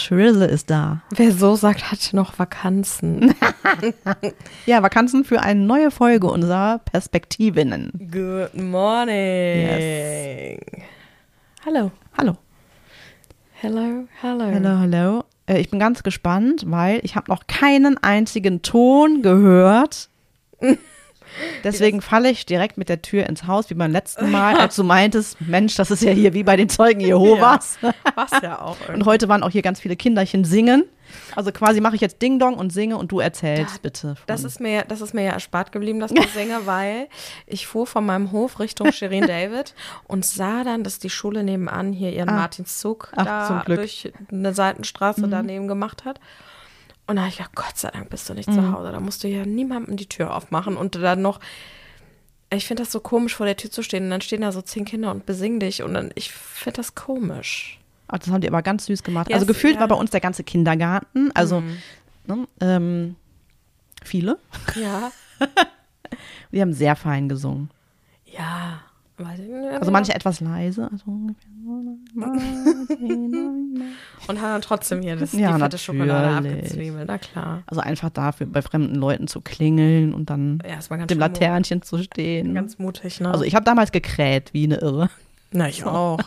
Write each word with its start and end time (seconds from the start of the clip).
Das 0.00 0.06
Schrizzle 0.06 0.46
ist 0.46 0.70
da. 0.70 1.02
Wer 1.10 1.30
so 1.30 1.56
sagt, 1.56 1.92
hat 1.92 2.14
noch 2.14 2.38
Vakanzen. 2.38 3.34
Ja, 4.66 4.82
Vakanzen 4.82 5.24
für 5.24 5.42
eine 5.42 5.60
neue 5.60 5.90
Folge 5.90 6.26
unserer 6.26 6.78
Perspektivinnen. 6.78 7.92
Good 8.10 8.54
morning. 8.54 9.10
Yes. 9.66 10.58
Hallo. 11.66 11.90
Hallo. 12.16 12.38
Hello, 13.52 14.06
hello. 14.22 14.44
Hallo, 14.44 14.78
hallo. 14.78 15.24
Äh, 15.46 15.60
ich 15.60 15.70
bin 15.70 15.78
ganz 15.78 16.02
gespannt, 16.02 16.64
weil 16.66 17.00
ich 17.02 17.14
habe 17.14 17.30
noch 17.30 17.46
keinen 17.46 17.98
einzigen 17.98 18.62
Ton 18.62 19.20
gehört. 19.20 20.08
Deswegen 21.64 22.00
falle 22.02 22.30
ich 22.30 22.46
direkt 22.46 22.76
mit 22.78 22.88
der 22.88 23.02
Tür 23.02 23.26
ins 23.26 23.46
Haus, 23.46 23.70
wie 23.70 23.74
beim 23.74 23.92
letzten 23.92 24.30
Mal, 24.30 24.56
als 24.56 24.76
du 24.76 24.84
meintest, 24.84 25.40
Mensch, 25.40 25.74
das 25.76 25.90
ist 25.90 26.02
ja 26.02 26.12
hier 26.12 26.34
wie 26.34 26.42
bei 26.42 26.56
den 26.56 26.68
Zeugen 26.68 27.00
Jehovas. 27.00 27.78
Was 28.14 28.30
ja 28.42 28.60
auch 28.60 28.76
Und 28.92 29.04
heute 29.06 29.28
waren 29.28 29.42
auch 29.42 29.50
hier 29.50 29.62
ganz 29.62 29.80
viele 29.80 29.96
Kinderchen 29.96 30.44
singen. 30.44 30.84
Also 31.34 31.50
quasi 31.50 31.80
mache 31.80 31.96
ich 31.96 32.00
jetzt 32.00 32.22
Ding 32.22 32.38
Dong 32.38 32.54
und 32.54 32.72
singe 32.72 32.96
und 32.96 33.10
du 33.10 33.18
erzählst 33.18 33.76
Da- 33.76 33.80
bitte. 33.82 34.14
Das 34.28 34.44
ist, 34.44 34.60
mir, 34.60 34.84
das 34.86 35.00
ist 35.00 35.12
mir 35.12 35.24
ja 35.24 35.32
erspart 35.32 35.72
geblieben, 35.72 35.98
das 35.98 36.14
Gesinge, 36.14 36.60
weil 36.66 37.08
ich 37.46 37.66
fuhr 37.66 37.84
von 37.86 38.06
meinem 38.06 38.30
Hof 38.30 38.60
Richtung 38.60 38.92
Shirin 38.92 39.26
David 39.26 39.74
und 40.06 40.24
sah 40.24 40.62
dann, 40.62 40.84
dass 40.84 41.00
die 41.00 41.10
Schule 41.10 41.42
nebenan 41.42 41.92
hier 41.92 42.12
ihren 42.12 42.28
Ah. 42.28 42.36
Martinszug 42.36 43.10
Ach, 43.16 43.24
da. 43.24 43.64
Mhm. 43.66 43.74
durch 43.74 44.12
eine 44.30 44.54
Seitenstraße 44.54 45.26
daneben 45.26 45.66
gemacht 45.66 46.04
hat. 46.04 46.20
Und 47.10 47.16
da 47.16 47.22
habe 47.22 47.30
ich 47.30 47.38
gedacht, 47.38 47.56
Gott 47.56 47.76
sei 47.76 47.90
Dank 47.90 48.08
bist 48.08 48.28
du 48.28 48.34
nicht 48.34 48.52
zu 48.52 48.72
Hause. 48.72 48.92
Da 48.92 49.00
musst 49.00 49.24
du 49.24 49.28
ja 49.28 49.44
niemandem 49.44 49.96
die 49.96 50.06
Tür 50.08 50.32
aufmachen 50.36 50.76
und 50.76 50.94
dann 50.94 51.20
noch. 51.22 51.40
Ich 52.50 52.68
finde 52.68 52.84
das 52.84 52.92
so 52.92 53.00
komisch, 53.00 53.34
vor 53.34 53.46
der 53.46 53.56
Tür 53.56 53.68
zu 53.68 53.82
stehen 53.82 54.04
und 54.04 54.10
dann 54.10 54.20
stehen 54.20 54.42
da 54.42 54.52
so 54.52 54.62
zehn 54.62 54.84
Kinder 54.84 55.10
und 55.10 55.26
besingen 55.26 55.58
dich 55.58 55.82
und 55.82 55.94
dann, 55.94 56.12
ich 56.14 56.30
finde 56.30 56.76
das 56.76 56.94
komisch. 56.94 57.80
Ach, 58.06 58.18
das 58.18 58.28
haben 58.30 58.40
die 58.40 58.48
aber 58.48 58.62
ganz 58.62 58.86
süß 58.86 59.02
gemacht. 59.02 59.28
Ja, 59.28 59.34
also 59.34 59.46
gefühlt 59.46 59.74
ja. 59.74 59.80
war 59.80 59.88
bei 59.88 59.96
uns 59.96 60.10
der 60.10 60.20
ganze 60.20 60.44
Kindergarten. 60.44 61.32
Also 61.34 61.60
Mhm. 61.62 61.78
ne, 62.26 62.48
ähm, 62.60 63.16
viele. 64.04 64.38
Ja. 64.76 65.10
Die 66.52 66.60
haben 66.60 66.72
sehr 66.72 66.94
fein 66.94 67.28
gesungen. 67.28 67.70
Ja. 68.24 68.82
Also 69.78 69.90
manche 69.90 70.14
etwas 70.14 70.40
leise. 70.40 70.88
Also. 70.90 71.04
Und 74.28 74.40
hat 74.40 74.54
dann 74.54 74.62
trotzdem 74.62 75.02
hier 75.02 75.16
das, 75.16 75.32
Ja, 75.32 75.54
die 75.54 75.60
fette 75.62 75.78
Schokolade 75.78 76.36
abgezwiebelt, 76.50 77.04
na 77.06 77.18
klar. 77.18 77.62
Also 77.66 77.80
einfach 77.80 78.10
dafür 78.10 78.46
bei 78.46 78.62
fremden 78.62 78.94
Leuten 78.94 79.26
zu 79.28 79.40
klingeln 79.40 80.12
und 80.14 80.30
dann 80.30 80.62
Ja, 80.66 81.06
dem 81.06 81.18
Laternchen 81.18 81.82
zu 81.82 81.98
stehen. 82.02 82.54
Ganz 82.54 82.78
mutig, 82.78 83.20
ne? 83.20 83.30
also 83.30 83.44
ich 83.44 83.54
habe 83.54 83.64
damals 83.64 83.92
gekräht 83.92 84.50
wie 84.52 84.64
eine 84.64 84.76
Irre. 84.76 85.10
Na, 85.52 85.68
ich 85.68 85.84
auch. 85.84 86.20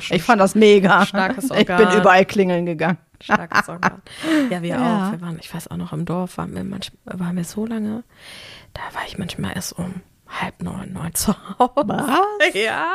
Ich 0.00 0.10
Ich 0.12 0.22
fand 0.22 0.40
das 0.40 0.54
mega. 0.54 1.06
Starkes 1.06 1.44
Ich 1.44 1.50
bin 1.66 1.76
Organ. 1.76 1.98
überall 2.00 2.24
klingeln 2.26 2.66
gegangen. 2.66 2.98
starkes 3.20 3.68
Organ. 3.68 4.02
Ja, 4.50 4.60
wir 4.62 4.68
Ja. 4.76 5.08
auch. 5.08 5.12
Wir 5.12 5.20
waren, 5.22 5.38
ich 5.40 5.52
weiß 5.54 5.68
auch 5.68 5.76
noch, 5.78 5.92
im 5.94 6.04
Dorf 6.04 6.36
waren 6.36 6.54
wir, 6.54 6.62
manchmal, 6.64 7.18
waren 7.18 7.36
wir 7.36 7.44
so 7.44 7.64
lange, 7.64 8.04
da 8.74 8.80
war 8.92 9.02
ich 9.06 9.16
manchmal 9.16 9.52
erst 9.54 9.78
um 9.78 10.02
halb 10.28 10.62
neun, 10.62 10.92
neun 10.92 11.14
zu 11.14 11.32
Hause. 11.58 11.72
Was? 11.86 12.20
Ja. 12.54 12.92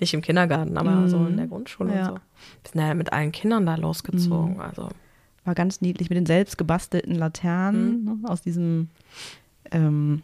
Nicht 0.00 0.14
im 0.14 0.22
Kindergarten, 0.22 0.76
aber 0.78 1.08
so 1.08 1.24
in 1.26 1.36
der 1.36 1.46
Grundschule 1.46 1.90
Mhm. 1.90 1.96
Ja. 1.96 2.04
Mhm. 2.04 2.10
und 2.10 2.16
so. 2.16 2.22
Wir 2.64 2.70
sind 2.72 2.80
ja 2.80 2.94
mit 2.94 3.12
allen 3.12 3.32
Kindern 3.32 3.66
da 3.66 3.74
losgezogen. 3.76 4.60
Also, 4.60 4.88
War 5.44 5.54
ganz 5.54 5.80
niedlich 5.80 6.08
mit 6.10 6.16
den 6.16 6.26
selbst 6.26 6.58
gebastelten 6.58 7.14
Laternen 7.14 8.04
Mhm. 8.04 8.20
ne, 8.22 8.28
aus 8.30 8.40
diesem 8.42 8.88
ähm, 9.70 10.22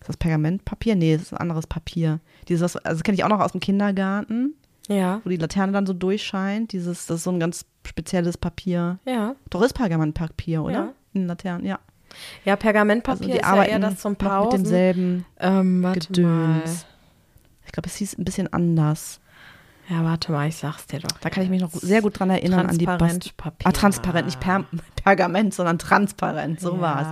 ist 0.00 0.08
das 0.08 0.16
Pergamentpapier? 0.16 0.94
Nee, 0.96 1.14
das 1.14 1.22
ist 1.22 1.32
ein 1.32 1.38
anderes 1.38 1.66
Papier. 1.66 2.20
Dieses, 2.48 2.76
also 2.76 3.02
kenne 3.02 3.16
ich 3.16 3.24
auch 3.24 3.28
noch 3.30 3.40
aus 3.40 3.52
dem 3.52 3.60
Kindergarten, 3.60 4.54
ja. 4.88 5.20
wo 5.24 5.30
die 5.30 5.36
Laterne 5.38 5.72
dann 5.72 5.86
so 5.86 5.92
durchscheint. 5.94 6.72
Dieses, 6.72 7.06
das 7.06 7.18
ist 7.18 7.24
so 7.24 7.30
ein 7.30 7.40
ganz 7.40 7.64
spezielles 7.86 8.36
Papier. 8.36 8.98
Ja. 9.06 9.34
Doch 9.50 9.62
ist 9.62 9.72
Pergamentpapier, 9.72 10.62
oder? 10.62 10.72
Ja. 10.72 10.92
In 11.14 11.26
Laternen, 11.26 11.64
ja. 11.66 11.78
Ja, 12.44 12.56
Pergamentpapier 12.56 13.20
Also 13.20 13.24
die 13.32 13.38
ist 13.38 13.42
ja 13.42 13.52
arbeiten 13.52 13.70
eher 13.70 13.78
das 13.78 13.98
zum 13.98 14.16
Pausen. 14.16 14.58
mit 14.62 14.66
demselben 14.70 15.24
ähm, 15.40 15.82
warte 15.82 16.22
mal. 16.22 16.54
Gedöns. 16.60 16.86
Ich 17.66 17.72
glaube, 17.72 17.88
es 17.88 17.96
hieß 17.96 18.18
ein 18.18 18.24
bisschen 18.24 18.52
anders. 18.52 19.20
Ja, 19.88 20.02
warte 20.02 20.32
mal, 20.32 20.48
ich 20.48 20.56
sag's 20.56 20.86
dir 20.86 21.00
doch. 21.00 21.18
Da 21.20 21.28
kann 21.28 21.42
ich 21.42 21.50
mich 21.50 21.60
noch 21.60 21.70
sehr 21.72 22.00
gut 22.00 22.18
dran 22.18 22.30
erinnern 22.30 22.66
an 22.70 22.78
die 22.78 22.86
Bast. 22.86 23.34
Ah, 23.64 23.72
transparent, 23.72 24.24
nicht 24.26 24.40
per 24.40 24.64
Pergament, 25.04 25.52
sondern 25.52 25.78
transparent, 25.78 26.58
so 26.60 26.76
Ja. 26.76 26.80
war's. 26.80 27.06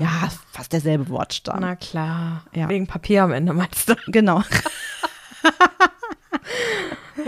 Ja, 0.00 0.28
fast 0.50 0.72
derselbe 0.72 1.08
Wortstamm. 1.08 1.60
Na 1.60 1.76
klar. 1.76 2.42
Ja. 2.52 2.68
Wegen 2.68 2.88
Papier 2.88 3.22
am 3.22 3.32
Ende 3.32 3.52
meinst 3.52 3.88
du? 3.88 3.94
Genau. 4.08 4.42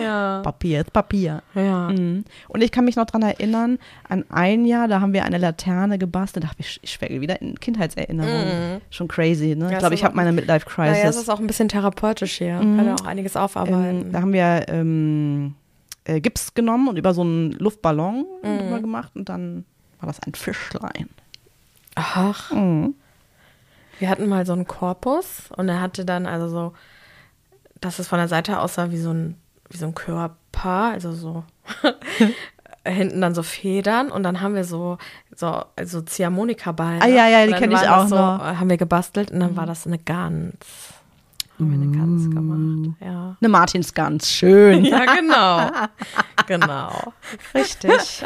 Ja. 0.03 0.41
Papier 0.43 0.81
ist 0.81 0.93
Papier. 0.93 1.43
Ja. 1.55 1.89
Mhm. 1.91 2.25
Und 2.49 2.63
ich 2.63 2.71
kann 2.73 2.85
mich 2.85 2.97
noch 2.97 3.07
dran 3.07 3.23
erinnern, 3.23 3.79
an 4.09 4.25
ein 4.31 4.65
Jahr, 4.65 4.89
da 4.89 5.01
haben 5.01 5.13
wir 5.13 5.25
eine 5.25 5.39
Laterne 5.39 5.99
gebastelt. 5.99 6.45
Da 6.45 6.49
hab 6.51 6.59
ich, 6.61 6.79
ich 6.83 6.93
schwelge 6.93 7.21
wieder 7.21 7.41
in 7.43 7.59
Kindheitserinnerungen. 7.61 8.81
Schon 8.91 9.09
crazy, 9.09 9.55
ne? 9.57 9.67
Ja, 9.67 9.73
ich 9.73 9.79
glaube, 9.79 9.95
ich 9.95 10.05
habe 10.05 10.15
meine 10.17 10.31
Naja, 10.33 10.41
es 10.41 10.49
Midlife-Crisis. 10.65 11.17
ist 11.17 11.29
auch 11.29 11.41
ein 11.41 11.47
bisschen 11.47 11.69
therapeutisch 11.69 12.39
hier. 12.39 12.59
Kann 12.59 12.87
ja 12.87 12.95
auch 12.95 13.05
einiges 13.07 13.37
aufarbeiten. 13.37 14.07
ähm, 14.07 14.13
da 14.13 14.21
haben 14.21 14.33
wir 14.33 14.67
ähm, 14.69 15.55
äh, 16.05 16.21
Gips 16.21 16.55
genommen 16.55 16.89
und 16.89 16.97
über 16.97 17.13
so 17.15 17.21
einen 17.23 17.53
Luftballon 17.53 18.25
drüber 18.43 18.81
gemacht 18.81 19.13
und 19.15 19.29
dann 19.29 19.65
war 20.01 20.07
das 20.07 20.21
ein 20.23 20.35
Fischlein. 20.35 21.09
Ach, 21.97 22.53
Mhm. 22.53 22.95
wir 23.99 24.09
hatten 24.09 24.29
mal 24.29 24.47
so 24.47 24.53
einen 24.53 24.67
Korpus 24.67 25.51
und 25.57 25.69
er 25.69 25.81
hatte 25.81 26.05
dann 26.05 26.27
also 26.27 26.49
so, 26.49 26.73
dass 27.81 27.99
es 27.99 28.07
von 28.09 28.19
der 28.19 28.29
Seite 28.29 28.61
aussah 28.61 28.91
wie 28.93 28.99
so 28.99 29.11
ein, 29.13 29.35
wie 29.71 29.77
so 29.77 29.87
ein 29.87 29.95
Körper, 29.95 30.93
also 30.93 31.13
so 31.13 31.45
hinten 32.87 33.21
dann 33.21 33.35
so 33.35 33.43
Federn 33.43 34.11
und 34.11 34.23
dann 34.23 34.41
haben 34.41 34.55
wir 34.55 34.65
so 34.65 34.99
so 35.35 35.65
also 35.77 36.01
Ziehharmonikaballen. 36.01 37.03
Ah, 37.03 37.07
ja, 37.07 37.29
ja, 37.29 37.45
die 37.45 37.53
dann 37.53 37.61
kenn 37.61 37.73
ich 37.73 37.89
auch 37.89 38.07
so, 38.07 38.17
noch. 38.17 38.39
Mhm. 38.39 38.45
äh, 38.45 38.57
Haben 38.57 38.71
wir 38.71 38.77
gebastelt 38.77 39.31
und 39.31 39.41
dann 39.41 39.57
war 39.57 39.67
das 39.67 39.87
eine 39.87 39.99
Gans. 39.99 40.55
Haben 41.59 41.71
wir 41.71 41.81
eine 41.81 41.97
Gans 41.97 42.31
gemacht, 42.31 42.97
ja. 43.01 43.37
Eine 43.41 43.49
Martinsgans, 43.49 44.31
schön. 44.31 44.85
Ja, 44.85 45.05
genau. 45.07 45.71
genau. 46.47 47.13
Richtig. 47.55 48.23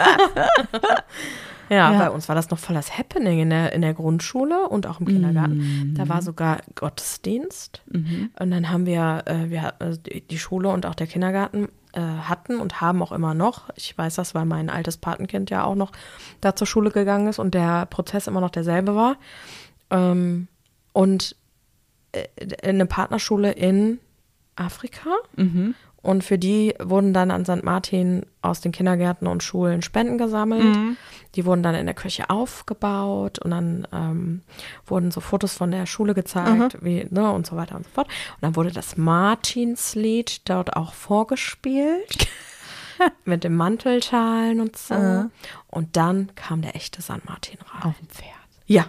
Ja, 1.72 1.92
Ja. 1.92 1.98
bei 1.98 2.10
uns 2.10 2.28
war 2.28 2.34
das 2.36 2.50
noch 2.50 2.58
voll 2.58 2.74
das 2.74 2.96
Happening 2.98 3.40
in 3.40 3.50
der, 3.50 3.72
in 3.72 3.80
der 3.82 3.94
Grundschule 3.94 4.68
und 4.68 4.86
auch 4.86 5.00
im 5.00 5.06
Kindergarten. 5.06 5.94
Da 5.96 6.08
war 6.08 6.22
sogar 6.22 6.58
Gottesdienst. 6.74 7.82
Und 8.38 8.50
dann 8.50 8.70
haben 8.70 8.86
wir, 8.86 9.22
äh, 9.26 9.50
wir 9.50 9.74
also 9.80 9.98
die 10.02 10.38
Schule 10.38 10.68
und 10.68 10.86
auch 10.86 10.94
der 10.94 11.06
Kindergarten 11.06 11.68
äh, 11.94 12.00
hatten 12.00 12.56
und 12.60 12.80
haben 12.80 13.02
auch 13.02 13.12
immer 13.12 13.34
noch. 13.34 13.68
Ich 13.76 13.96
weiß 13.96 14.14
das, 14.14 14.34
weil 14.34 14.44
mein 14.44 14.70
altes 14.70 14.96
Patenkind 14.96 15.50
ja 15.50 15.64
auch 15.64 15.74
noch 15.74 15.92
da 16.40 16.54
zur 16.56 16.66
Schule 16.66 16.90
gegangen 16.90 17.28
ist 17.28 17.38
und 17.38 17.54
der 17.54 17.86
Prozess 17.86 18.26
immer 18.26 18.40
noch 18.40 18.50
derselbe 18.50 18.94
war. 18.94 19.16
Ähm, 19.90 20.48
und 20.92 21.36
äh, 22.12 22.26
eine 22.68 22.86
Partnerschule 22.86 23.52
in 23.52 23.98
Afrika. 24.56 25.10
Und 26.02 26.24
für 26.24 26.36
die 26.38 26.74
wurden 26.82 27.14
dann 27.14 27.30
an 27.30 27.44
St. 27.44 27.62
Martin 27.62 28.26
aus 28.42 28.60
den 28.60 28.72
Kindergärten 28.72 29.26
und 29.28 29.42
Schulen 29.42 29.82
Spenden 29.82 30.18
gesammelt. 30.18 30.76
Die 31.34 31.44
wurden 31.46 31.62
dann 31.62 31.74
in 31.74 31.86
der 31.86 31.94
Kirche 31.94 32.28
aufgebaut 32.30 33.38
und 33.38 33.50
dann 33.52 33.88
ähm, 33.92 34.42
wurden 34.86 35.10
so 35.10 35.20
Fotos 35.20 35.54
von 35.54 35.70
der 35.70 35.86
Schule 35.86 36.12
gezeigt, 36.14 36.78
wie, 36.82 37.06
ne, 37.10 37.30
und 37.32 37.46
so 37.46 37.56
weiter 37.56 37.74
und 37.76 37.84
so 37.84 37.90
fort. 37.90 38.06
Und 38.08 38.42
dann 38.42 38.56
wurde 38.56 38.70
das 38.70 38.96
Martinslied 38.96 40.48
dort 40.48 40.76
auch 40.76 40.92
vorgespielt. 40.94 42.28
mit 43.24 43.42
dem 43.42 43.56
Mantelschalen 43.56 44.60
und 44.60 44.76
so. 44.76 44.94
Und 45.68 45.96
dann 45.96 46.30
kam 46.36 46.62
der 46.62 46.76
echte 46.76 47.02
St. 47.02 47.24
Martin 47.26 47.58
rein. 47.72 47.82
Auf 47.90 47.98
dem 47.98 48.08
Pferd. 48.08 48.28
Ja. 48.66 48.86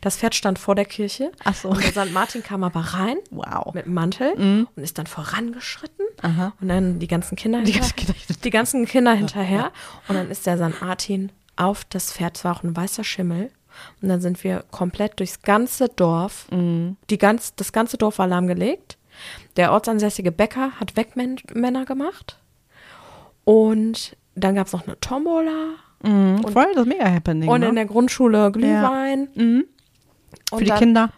Das 0.00 0.16
Pferd 0.16 0.34
stand 0.34 0.58
vor 0.58 0.74
der 0.74 0.84
Kirche. 0.86 1.30
Ach 1.44 1.54
so. 1.54 1.68
Und 1.68 1.82
der 1.82 1.92
St. 2.06 2.12
Martin 2.12 2.42
kam 2.42 2.64
aber 2.64 2.80
rein 2.80 3.16
Wow. 3.30 3.72
mit 3.72 3.86
dem 3.86 3.94
Mantel 3.94 4.32
und 4.74 4.82
ist 4.82 4.98
dann 4.98 5.06
vorangeschritten. 5.06 6.04
Aha. 6.22 6.52
Und 6.60 6.68
dann 6.68 6.98
die 6.98 7.06
ganzen 7.06 7.36
Kinder, 7.36 7.62
Die 7.62 7.72
hinter- 7.72 7.88
ganzen 7.90 7.96
Kinder 7.96 8.14
die 8.44 8.50
ganzen 8.50 8.86
Kinder 8.86 9.12
hinterher. 9.14 9.70
Und 10.08 10.16
dann 10.16 10.30
ist 10.30 10.46
der 10.46 10.56
St. 10.58 10.80
Martin 10.82 11.30
auf 11.56 11.84
das 11.84 12.12
Pferd, 12.12 12.36
es 12.36 12.44
war 12.44 12.56
auch 12.56 12.62
ein 12.62 12.76
weißer 12.76 13.04
Schimmel. 13.04 13.50
Und 14.00 14.08
dann 14.08 14.20
sind 14.20 14.44
wir 14.44 14.64
komplett 14.70 15.18
durchs 15.18 15.42
ganze 15.42 15.88
Dorf, 15.88 16.46
die 16.52 17.18
ganz, 17.18 17.54
das 17.56 17.72
ganze 17.72 17.96
Dorf 17.98 18.18
war 18.18 18.28
lahmgelegt. 18.28 18.98
Der 19.56 19.72
ortsansässige 19.72 20.30
Bäcker 20.32 20.72
hat 20.78 20.96
Wegmänner 20.96 21.84
gemacht. 21.84 22.38
Und 23.44 24.16
dann 24.34 24.54
gab 24.54 24.66
es 24.68 24.72
noch 24.72 24.86
eine 24.86 24.98
Tombola. 25.00 25.74
Mhm, 26.02 26.42
voll 26.52 26.72
das 26.74 26.86
Mega-Happening. 26.86 27.48
Und 27.48 27.60
ne? 27.60 27.68
in 27.68 27.74
der 27.76 27.86
Grundschule 27.86 28.50
Glühwein. 28.52 29.28
Mhm. 29.34 29.64
Und 30.50 30.58
Für 30.58 30.64
die 30.64 30.70
dann- 30.70 30.78
Kinder. 30.78 31.10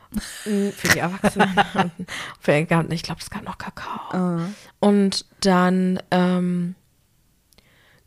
Mm, 0.44 0.68
Für 0.70 0.88
die 0.88 0.98
Erwachsenen. 0.98 1.48
Und 1.74 1.92
für, 2.40 2.52
ich 2.52 3.02
glaube, 3.02 3.20
es 3.20 3.30
gab 3.30 3.42
noch 3.44 3.58
Kakao. 3.58 4.12
Ah. 4.12 4.40
Und 4.80 5.26
dann 5.40 6.00
ähm, 6.10 6.74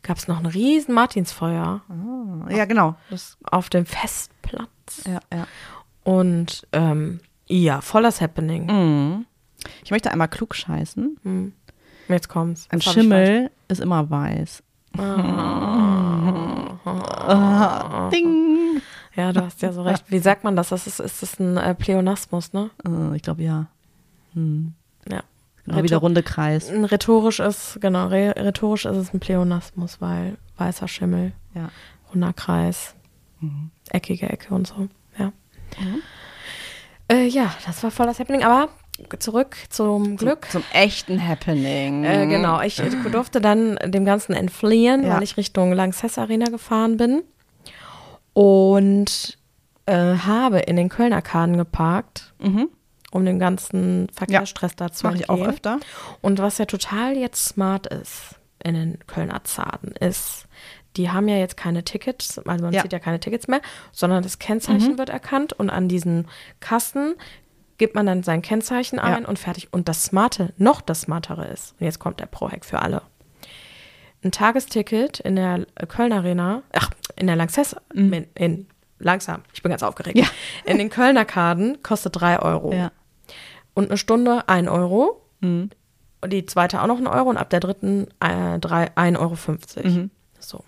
gab 0.02 0.16
es 0.16 0.28
noch 0.28 0.38
ein 0.38 0.46
riesen 0.46 0.94
Martinsfeuer 0.94 1.82
Ja, 2.48 2.64
genau. 2.64 2.94
Das, 3.10 3.36
auf 3.42 3.68
dem 3.70 3.86
Festplatz. 3.86 5.04
ja, 5.06 5.20
ja. 5.32 5.46
Und 6.04 6.66
ähm, 6.72 7.20
ja, 7.46 7.80
voll 7.80 8.02
das 8.02 8.20
Happening. 8.20 8.66
Mhm. 8.66 9.26
Ich 9.84 9.90
möchte 9.90 10.10
einmal 10.10 10.28
klug 10.28 10.54
scheißen. 10.54 11.52
Jetzt 12.08 12.28
kommt's. 12.28 12.66
Ein 12.70 12.80
Schimmel 12.80 13.50
ist 13.68 13.80
immer 13.80 14.08
weiß. 14.08 14.62
falsch- 14.96 15.30
Ding. 18.10 18.80
Ja, 19.14 19.32
du 19.32 19.44
hast 19.44 19.60
ja 19.62 19.72
so 19.72 19.82
recht. 19.82 20.04
Wie 20.08 20.18
sagt 20.18 20.44
man 20.44 20.56
das? 20.56 20.70
das 20.70 20.86
ist, 20.86 21.00
ist 21.00 21.22
das 21.22 21.38
ein 21.40 21.56
äh, 21.56 21.74
Pleonasmus, 21.74 22.52
ne? 22.52 22.70
Äh, 22.86 23.16
ich 23.16 23.22
glaube 23.22 23.42
ja. 23.42 23.66
Hm. 24.34 24.74
Ja. 25.10 25.22
Genau 25.70 25.82
wie 25.84 25.88
der 25.88 25.98
runde 25.98 26.22
Kreis. 26.22 26.68
Ein 26.70 26.84
Rhetorisch 26.84 27.40
ist, 27.40 27.78
genau, 27.80 28.06
rhetorisch 28.08 28.84
ist 28.84 28.96
es 28.96 29.14
ein 29.14 29.20
Pleonasmus, 29.20 30.00
weil 30.00 30.36
weißer 30.56 30.88
Schimmel, 30.88 31.32
Ja. 31.54 31.70
runder 32.12 32.32
Kreis, 32.32 32.94
Mhm. 33.40 33.70
eckige 33.90 34.28
Ecke 34.28 34.54
und 34.54 34.66
so. 34.66 34.88
Ja. 35.18 35.32
Äh, 37.08 37.26
ja, 37.26 37.54
das 37.66 37.82
war 37.82 37.90
voll 37.90 38.06
das 38.06 38.18
Happening, 38.20 38.42
aber 38.44 38.68
zurück 39.18 39.56
zum 39.70 40.16
Glück. 40.16 40.46
Zum 40.50 40.62
echten 40.72 41.26
Happening. 41.26 42.04
Äh, 42.04 42.26
genau, 42.26 42.60
ich 42.60 42.80
durfte 43.10 43.40
dann 43.40 43.76
dem 43.84 44.04
Ganzen 44.04 44.32
entfliehen, 44.34 45.04
Ja. 45.04 45.14
weil 45.16 45.22
ich 45.22 45.36
Richtung 45.36 45.72
Lanxess 45.72 46.18
Arena 46.18 46.46
gefahren 46.50 46.96
bin 46.98 47.22
und 48.32 49.38
äh, 49.86 49.94
habe 50.18 50.60
in 50.60 50.76
den 50.76 50.88
Kölner 50.88 51.22
Kaden 51.22 51.56
geparkt, 51.56 52.32
Mhm. 52.40 52.68
Um 53.10 53.24
dem 53.24 53.38
ganzen 53.38 54.08
Verkehrsstress 54.12 54.76
da 54.76 54.90
zu 54.92 55.06
Mache 55.06 55.16
ich 55.18 55.30
auch 55.30 55.40
öfter. 55.40 55.80
Und 56.20 56.38
was 56.38 56.58
ja 56.58 56.64
total 56.66 57.16
jetzt 57.16 57.44
smart 57.44 57.86
ist 57.86 58.36
in 58.62 58.74
den 58.74 58.98
Kölner 59.06 59.42
Zaden 59.44 59.92
ist, 59.92 60.46
die 60.96 61.10
haben 61.10 61.28
ja 61.28 61.36
jetzt 61.36 61.56
keine 61.56 61.84
Tickets, 61.84 62.38
also 62.38 62.64
man 62.64 62.72
Ja. 62.74 62.82
zieht 62.82 62.92
ja 62.92 62.98
keine 62.98 63.20
Tickets 63.20 63.46
mehr, 63.48 63.60
sondern 63.92 64.22
das 64.22 64.38
Kennzeichen 64.38 64.98
wird 64.98 65.08
erkannt 65.08 65.52
und 65.52 65.70
an 65.70 65.88
diesen 65.88 66.26
Kassen 66.60 67.14
gibt 67.78 67.94
man 67.94 68.04
dann 68.06 68.22
sein 68.22 68.42
Kennzeichen 68.42 68.96
Ja. 68.96 69.04
ein 69.04 69.24
und 69.24 69.38
fertig. 69.38 69.68
Und 69.72 69.88
das 69.88 70.02
Smarte, 70.04 70.52
noch 70.58 70.80
das 70.80 71.02
Smartere 71.02 71.46
ist, 71.46 71.74
und 71.80 71.86
jetzt 71.86 71.98
kommt 72.00 72.20
der 72.20 72.26
Pro-Hack 72.26 72.64
für 72.64 72.80
alle. 72.82 73.02
Ein 74.22 74.32
Tagesticket 74.32 75.20
in 75.20 75.36
der 75.36 75.64
Köln 75.88 76.12
Arena, 76.12 76.62
ach, 76.74 76.90
in 77.16 77.26
der 77.26 77.36
Lanxess, 77.36 77.74
in, 77.94 78.12
in, 78.34 78.66
langsam, 78.98 79.42
ich 79.54 79.62
bin 79.62 79.70
ganz 79.70 79.82
aufgeregt. 79.82 80.16
Mhm. 80.16 80.24
Ja. 80.24 80.28
In 80.66 80.76
den 80.76 80.90
Kölner 80.90 81.24
Kaden 81.24 81.82
kostet 81.82 82.20
drei 82.20 82.38
Euro. 82.38 82.74
Ja. 82.74 82.92
Und 83.74 83.88
eine 83.90 83.96
Stunde 83.98 84.48
ein 84.48 84.68
Euro. 84.68 85.22
Mhm. 85.40 85.70
Und 86.22 86.32
die 86.32 86.44
zweite 86.46 86.82
auch 86.82 86.86
noch 86.86 86.98
ein 86.98 87.06
Euro 87.06 87.30
und 87.30 87.36
ab 87.38 87.48
der 87.50 87.60
dritten 87.60 88.06
äh, 88.20 88.58
drei- 88.58 88.90
1,50 88.94 89.18
Euro. 89.18 89.88
Mhm. 89.88 90.10
So. 90.38 90.64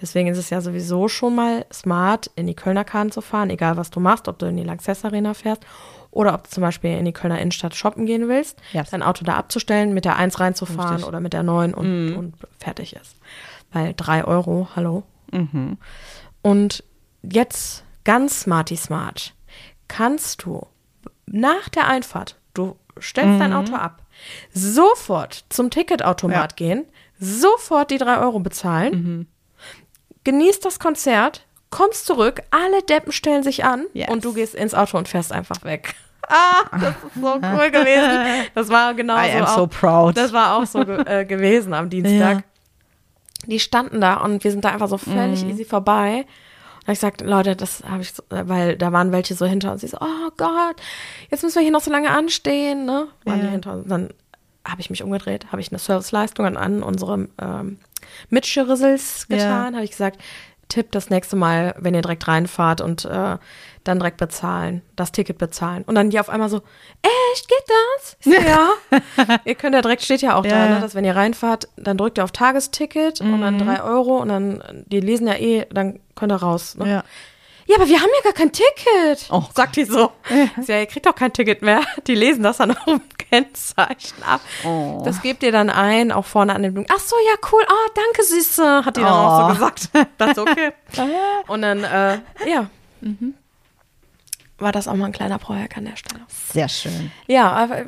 Deswegen 0.00 0.28
ist 0.28 0.38
es 0.38 0.50
ja 0.50 0.60
sowieso 0.60 1.08
schon 1.08 1.34
mal 1.34 1.66
smart, 1.72 2.30
in 2.36 2.46
die 2.46 2.54
Kölner 2.54 2.84
Kahn 2.84 3.10
zu 3.10 3.20
fahren, 3.20 3.50
egal 3.50 3.76
was 3.76 3.90
du 3.90 3.98
machst, 4.00 4.28
ob 4.28 4.38
du 4.38 4.46
in 4.46 4.56
die 4.56 4.62
Lanxess 4.62 5.04
Arena 5.04 5.34
fährst 5.34 5.64
oder 6.12 6.32
ob 6.34 6.44
du 6.44 6.50
zum 6.50 6.60
Beispiel 6.62 6.96
in 6.96 7.04
die 7.04 7.12
Kölner 7.12 7.40
Innenstadt 7.40 7.74
shoppen 7.74 8.06
gehen 8.06 8.28
willst, 8.28 8.58
Yes. 8.72 8.90
dein 8.90 9.02
Auto 9.02 9.24
da 9.24 9.34
abzustellen, 9.34 9.94
mit 9.94 10.04
der 10.04 10.16
1 10.16 10.38
reinzufahren 10.38 10.90
Richtig. 10.94 11.08
oder 11.08 11.18
mit 11.20 11.32
der 11.32 11.42
9 11.42 11.74
und, 11.74 12.10
Mhm. 12.12 12.16
und 12.16 12.34
fertig 12.58 12.94
ist. 12.96 13.16
Weil 13.72 13.94
drei 13.96 14.24
Euro, 14.24 14.68
hallo. 14.76 15.02
Mhm. 15.32 15.76
Und 16.42 16.84
jetzt 17.22 17.84
ganz 18.04 18.42
smarty 18.42 18.76
smart 18.76 19.34
kannst 19.88 20.44
du 20.44 20.66
nach 21.26 21.68
der 21.68 21.88
Einfahrt, 21.88 22.36
du 22.56 22.76
stellst 23.00 23.40
dein 23.40 23.52
Auto 23.52 23.74
ab, 23.74 24.02
sofort 24.52 25.44
zum 25.48 25.70
Ticketautomat 25.70 26.52
Ja. 26.52 26.56
gehen, 26.56 26.84
sofort 27.18 27.90
die 27.90 27.98
drei 27.98 28.18
Euro 28.18 28.40
bezahlen, 28.40 29.26
genießt 30.24 30.64
das 30.64 30.78
Konzert, 30.78 31.46
kommst 31.70 32.06
zurück, 32.06 32.42
alle 32.50 32.82
Deppen 32.82 33.12
stellen 33.12 33.42
sich 33.42 33.64
an 33.64 33.86
Yes. 33.92 34.08
und 34.08 34.24
du 34.24 34.32
gehst 34.32 34.54
ins 34.54 34.74
Auto 34.74 34.96
und 34.98 35.08
fährst 35.08 35.32
einfach 35.32 35.62
weg. 35.64 35.94
Ah, 36.28 36.64
das 36.80 36.90
ist 36.90 37.14
so 37.22 37.34
cool 37.34 37.70
gewesen. 37.70 38.48
Das 38.52 38.68
war 38.68 38.94
genau 38.94 39.16
I 39.16 39.30
so. 39.30 39.38
am 39.38 39.44
auch, 39.44 39.56
so 39.58 39.66
proud. 39.68 40.16
das 40.16 40.32
war 40.32 40.56
auch 40.56 40.66
so 40.66 40.84
ge 40.84 41.00
äh, 41.06 41.24
gewesen 41.24 41.72
am 41.72 41.88
Dienstag. 41.88 42.42
Die 43.46 43.60
standen 43.60 44.00
da 44.00 44.14
und 44.14 44.42
wir 44.42 44.50
sind 44.50 44.64
da 44.64 44.70
einfach 44.70 44.88
so 44.88 44.98
völlig 44.98 45.44
Mhm. 45.44 45.50
easy 45.50 45.64
vorbei. 45.64 46.26
Und 46.86 46.92
ich 46.92 46.98
sagte, 47.00 47.24
Leute, 47.24 47.56
das 47.56 47.82
habe 47.88 48.02
ich, 48.02 48.12
so, 48.12 48.22
äh, 48.30 48.48
weil 48.48 48.76
da 48.76 48.92
waren 48.92 49.12
welche 49.12 49.34
so 49.34 49.44
hinter 49.46 49.72
uns. 49.72 49.80
Sie 49.80 49.88
so, 49.88 49.98
oh 50.00 50.30
Gott, 50.36 50.76
jetzt 51.30 51.42
müssen 51.42 51.56
wir 51.56 51.62
hier 51.62 51.72
noch 51.72 51.80
so 51.80 51.90
lange 51.90 52.10
anstehen, 52.10 52.84
ne? 52.84 53.08
Waren 53.24 53.40
die 53.40 53.46
Ja. 53.46 53.52
hinter 53.52 53.72
uns. 53.72 53.88
Dann 53.88 54.10
habe 54.66 54.80
ich 54.80 54.90
mich 54.90 55.02
umgedreht, 55.02 55.46
habe 55.52 55.60
ich 55.60 55.70
eine 55.70 55.78
Serviceleistung 55.78 56.46
an, 56.46 56.56
an 56.56 56.82
unsere 56.82 57.28
ähm, 57.40 57.78
Mitschirissels 58.30 59.26
Ja. 59.28 59.36
getan, 59.36 59.74
habe 59.74 59.84
ich 59.84 59.90
gesagt, 59.92 60.20
Tipp 60.68 60.90
das 60.90 61.10
nächste 61.10 61.36
Mal, 61.36 61.74
wenn 61.78 61.94
ihr 61.94 62.02
direkt 62.02 62.26
reinfahrt 62.26 62.80
und 62.80 63.04
äh, 63.04 63.36
dann 63.88 63.98
direkt 63.98 64.16
bezahlen, 64.18 64.82
das 64.96 65.12
Ticket 65.12 65.38
bezahlen. 65.38 65.82
Und 65.86 65.94
dann 65.94 66.10
die 66.10 66.18
auf 66.20 66.28
einmal 66.28 66.48
so, 66.48 66.62
echt, 67.02 67.48
geht 67.48 67.64
das? 67.68 68.16
So, 68.20 68.32
ja. 69.28 69.38
ihr 69.44 69.54
könnt 69.54 69.74
ja 69.74 69.82
direkt, 69.82 70.02
steht 70.02 70.22
ja 70.22 70.36
auch 70.36 70.42
da, 70.44 70.48
Ja. 70.56 70.68
ne, 70.74 70.80
dass 70.80 70.94
wenn 70.94 71.04
ihr 71.04 71.16
reinfahrt, 71.16 71.68
dann 71.76 71.96
drückt 71.96 72.18
ihr 72.18 72.24
auf 72.24 72.32
Tagesticket 72.32 73.20
und 73.20 73.40
dann 73.40 73.58
drei 73.58 73.82
Euro 73.82 74.18
und 74.18 74.28
dann, 74.28 74.84
die 74.86 75.00
lesen 75.00 75.26
ja 75.26 75.34
eh, 75.34 75.66
dann 75.70 76.00
könnt 76.14 76.32
ihr 76.32 76.36
raus. 76.36 76.76
Ne? 76.76 76.88
Ja. 76.90 77.04
Ja, 77.68 77.74
aber 77.78 77.88
wir 77.88 78.00
haben 78.00 78.10
ja 78.16 78.22
gar 78.22 78.32
kein 78.32 78.52
Ticket. 78.52 79.26
Oh 79.28 79.42
sagt 79.52 79.74
die 79.74 79.84
so. 79.84 80.12
Ja, 80.68 80.78
ihr 80.78 80.86
kriegt 80.86 81.04
doch 81.04 81.16
kein 81.16 81.32
Ticket 81.32 81.62
mehr. 81.62 81.80
Die 82.06 82.14
lesen 82.14 82.44
das 82.44 82.58
dann 82.58 82.70
auf 82.76 82.84
dem 82.84 83.00
Kennzeichen 83.18 84.22
ab. 84.24 84.40
Oh. 84.64 85.02
Das 85.04 85.20
gebt 85.20 85.42
ihr 85.42 85.50
dann 85.50 85.68
ein, 85.68 86.12
auch 86.12 86.26
vorne 86.26 86.54
an 86.54 86.62
den 86.62 86.74
Blumen. 86.74 86.88
Ach 86.94 87.00
so, 87.00 87.16
ja, 87.26 87.34
cool. 87.50 87.64
Ah, 87.68 87.90
danke, 87.92 88.22
Süße. 88.22 88.84
Hat 88.84 88.96
die 88.96 89.00
dann 89.00 89.10
auch 89.12 89.40
Oh. 89.40 89.48
so 89.48 89.54
gesagt. 89.54 89.88
Das 90.16 90.30
ist 90.30 90.38
okay. 90.38 90.72
Und 91.48 91.62
dann, 91.62 91.82
äh, 91.82 92.18
ja. 92.48 92.70
Mhm. 93.00 93.34
War 94.58 94.72
das 94.72 94.88
auch 94.88 94.94
mal 94.94 95.06
ein 95.06 95.12
kleiner 95.12 95.38
Projekt 95.38 95.76
an 95.76 95.84
der 95.84 95.96
Stelle. 95.96 96.20
Sehr 96.28 96.68
schön. 96.68 97.10
Ja, 97.26 97.50
aber 97.52 97.84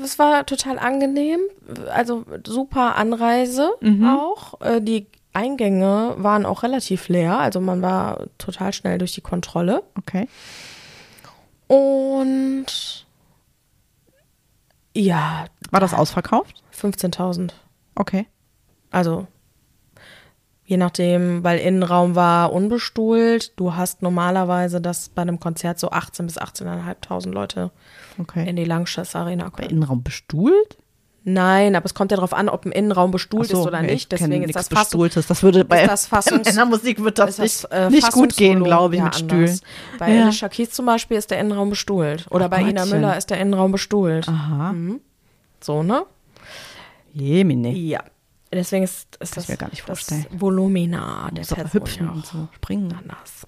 es 0.00 0.18
war 0.18 0.46
total 0.46 0.78
angenehm. 0.78 1.40
Also 1.92 2.24
super 2.46 2.94
Anreise 2.96 3.72
Mhm. 3.80 4.06
auch. 4.08 4.60
Äh, 4.60 4.80
Die 4.80 5.06
Eingänge 5.32 6.14
waren 6.18 6.46
auch 6.46 6.62
relativ 6.62 7.08
leer. 7.08 7.36
Also 7.38 7.60
man 7.60 7.82
war 7.82 8.26
total 8.38 8.72
schnell 8.72 8.98
durch 8.98 9.12
die 9.12 9.20
Kontrolle. 9.22 9.82
Okay. 9.98 10.28
Und 11.66 12.66
ja, 14.96 15.46
War 15.72 15.80
das 15.80 15.92
ausverkauft? 15.94 16.62
15.000. 16.72 17.50
Okay. 17.96 18.26
Also 18.92 19.26
je 20.66 20.76
nachdem, 20.76 21.44
weil 21.44 21.58
Innenraum 21.58 22.14
war 22.14 22.52
unbestuhlt. 22.52 23.52
Du 23.56 23.74
hast 23.74 24.02
normalerweise, 24.02 24.80
dass 24.80 25.08
bei 25.10 25.22
einem 25.22 25.38
Konzert 25.40 25.78
so 25.78 25.90
18 25.90 26.26
bis 26.26 26.38
18.500 26.40 27.30
Leute 27.30 27.70
Okay. 28.18 28.48
in 28.48 28.56
die 28.56 28.64
Langschess 28.64 29.14
Arena 29.16 29.44
Bei 29.44 29.50
kommen. 29.50 29.70
Innenraum 29.70 30.02
bestuhlt? 30.02 30.78
Nein, 31.26 31.74
aber 31.74 31.86
es 31.86 31.94
kommt 31.94 32.10
ja 32.10 32.16
darauf 32.18 32.34
an, 32.34 32.50
ob 32.50 32.66
ein 32.66 32.72
Innenraum 32.72 33.10
bestuhlt 33.10 33.48
so, 33.48 33.60
ist 33.62 33.66
oder 33.66 33.80
nicht. 33.80 34.12
Deswegen 34.12 34.42
ist 34.44 34.54
das, 34.54 34.68
Bestuhltes. 34.68 35.26
Das 35.26 35.42
würde 35.42 35.64
bei, 35.64 35.86
das 35.86 36.06
Fassungs- 36.12 36.48
in 36.50 36.54
der 36.54 36.66
Musik 36.66 37.02
wird 37.02 37.18
das, 37.18 37.38
nicht, 37.38 37.64
äh, 37.70 37.88
nicht 37.88 38.12
gut 38.12 38.36
gehen, 38.36 38.62
glaube 38.62 38.94
ich, 38.94 38.98
ja 38.98 39.06
mit 39.06 39.16
anders. 39.22 39.56
Stühlen. 39.56 39.60
Bei 39.98 40.14
Ja. 40.14 40.24
Alicia 40.24 40.48
Keys 40.50 40.70
zum 40.72 40.84
Beispiel 40.84 41.16
ist 41.16 41.30
der 41.30 41.40
Innenraum 41.40 41.70
bestuhlt. 41.70 42.26
Oder 42.30 42.44
Ach 42.46 42.50
bei 42.50 42.60
Ina 42.60 42.82
Gottchen. 42.82 43.00
Müller 43.00 43.16
ist 43.16 43.30
der 43.30 43.40
Innenraum 43.40 43.72
bestuhlt. 43.72 44.28
Aha. 44.28 44.74
So, 45.62 45.82
ne? 45.82 46.04
Jemine. 47.14 47.70
Ja. 47.72 48.04
Deswegen 48.54 48.84
ist, 48.84 49.16
ist 49.20 49.36
das, 49.36 49.46
das. 49.46 50.26
Volumina 50.30 51.30
der 51.30 51.44
aber 51.50 51.68
Person 51.68 51.82
hüpfen 51.82 52.08
und 52.08 52.26
so 52.26 52.48
springen. 52.52 52.92
anders. 52.92 53.46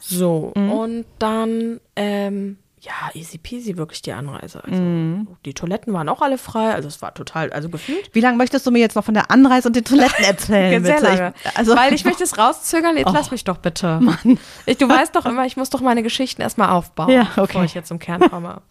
So, 0.00 0.52
und 0.54 1.06
dann, 1.18 1.80
ähm, 1.96 2.58
ja, 2.82 2.92
easy 3.14 3.36
peasy 3.36 3.76
wirklich 3.76 4.00
die 4.00 4.12
Anreise. 4.12 4.64
Also, 4.64 5.26
Die 5.44 5.52
Toiletten 5.52 5.92
waren 5.92 6.08
auch 6.08 6.22
alle 6.22 6.38
frei, 6.38 6.72
also 6.74 6.88
es 6.88 7.02
war 7.02 7.12
total, 7.12 7.52
also 7.52 7.68
gefühlt. 7.68 8.08
Wie 8.14 8.20
lange 8.20 8.38
möchtest 8.38 8.66
du 8.66 8.70
mir 8.70 8.78
jetzt 8.78 8.96
noch 8.96 9.04
von 9.04 9.12
der 9.12 9.30
Anreise 9.30 9.68
und 9.68 9.76
den 9.76 9.84
Toiletten 9.84 10.24
erzählen? 10.24 10.82
Sehr 10.84 11.00
lange. 11.02 11.34
Ich, 11.44 11.56
also, 11.58 11.76
Weil 11.76 11.92
ich 11.92 12.06
möchte 12.06 12.24
es 12.24 12.38
rauszögern, 12.38 12.96
jetzt 12.96 13.12
lass 13.12 13.30
mich 13.30 13.44
doch 13.44 13.58
bitte. 13.58 14.00
Ich, 14.66 14.78
du 14.78 14.88
weißt 14.88 15.14
doch 15.14 15.26
immer, 15.26 15.44
ich 15.44 15.56
muss 15.58 15.68
doch 15.70 15.80
meine 15.82 16.02
Geschichten 16.02 16.40
erstmal 16.40 16.70
aufbauen, 16.70 17.10
Ja, 17.10 17.22
okay. 17.36 17.42
bevor 17.48 17.64
ich 17.64 17.74
jetzt 17.74 17.88
zum 17.88 17.98
Kern 17.98 18.20
komme. 18.30 18.62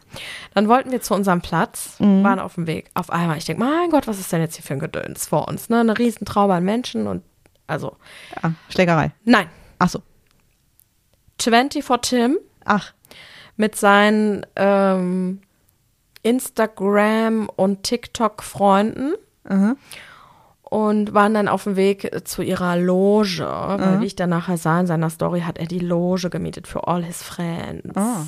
Dann 0.55 0.67
wollten 0.67 0.91
wir 0.91 1.01
zu 1.01 1.13
unserem 1.13 1.41
Platz, 1.41 1.95
Mhm. 1.99 2.23
waren 2.23 2.39
auf 2.39 2.55
dem 2.55 2.65
Weg. 2.65 2.89
Auf 2.95 3.11
einmal, 3.11 3.37
ich 3.37 3.45
denke, 3.45 3.63
mein 3.63 3.89
Gott, 3.91 4.07
was 4.07 4.19
ist 4.19 4.31
denn 4.31 4.41
jetzt 4.41 4.55
hier 4.55 4.63
für 4.63 4.73
ein 4.73 4.79
Gedöns 4.79 5.27
vor 5.27 5.47
uns? 5.47 5.69
Ne? 5.69 5.81
Eine 5.81 5.97
Riesentraube 5.97 6.53
an 6.55 6.63
Menschen 6.63 7.05
und 7.07 7.23
also, 7.67 7.95
ah, 8.41 8.49
Schlägerei. 8.69 9.11
nein. 9.25 9.47
Ach 9.77 9.89
so. 9.89 10.01
24 11.39 11.83
Tim 12.01 12.37
Ach. 12.65 12.93
Mit 13.59 13.75
seinen 13.75 14.45
ähm, 14.55 15.41
Instagram- 16.23 17.49
und 17.55 17.83
TikTok-Freunden 17.83 19.13
und 20.63 21.13
waren 21.13 21.33
dann 21.33 21.47
auf 21.47 21.63
dem 21.63 21.75
Weg 21.75 22.09
zu 22.27 22.41
ihrer 22.43 22.77
Loge, 22.77 23.43
weil 23.43 23.97
Mhm. 23.97 24.01
wie 24.01 24.05
ich 24.05 24.15
dann 24.15 24.29
nachher 24.29 24.57
sah 24.57 24.79
in 24.79 24.87
seiner 24.87 25.09
Story, 25.09 25.41
hat 25.41 25.57
er 25.57 25.65
die 25.65 25.79
Loge 25.79 26.29
gemietet 26.29 26.67
für 26.67 26.87
all 26.87 27.03
his 27.03 27.23
friends. 27.23 27.95
Ah, 27.97 28.25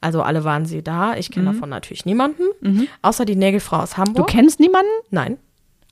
Also 0.00 0.22
alle 0.22 0.44
waren 0.44 0.66
sie 0.66 0.82
da. 0.82 1.14
Ich 1.16 1.30
kenne 1.30 1.52
davon 1.52 1.68
natürlich 1.68 2.04
niemanden, 2.06 2.42
außer 3.02 3.24
die 3.24 3.36
Nägelfrau 3.36 3.78
aus 3.78 3.92
Mhm. 3.92 3.94
Du 3.94 4.08
Hamburg. 4.08 4.26
kennst 4.28 4.58
niemanden? 4.60 4.90
Nein. 5.10 5.38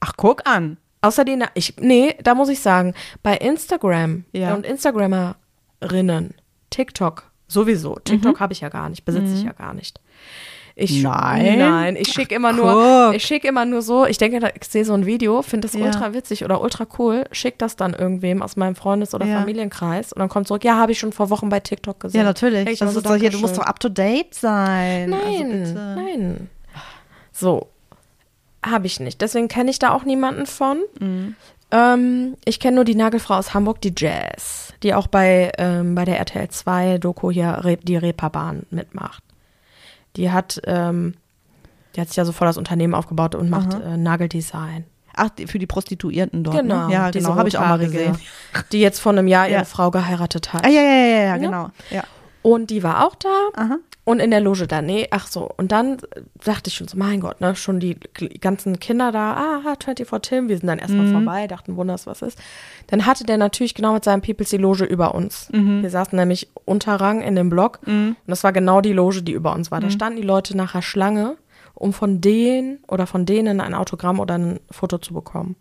Ach, 0.00 0.12
guck 0.16 0.46
an. 0.48 0.78
Außer 1.00 1.24
die, 1.24 1.36
Na- 1.36 1.50
ich, 1.54 1.74
nee, 1.78 2.16
da 2.22 2.34
muss 2.34 2.48
ich 2.48 2.60
sagen, 2.60 2.94
bei 3.22 3.36
Instagram 3.36 4.24
Ja. 4.32 4.54
und 4.54 4.64
Instagrammerinnen, 4.66 6.34
TikTok 6.70 7.30
sowieso, 7.54 7.96
TikTok 8.04 8.38
habe 8.40 8.52
ich 8.52 8.60
ja 8.60 8.68
gar 8.68 8.90
nicht, 8.90 9.04
besitze 9.06 9.28
Mhm. 9.28 9.34
ich 9.38 9.42
ja 9.44 9.52
gar 9.52 9.72
nicht, 9.72 9.98
Ich, 10.76 11.02
Nein? 11.04 11.60
Nein, 11.60 11.94
ich 11.96 12.08
schicke 12.08 12.34
immer 12.34 12.52
nur, 12.52 12.72
guck. 13.06 13.14
ich 13.14 13.22
schicke 13.24 13.46
immer 13.46 13.64
nur 13.64 13.80
so, 13.80 14.06
ich 14.06 14.18
denke, 14.18 14.52
ich 14.60 14.66
sehe 14.68 14.84
so 14.84 14.92
ein 14.92 15.06
Video, 15.06 15.40
finde 15.42 15.68
das 15.68 15.76
Ja. 15.78 15.84
ultra 15.86 16.12
witzig 16.14 16.44
oder 16.44 16.60
ultra 16.60 16.84
cool, 16.98 17.24
schick 17.30 17.58
das 17.60 17.76
dann 17.76 17.94
irgendwem 17.94 18.42
aus 18.42 18.56
meinem 18.56 18.74
Freundes- 18.74 19.14
oder 19.14 19.24
Ja. 19.24 19.38
Familienkreis 19.38 20.12
und 20.12 20.18
dann 20.18 20.28
kommt 20.28 20.48
zurück, 20.48 20.64
ja, 20.64 20.74
habe 20.76 20.90
ich 20.90 20.98
schon 20.98 21.12
vor 21.12 21.30
Wochen 21.30 21.48
bei 21.48 21.60
TikTok 21.60 22.00
gesehen. 22.00 22.18
Ja, 22.18 22.24
natürlich. 22.24 22.68
Ich 22.68 22.78
Das 22.80 22.88
also, 22.88 22.98
ist 22.98 23.06
doch 23.08 23.14
hier, 23.14 23.30
du 23.30 23.38
musst 23.38 23.56
doch 23.56 23.62
up 23.62 23.78
to 23.78 23.88
date 23.88 24.34
sein. 24.34 25.10
Nein, 25.10 25.52
also 25.62 25.74
nein. 25.74 26.50
So, 27.30 27.68
habe 28.64 28.86
ich 28.86 28.98
nicht. 28.98 29.20
Deswegen 29.20 29.46
kenne 29.48 29.70
ich 29.70 29.78
da 29.78 29.92
auch 29.92 30.04
niemanden 30.04 30.46
von. 30.46 30.78
Mhm. 30.98 31.36
Ähm, 31.74 32.36
ich 32.44 32.60
kenne 32.60 32.76
nur 32.76 32.84
die 32.84 32.94
Nagelfrau 32.94 33.34
aus 33.34 33.52
Hamburg, 33.52 33.80
die 33.80 33.92
Jazz, 33.96 34.72
die 34.84 34.94
auch 34.94 35.08
bei, 35.08 35.50
ähm, 35.58 35.96
bei 35.96 36.04
der 36.04 36.18
RTL 36.18 36.48
2 36.48 36.98
Doku 36.98 37.32
hier 37.32 37.58
Re 37.64 37.76
die 37.78 37.96
Reeperbahn 37.96 38.64
mitmacht. 38.70 39.24
Die 40.16 40.30
hat, 40.30 40.60
ähm, 40.66 41.14
die 41.96 42.00
hat 42.00 42.08
sich 42.08 42.16
ja 42.16 42.24
so 42.24 42.30
voll 42.32 42.46
das 42.46 42.58
Unternehmen 42.58 42.94
aufgebaut 42.94 43.34
und 43.34 43.50
macht 43.50 43.74
äh, 43.74 43.96
Nageldesign. 43.96 44.84
Ach, 45.16 45.30
für 45.46 45.58
die 45.58 45.66
Prostituierten 45.66 46.44
dort. 46.44 46.58
Genau, 46.58 46.86
Ne? 46.86 46.92
Ja, 46.92 47.10
genau. 47.10 47.34
Habe 47.36 47.48
ich 47.48 47.56
auch 47.58 47.66
mal 47.66 47.78
gesehen. 47.78 48.16
Die 48.72 48.80
jetzt 48.80 49.00
vor 49.00 49.12
einem 49.12 49.26
Jahr 49.28 49.48
ihre 49.48 49.58
Ja. 49.60 49.64
Frau 49.64 49.90
geheiratet 49.90 50.52
hat. 50.52 50.64
Ah, 50.64 50.68
ja, 50.68 50.80
ja, 50.80 50.92
ja, 50.92 51.06
ja, 51.06 51.22
ja, 51.24 51.36
genau. 51.36 51.70
Ja. 51.90 52.02
Und 52.44 52.68
die 52.68 52.82
war 52.82 53.06
auch 53.06 53.14
da. 53.14 53.48
Aha. 53.54 53.78
Und 54.04 54.20
in 54.20 54.30
der 54.30 54.42
Loge 54.42 54.66
da, 54.66 54.82
nee, 54.82 55.08
ach 55.10 55.26
so. 55.26 55.48
Und 55.56 55.72
dann 55.72 55.96
dachte 56.44 56.68
ich 56.68 56.74
schon 56.74 56.86
so, 56.86 56.98
mein 56.98 57.20
Gott, 57.20 57.40
ne, 57.40 57.56
schon 57.56 57.80
die 57.80 57.98
ganzen 58.38 58.78
Kinder 58.78 59.12
da, 59.12 59.62
ah, 59.64 59.76
24 59.82 60.20
Tim, 60.20 60.48
wir 60.50 60.58
sind 60.58 60.66
dann 60.66 60.78
erstmal 60.78 61.10
vorbei, 61.10 61.46
dachten, 61.46 61.76
wunders, 61.76 62.06
was 62.06 62.20
ist. 62.20 62.38
Dann 62.88 63.06
hatte 63.06 63.24
der 63.24 63.38
natürlich 63.38 63.74
genau 63.74 63.94
mit 63.94 64.04
seinem 64.04 64.20
Peoples 64.20 64.50
die 64.50 64.58
Loge 64.58 64.84
über 64.84 65.14
uns. 65.14 65.48
Wir 65.52 65.88
saßen 65.88 66.18
nämlich 66.18 66.50
unterrang 66.66 67.22
in 67.22 67.34
dem 67.34 67.48
Block 67.48 67.80
und 67.86 68.16
das 68.26 68.44
war 68.44 68.52
genau 68.52 68.82
die 68.82 68.92
Loge, 68.92 69.22
die 69.22 69.32
über 69.32 69.54
uns 69.54 69.70
war. 69.70 69.80
Da 69.80 69.88
standen 69.88 70.20
die 70.20 70.26
Leute 70.26 70.54
nachher 70.54 70.82
Schlange, 70.82 71.38
um 71.72 71.94
von 71.94 72.20
denen 72.20 72.80
oder 72.86 73.06
von 73.06 73.24
denen 73.24 73.62
ein 73.62 73.72
Autogramm 73.72 74.20
oder 74.20 74.36
ein 74.36 74.60
Foto 74.70 74.98
zu 74.98 75.14
bekommen. 75.14 75.56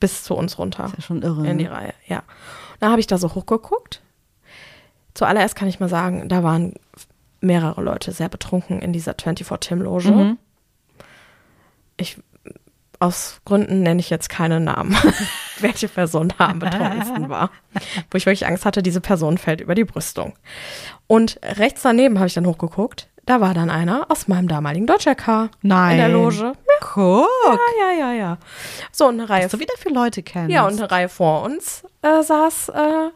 Bis 0.00 0.24
zu 0.24 0.34
uns 0.34 0.58
runter 0.58 0.86
Ist 0.86 0.94
ja 0.96 1.02
schon 1.02 1.22
irre. 1.22 1.46
in 1.46 1.58
die 1.58 1.64
ne? 1.64 1.70
Reihe, 1.70 1.94
ja. 2.08 2.24
Da 2.80 2.90
habe 2.90 2.98
ich 2.98 3.06
da 3.06 3.16
so 3.16 3.32
hochgeguckt. 3.32 4.02
Zuallererst 5.18 5.56
kann 5.56 5.66
ich 5.66 5.80
mal 5.80 5.88
sagen, 5.88 6.28
da 6.28 6.44
waren 6.44 6.74
mehrere 7.40 7.82
Leute 7.82 8.12
sehr 8.12 8.28
betrunken 8.28 8.80
in 8.80 8.92
dieser 8.92 9.14
24-Tim-Loge. 9.14 10.12
Mhm. 10.12 10.38
Ich, 11.96 12.18
aus 13.00 13.40
Gründen 13.44 13.82
nenne 13.82 13.98
ich 13.98 14.10
jetzt 14.10 14.28
keine 14.28 14.60
Namen, 14.60 14.96
welche 15.58 15.88
Person 15.88 16.32
da 16.38 16.50
am 16.50 16.60
betrunkensten 16.60 17.28
war. 17.28 17.50
Wo 18.12 18.16
ich 18.16 18.26
wirklich 18.26 18.46
Angst 18.46 18.64
hatte, 18.64 18.80
diese 18.80 19.00
Person 19.00 19.38
fällt 19.38 19.60
über 19.60 19.74
die 19.74 19.84
Brüstung. 19.84 20.34
Und 21.08 21.40
rechts 21.42 21.82
daneben 21.82 22.18
habe 22.18 22.28
ich 22.28 22.34
dann 22.34 22.46
hochgeguckt. 22.46 23.08
Da 23.26 23.40
war 23.40 23.54
dann 23.54 23.70
einer 23.70 24.08
aus 24.12 24.28
meinem 24.28 24.46
damaligen 24.46 24.86
Deutscher 24.86 25.16
Nein. 25.62 25.92
In 25.92 25.98
der 25.98 26.08
Loge. 26.10 26.52
Guck. 26.80 27.28
Ja, 27.44 27.90
ja, 27.90 27.98
ja, 27.98 28.12
ja. 28.12 28.38
So, 28.92 29.08
eine 29.08 29.28
Reihe 29.28 29.46
Was 29.46 29.50
du 29.50 29.58
wieder 29.58 29.74
für 29.78 29.88
Leute 29.88 30.22
kennst. 30.22 30.52
ja, 30.54 30.64
und 30.64 30.78
eine 30.78 30.88
Reihe 30.88 31.08
vor 31.08 31.42
uns 31.42 31.82
äh, 32.02 32.22
saß 32.22 32.68
äh, 32.68 33.10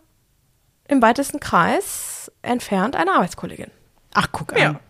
im 0.89 1.03
weitesten 1.03 1.41
Kreis 1.41 2.31
entfernt 2.43 2.97
eine 2.97 3.13
Arbeitskollegin. 3.13 3.71
Ach, 4.15 4.29
guck 4.33 4.53
an. 4.53 4.59
Ja. 4.59 4.81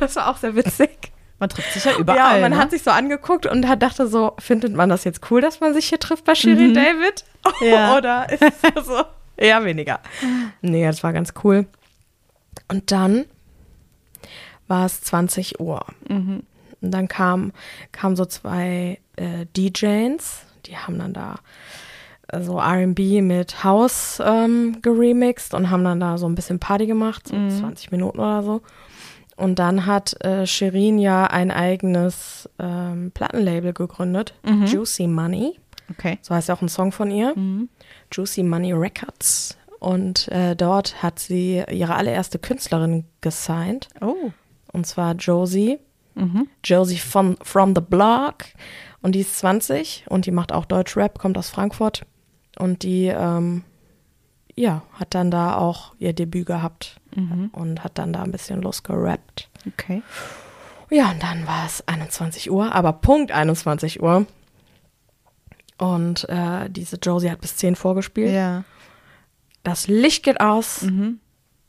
Das 0.00 0.16
war 0.16 0.28
auch 0.28 0.36
sehr 0.36 0.54
witzig. 0.54 1.12
Man 1.38 1.48
trifft 1.48 1.72
sich 1.72 1.84
ja 1.84 1.96
überall. 1.96 2.18
ja, 2.18 2.34
und 2.34 2.42
man 2.42 2.50
ne? 2.52 2.58
hat 2.58 2.70
sich 2.70 2.82
so 2.82 2.90
angeguckt 2.90 3.46
und 3.46 3.66
hat 3.66 3.80
dachte 3.82 4.06
so, 4.06 4.34
findet 4.38 4.74
man 4.74 4.90
das 4.90 5.04
jetzt 5.04 5.30
cool, 5.30 5.40
dass 5.40 5.58
man 5.58 5.72
sich 5.72 5.88
hier 5.88 5.98
trifft 5.98 6.26
bei 6.26 6.34
Shirin 6.34 6.74
David? 6.74 7.24
Ja. 7.62 7.96
Oder 7.96 8.30
ist 8.30 8.42
es 8.42 8.84
so? 8.84 9.02
Eher 9.38 9.64
weniger. 9.64 10.00
Nee, 10.60 10.84
das 10.84 11.02
war 11.02 11.14
ganz 11.14 11.32
cool. 11.42 11.64
Und 12.68 12.92
dann 12.92 13.24
war 14.68 14.84
es 14.84 15.00
20 15.00 15.60
Uhr. 15.60 15.86
Und 16.10 16.44
dann 16.82 17.08
kam, 17.08 17.52
kamen 17.92 18.16
so 18.16 18.26
zwei 18.26 19.00
äh, 19.16 19.46
DJs, 19.56 20.42
die 20.66 20.76
haben 20.76 20.98
dann 20.98 21.14
da 21.14 21.36
so 22.40 22.58
RB 22.58 23.22
mit 23.22 23.64
House 23.64 24.20
ähm, 24.24 24.78
geremixed 24.82 25.54
und 25.54 25.70
haben 25.70 25.84
dann 25.84 26.00
da 26.00 26.18
so 26.18 26.28
ein 26.28 26.34
bisschen 26.34 26.58
Party 26.58 26.86
gemacht, 26.86 27.28
so 27.28 27.34
20 27.34 27.90
Minuten 27.90 28.18
oder 28.18 28.42
so. 28.42 28.62
Und 29.36 29.58
dann 29.58 29.86
hat 29.86 30.22
äh, 30.22 30.46
Shirin 30.46 30.98
ja 30.98 31.24
ein 31.24 31.50
eigenes 31.50 32.48
ähm, 32.58 33.10
Plattenlabel 33.12 33.72
gegründet, 33.72 34.34
Juicy 34.66 35.06
Money. 35.06 35.58
Okay. 35.90 36.18
So 36.22 36.34
heißt 36.34 36.48
ja 36.48 36.54
auch 36.54 36.62
ein 36.62 36.68
Song 36.68 36.92
von 36.92 37.10
ihr. 37.10 37.34
Juicy 38.12 38.42
Money 38.42 38.72
Records. 38.72 39.56
Und 39.80 40.28
äh, 40.28 40.54
dort 40.54 41.02
hat 41.02 41.18
sie 41.18 41.64
ihre 41.70 41.94
allererste 41.94 42.38
Künstlerin 42.38 43.06
gesigned. 43.22 43.88
Oh. 44.02 44.30
Und 44.72 44.86
zwar 44.86 45.14
Josie. 45.14 45.78
Josie 46.62 46.98
von 46.98 47.36
From 47.42 47.74
the 47.74 47.80
Block. 47.80 48.44
Und 49.02 49.14
die 49.14 49.20
ist 49.20 49.38
20 49.38 50.04
und 50.08 50.26
die 50.26 50.30
macht 50.30 50.52
auch 50.52 50.66
Deutschrap, 50.66 51.18
kommt 51.18 51.38
aus 51.38 51.48
Frankfurt. 51.48 52.02
Und 52.60 52.82
die, 52.82 53.06
ähm, 53.06 53.64
ja, 54.54 54.82
hat 54.92 55.14
dann 55.14 55.30
da 55.30 55.56
auch 55.56 55.94
ihr 55.98 56.12
Debüt 56.12 56.46
gehabt 56.46 57.00
und 57.52 57.82
hat 57.82 57.98
dann 57.98 58.12
da 58.12 58.22
ein 58.22 58.30
bisschen 58.30 58.62
losgerappt. 58.62 59.48
Okay. 59.66 60.02
Ja, 60.90 61.10
und 61.10 61.22
dann 61.22 61.46
war 61.46 61.66
es 61.66 61.86
21 61.88 62.50
Uhr, 62.50 62.74
aber 62.74 62.92
Punkt 62.92 63.32
21 63.32 64.02
Uhr. 64.02 64.26
Und 65.78 66.28
äh, 66.28 66.68
diese 66.68 66.96
Josie 66.96 67.30
hat 67.30 67.40
bis 67.40 67.56
10 67.56 67.74
vorgespielt. 67.76 68.32
Ja. 68.32 68.64
Das 69.62 69.88
Licht 69.88 70.24
geht 70.24 70.40
aus 70.40 70.82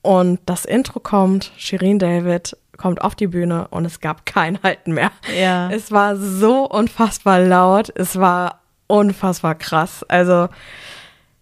und 0.01 0.39
das 0.45 0.65
Intro 0.65 1.00
kommt. 1.00 1.51
Shirin 1.57 2.00
David 2.00 2.57
kommt 2.77 3.01
auf 3.01 3.15
die 3.15 3.27
Bühne 3.27 3.67
und 3.69 3.86
es 3.86 4.00
gab 4.00 4.25
kein 4.25 4.62
Halten 4.63 4.93
mehr. 4.93 5.12
Ja. 5.39 5.69
Es 5.69 5.91
war 5.91 6.17
so 6.17 6.67
unfassbar 6.69 7.39
laut. 7.39 7.91
Es 7.95 8.17
war 8.17 8.61
unfassbar 8.91 9.55
krass. 9.55 10.03
Also, 10.07 10.50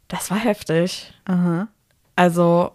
das 0.07 0.31
war 0.31 0.37
heftig. 0.37 1.13
Aha. 1.25 1.67
Also, 2.15 2.71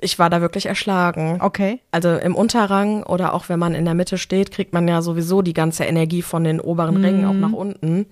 ich 0.00 0.18
war 0.18 0.30
da 0.30 0.40
wirklich 0.40 0.66
erschlagen. 0.66 1.38
Okay. 1.40 1.80
Also 1.90 2.16
im 2.16 2.34
Unterrang 2.34 3.02
oder 3.04 3.32
auch 3.32 3.48
wenn 3.48 3.58
man 3.58 3.74
in 3.74 3.84
der 3.84 3.94
Mitte 3.94 4.18
steht, 4.18 4.50
kriegt 4.50 4.72
man 4.72 4.86
ja 4.88 5.02
sowieso 5.02 5.40
die 5.40 5.54
ganze 5.54 5.84
Energie 5.84 6.22
von 6.22 6.44
den 6.44 6.60
oberen 6.60 7.02
Rängen 7.02 7.24
auch 7.24 7.32
nach 7.32 7.52
unten. 7.52 8.06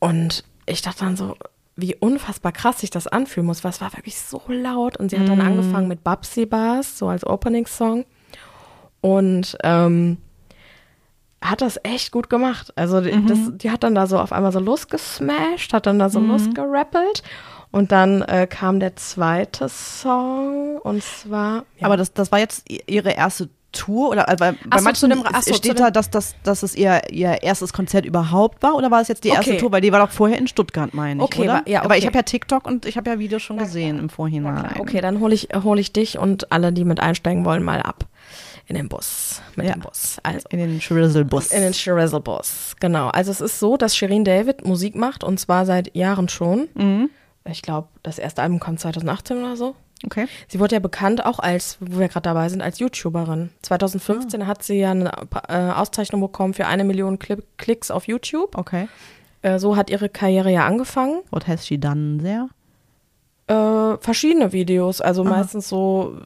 Und 0.00 0.44
ich 0.66 0.82
dachte 0.82 1.04
dann 1.04 1.16
so, 1.16 1.36
wie 1.76 1.94
unfassbar 1.94 2.52
krass 2.52 2.80
sich 2.80 2.90
das 2.90 3.06
anfühlen 3.06 3.46
muss, 3.46 3.64
weil 3.64 3.70
es 3.70 3.80
war 3.80 3.92
wirklich 3.94 4.18
so 4.18 4.42
laut. 4.48 4.96
Und 4.96 5.10
sie 5.10 5.18
hat 5.18 5.28
dann 5.28 5.40
angefangen 5.40 5.88
mit 5.88 6.04
Babsy 6.04 6.44
Bars, 6.44 6.98
so 6.98 7.08
als 7.08 7.24
Opening-Song. 7.24 8.04
Und 9.00 9.56
ähm, 9.62 10.18
hat 11.42 11.60
das 11.60 11.78
echt 11.82 12.12
gut 12.12 12.30
gemacht. 12.30 12.72
Also 12.76 13.00
die, 13.00 13.10
das, 13.26 13.38
die 13.54 13.70
hat 13.70 13.82
dann 13.82 13.94
da 13.94 14.06
so 14.06 14.18
auf 14.18 14.32
einmal 14.32 14.52
so 14.52 14.60
losgesmashed, 14.60 15.72
hat 15.72 15.86
dann 15.86 15.98
da 15.98 16.08
so 16.08 16.20
losgerappelt. 16.20 17.22
Und 17.70 17.90
dann 17.90 18.20
äh, 18.22 18.46
kam 18.46 18.80
der 18.80 18.96
zweite 18.96 19.68
Song 19.68 20.76
und 20.78 21.02
zwar. 21.02 21.64
Ja. 21.78 21.86
Aber 21.86 21.96
das, 21.96 22.12
das 22.12 22.30
war 22.30 22.38
jetzt 22.38 22.64
ihre 22.86 23.12
erste 23.12 23.48
Tour 23.72 24.10
oder 24.10 24.28
äh, 24.28 24.36
bei, 24.36 24.52
bei 24.66 24.76
so, 24.78 24.84
manchen 24.84 25.08
dem- 25.08 25.24
so, 25.40 25.54
steht 25.54 25.80
da, 25.80 25.90
dass, 25.90 26.10
dass, 26.10 26.34
dass 26.42 26.62
es 26.62 26.74
ihr, 26.76 27.00
ihr 27.10 27.42
erstes 27.42 27.72
Konzert 27.72 28.04
überhaupt 28.04 28.62
war 28.62 28.74
oder 28.74 28.90
war 28.90 29.00
es 29.00 29.08
jetzt 29.08 29.24
die 29.24 29.28
erste 29.28 29.52
Okay. 29.52 29.58
Tour? 29.60 29.72
Weil 29.72 29.80
die 29.80 29.90
war 29.90 30.00
doch 30.06 30.10
vorher 30.12 30.36
in 30.36 30.46
Stuttgart, 30.48 30.92
meine 30.92 31.20
ich, 31.20 31.24
Okay, 31.24 31.42
oder? 31.44 31.54
wa- 31.54 31.62
ja, 31.64 31.82
Aber 31.82 31.96
ich 31.96 32.02
okay. 32.02 32.08
habe 32.08 32.18
ja 32.18 32.22
TikTok 32.24 32.66
und 32.66 32.84
ich 32.84 32.98
habe 32.98 33.08
ja 33.08 33.18
Videos 33.18 33.40
schon 33.40 33.56
gesehen 33.56 33.98
im 33.98 34.10
Vorhinein. 34.10 34.74
Okay, 34.78 35.00
dann 35.00 35.20
hole 35.20 35.32
ich, 35.34 35.48
hol 35.64 35.78
ich 35.78 35.94
dich 35.94 36.18
und 36.18 36.52
alle, 36.52 36.74
die 36.74 36.84
mit 36.84 37.00
einsteigen 37.00 37.46
wollen, 37.46 37.62
mal 37.62 37.80
ab. 37.80 38.04
In 38.66 38.76
den 38.76 38.88
Bus. 38.88 39.42
Mit 39.56 39.66
Ja. 39.66 39.72
dem 39.72 39.80
Bus. 39.80 40.18
Also. 40.22 40.46
In 40.50 40.58
den 40.58 40.80
Shrizzle-Bus. 40.80 41.50
In 41.52 41.62
den 41.62 41.74
Shrizzle-Bus, 41.74 42.76
genau. 42.80 43.08
Also 43.08 43.30
es 43.30 43.40
ist 43.40 43.58
so, 43.58 43.76
dass 43.76 43.96
Shirin 43.96 44.24
David 44.24 44.64
Musik 44.66 44.94
macht 44.94 45.24
und 45.24 45.38
zwar 45.40 45.66
seit 45.66 45.94
Jahren 45.96 46.28
schon. 46.28 46.68
Mhm. 46.74 47.10
Ich 47.44 47.62
glaube, 47.62 47.88
das 48.02 48.18
erste 48.18 48.40
Album 48.42 48.60
kam 48.60 48.76
2018 48.78 49.38
oder 49.38 49.56
so. 49.56 49.74
Okay. 50.04 50.26
Sie 50.48 50.58
wurde 50.58 50.74
ja 50.76 50.80
bekannt 50.80 51.24
auch 51.24 51.38
als, 51.38 51.76
wo 51.80 51.98
wir 51.98 52.08
gerade 52.08 52.22
dabei 52.24 52.48
sind, 52.48 52.60
als 52.62 52.78
YouTuberin. 52.80 53.50
2015 53.62 54.46
hat 54.46 54.62
sie 54.64 54.74
ja 54.78 54.90
eine 54.92 55.12
äh, 55.48 55.70
Auszeichnung 55.72 56.20
bekommen 56.20 56.54
für 56.54 56.66
eine 56.66 56.82
Million 56.84 57.18
Kli 57.18 57.36
Klicks 57.56 57.90
auf 57.90 58.06
YouTube. 58.08 58.56
Okay. 58.58 58.88
Äh, 59.42 59.58
so 59.58 59.76
hat 59.76 59.90
ihre 59.90 60.08
Karriere 60.08 60.50
ja 60.50 60.66
angefangen. 60.66 61.20
What 61.30 61.46
has 61.46 61.66
she 61.66 61.78
done 61.78 62.18
there? 62.22 62.48
Äh, 63.48 63.98
verschiedene 64.00 64.52
Videos, 64.52 65.00
also 65.00 65.24
meistens 65.24 65.68
so 65.68 66.16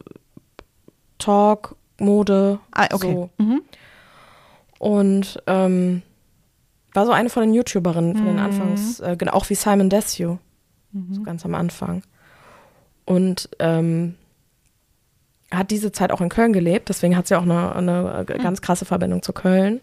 Talk, 1.19 1.77
Mode. 1.99 2.61
Ah, 2.73 2.89
okay. 2.93 3.13
So. 3.13 3.31
Mhm. 3.39 3.63
Und 4.79 5.43
ähm, 5.47 6.03
war 6.93 7.07
so 7.07 7.13
eine 7.13 7.31
von 7.31 7.43
den 7.43 7.55
YouTuberinnen 7.55 8.17
von 8.17 8.27
den 8.27 8.39
Anfangs, 8.39 9.01
äh, 9.01 9.17
genau, 9.17 9.33
auch 9.33 9.49
wie 9.51 9.55
Simon 9.55 9.91
Desue, 9.91 10.39
so 11.11 11.23
ganz 11.23 11.45
am 11.45 11.55
Anfang. 11.55 12.03
Und 13.05 13.51
ähm, 13.59 14.15
hat 15.51 15.71
diese 15.71 15.93
Zeit 15.93 16.11
auch 16.11 16.21
in 16.21 16.29
Köln 16.29 16.53
gelebt, 16.53 16.89
deswegen 16.89 17.17
hat 17.17 17.27
sie 17.27 17.37
auch 17.37 17.43
eine, 17.43 17.75
eine 17.75 18.25
ganz 18.25 18.63
krasse 18.63 18.85
Verbindung 18.85 19.23
zu 19.23 19.33
Köln. 19.33 19.81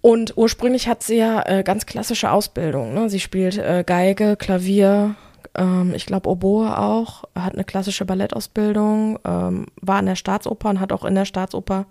Und 0.00 0.36
ursprünglich 0.36 0.88
hat 0.88 1.04
sie 1.04 1.16
ja 1.16 1.42
äh, 1.46 1.62
ganz 1.62 1.86
klassische 1.86 2.32
Ausbildung. 2.32 2.92
Ne? 2.92 3.08
Sie 3.08 3.20
spielt 3.20 3.56
äh, 3.56 3.84
Geige, 3.86 4.36
Klavier, 4.36 5.14
ähm, 5.54 5.92
ich 5.94 6.06
glaube 6.06 6.28
Oboe 6.28 6.76
auch, 6.78 7.24
hat 7.34 7.54
eine 7.54 7.64
klassische 7.64 8.04
Ballettausbildung, 8.04 9.18
ähm, 9.24 9.66
war 9.80 10.00
in 10.00 10.06
der 10.06 10.16
Staatsoper 10.16 10.70
und 10.70 10.80
hat 10.80 10.92
auch 10.92 11.04
in 11.04 11.14
der 11.14 11.24
Staatsoper 11.24 11.86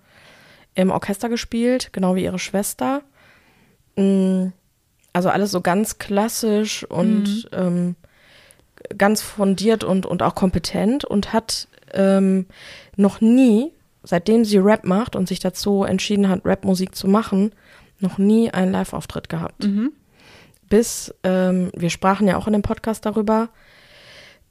im 0.76 0.90
Orchester 0.90 1.30
gespielt, 1.30 1.90
genau 1.92 2.16
wie 2.16 2.24
ihre 2.24 2.40
Schwester. 2.40 3.02
Mm, 3.96 4.48
Also 5.14 5.30
alles 5.30 5.52
so 5.52 5.60
ganz 5.62 5.98
klassisch 5.98 6.86
und 6.86 7.50
ähm, 7.52 7.96
ganz 8.98 9.22
fundiert 9.22 9.84
und, 9.84 10.06
und 10.06 10.24
auch 10.24 10.34
kompetent 10.36 11.04
und 11.06 11.34
hat 11.34 11.68
ähm, 11.94 12.46
noch 12.96 13.20
nie, 13.22 13.72
seitdem 14.04 14.46
sie 14.46 14.58
Rap 14.58 14.86
macht 14.86 15.16
und 15.16 15.28
sich 15.28 15.40
dazu 15.40 15.84
entschieden 15.84 16.30
hat, 16.30 16.42
Rapmusik 16.46 16.96
zu 16.96 17.08
machen, 17.08 17.52
noch 18.00 18.18
nie 18.18 18.50
einen 18.50 18.72
Live-Auftritt 18.72 19.28
gehabt. 19.30 19.66
Bis, 20.72 21.14
ähm, 21.24 21.70
wir 21.76 21.90
sprachen 21.90 22.28
ja 22.30 22.38
auch 22.38 22.48
in 22.48 22.54
dem 22.54 22.62
Podcast 22.62 23.06
darüber, 23.06 23.50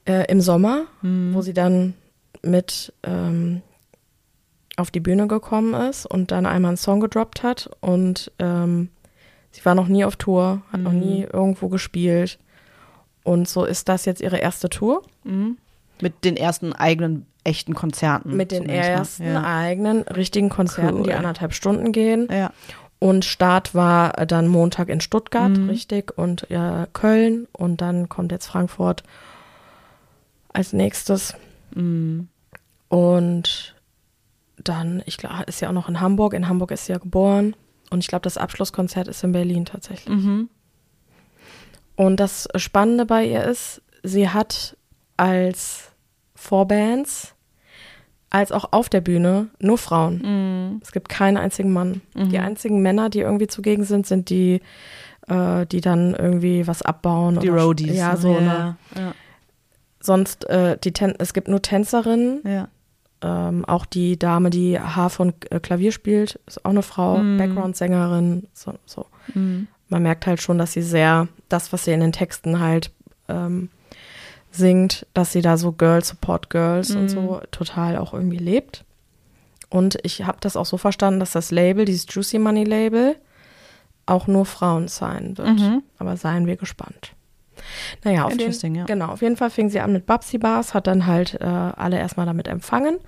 äh, 0.07 0.31
im 0.31 0.43
Sommer, 0.43 0.83
wo 1.03 1.41
sie 1.41 1.55
dann 1.55 1.95
mit 2.43 2.93
ähm, 3.05 3.63
auf 4.77 4.91
die 4.91 5.01
Bühne 5.01 5.27
gekommen 5.29 5.73
ist 5.89 6.05
und 6.05 6.31
dann 6.31 6.45
einmal 6.45 6.71
einen 6.71 6.77
Song 6.77 7.01
gedroppt 7.01 7.43
hat 7.43 7.71
und 7.81 8.31
ähm, 8.39 8.91
sie 9.51 9.65
war 9.65 9.75
noch 9.75 9.89
nie 9.89 10.05
auf 10.05 10.17
Tour, 10.17 10.61
hat 10.71 10.81
noch 10.83 10.93
nie 10.93 11.23
irgendwo 11.31 11.69
gespielt 11.69 12.39
und 13.25 13.49
so 13.49 13.65
ist 13.65 13.89
das 13.89 14.05
jetzt 14.05 14.21
ihre 14.21 14.37
erste 14.39 14.69
Tour 14.69 15.03
Mit 16.03 16.25
den 16.25 16.37
ersten 16.37 16.75
eigenen 16.75 17.25
echten 17.45 17.75
Konzerten. 17.75 18.37
mit 18.37 18.53
den 18.53 18.67
mal. 18.67 18.73
ersten 18.75 19.25
Ja. 19.25 19.43
eigenen 19.43 20.03
richtigen 20.03 20.51
Konzerten, 20.51 20.99
Cool. 20.99 21.05
die 21.05 21.15
anderthalb 21.15 21.55
Stunden 21.55 21.93
gehen. 21.93 22.29
ja. 22.31 22.51
Und 23.01 23.25
Start 23.25 23.75
war 23.75 24.13
dann 24.27 24.47
Montag 24.47 24.89
in 24.91 25.01
Stuttgart, 25.01 25.51
Mhm. 25.51 25.69
richtig, 25.71 26.17
und 26.17 26.47
ja, 26.51 26.87
Köln. 26.93 27.49
Und 27.53 27.81
dann 27.81 28.09
kommt 28.09 28.31
jetzt 28.31 28.47
Frankfurt 28.47 29.03
als 30.53 30.73
nächstes. 30.73 31.35
Mhm. 31.75 32.29
Und 32.89 33.75
dann, 34.59 35.03
ich 35.07 35.17
glaube, 35.17 35.45
ist 35.47 35.61
ja 35.61 35.71
auch 35.71 35.73
noch 35.73 35.89
in 35.89 36.01
Hamburg. 36.01 36.35
In 36.35 36.47
Hamburg 36.49 36.71
ist 36.73 36.87
sie 36.87 36.93
ja 36.93 36.99
geboren. 36.99 37.57
Und 37.89 38.01
ich 38.01 38.07
glaube, 38.09 38.23
das 38.23 38.37
Abschlusskonzert 38.37 39.09
ist 39.09 39.25
in 39.25 39.33
Berlin 39.33 39.65
tatsächlich. 39.65 40.15
Mhm. 40.15 40.51
Und 41.97 42.19
das 42.21 42.49
Spannende 42.57 43.07
bei 43.07 43.25
ihr 43.25 43.45
ist, 43.45 43.81
sie 44.03 44.29
hat 44.29 44.77
als 45.17 45.91
Vorbands, 46.35 47.35
als 48.31 48.53
auch 48.53 48.69
auf 48.73 48.89
der 48.89 49.01
Bühne 49.01 49.49
nur 49.59 49.77
Frauen. 49.79 50.23
Mhm. 50.73 50.81
Es 50.83 50.93
gibt 50.93 51.09
keinen 51.09 51.37
einzigen 51.37 51.73
Mann. 51.73 52.01
Die 52.15 52.39
einzigen 52.39 52.81
Männer, 52.81 53.11
die 53.11 53.21
irgendwie 53.21 53.49
zugegen 53.49 53.85
sind, 53.85 54.07
sind 54.07 54.31
die, 54.31 54.61
äh, 55.29 55.67
die 55.67 55.81
dann 55.81 56.15
irgendwie 56.15 56.67
was 56.67 56.83
abbauen. 56.83 57.41
Die 57.41 57.51
oder- 57.51 57.63
Roadies. 57.63 57.97
Ja, 57.97 58.13
ne? 58.13 58.17
so. 58.17 58.33
Ne? 58.35 58.77
Ja. 58.95 59.01
Ja. 59.01 59.13
Sonst, 60.01 60.49
äh, 60.49 60.79
die 60.79 60.93
Ten 60.93 61.15
es 61.19 61.33
gibt 61.35 61.49
nur 61.49 61.61
Tänzerinnen. 61.63 62.41
ja. 62.45 62.69
Ähm, 63.23 63.67
auch 63.67 63.85
die 63.85 64.19
Dame, 64.19 64.49
die 64.49 64.81
Harfe 64.81 65.21
und 65.21 65.53
äh, 65.53 65.61
Klavier 65.61 65.93
spielt, 65.93 66.41
ist 66.47 66.65
auch 66.65 66.71
eine 66.71 66.81
Frau. 66.83 67.19
Mhm. 67.19 67.37
Background-Sängerin. 67.37 68.47
So, 68.55 68.73
so. 68.87 69.05
Man 69.35 70.03
merkt 70.03 70.27
halt 70.27 70.41
schon, 70.41 70.57
dass 70.57 70.73
sie 70.73 70.81
sehr, 70.81 71.29
das, 71.51 71.71
was 71.71 71.85
sie 71.85 71.93
in 71.93 72.01
den 72.01 72.13
Texten 72.13 72.61
halt 72.61 72.91
ähm, 73.29 73.69
singt, 74.51 75.07
dass 75.15 75.33
sie 75.33 75.43
da 75.43 75.57
so 75.57 75.73
Girls 75.73 76.09
Support 76.09 76.51
Girls 76.51 76.91
und 76.91 77.09
so 77.09 77.41
total 77.51 77.97
auch 77.97 78.13
irgendwie 78.13 78.39
lebt. 78.39 78.85
Und 79.69 79.99
ich 80.03 80.25
habe 80.25 80.39
das 80.41 80.57
auch 80.57 80.67
so 80.67 80.77
verstanden, 80.77 81.21
dass 81.21 81.33
das 81.33 81.51
Label, 81.53 81.85
dieses 81.85 82.07
Juicy 82.09 82.39
Money 82.39 82.65
Label, 82.65 83.17
auch 84.07 84.27
nur 84.27 84.45
Frauen 84.45 84.89
sein 84.89 85.39
wird. 85.39 85.61
Mhm. 85.61 85.83
Aber 85.99 86.17
seien 86.17 86.47
wir 86.47 86.57
gespannt. 86.57 87.13
Naja, 88.05 88.25
auf 88.25 88.39
jeden, 88.39 88.75
ja. 88.75 88.85
genau, 88.85 89.09
auf 89.09 89.23
jeden 89.23 89.37
Fall 89.37 89.51
fing 89.51 89.69
sie 89.69 89.81
an 89.81 89.93
mit 89.93 90.07
Babsy 90.07 90.39
Bars, 90.39 90.75
hat 90.75 90.87
dann 90.87 91.07
halt 91.07 91.35
äh, 91.41 91.45
alle 91.45 91.99
erstmal 91.99 92.27
damit 92.27 92.49
empfangen. 92.49 92.99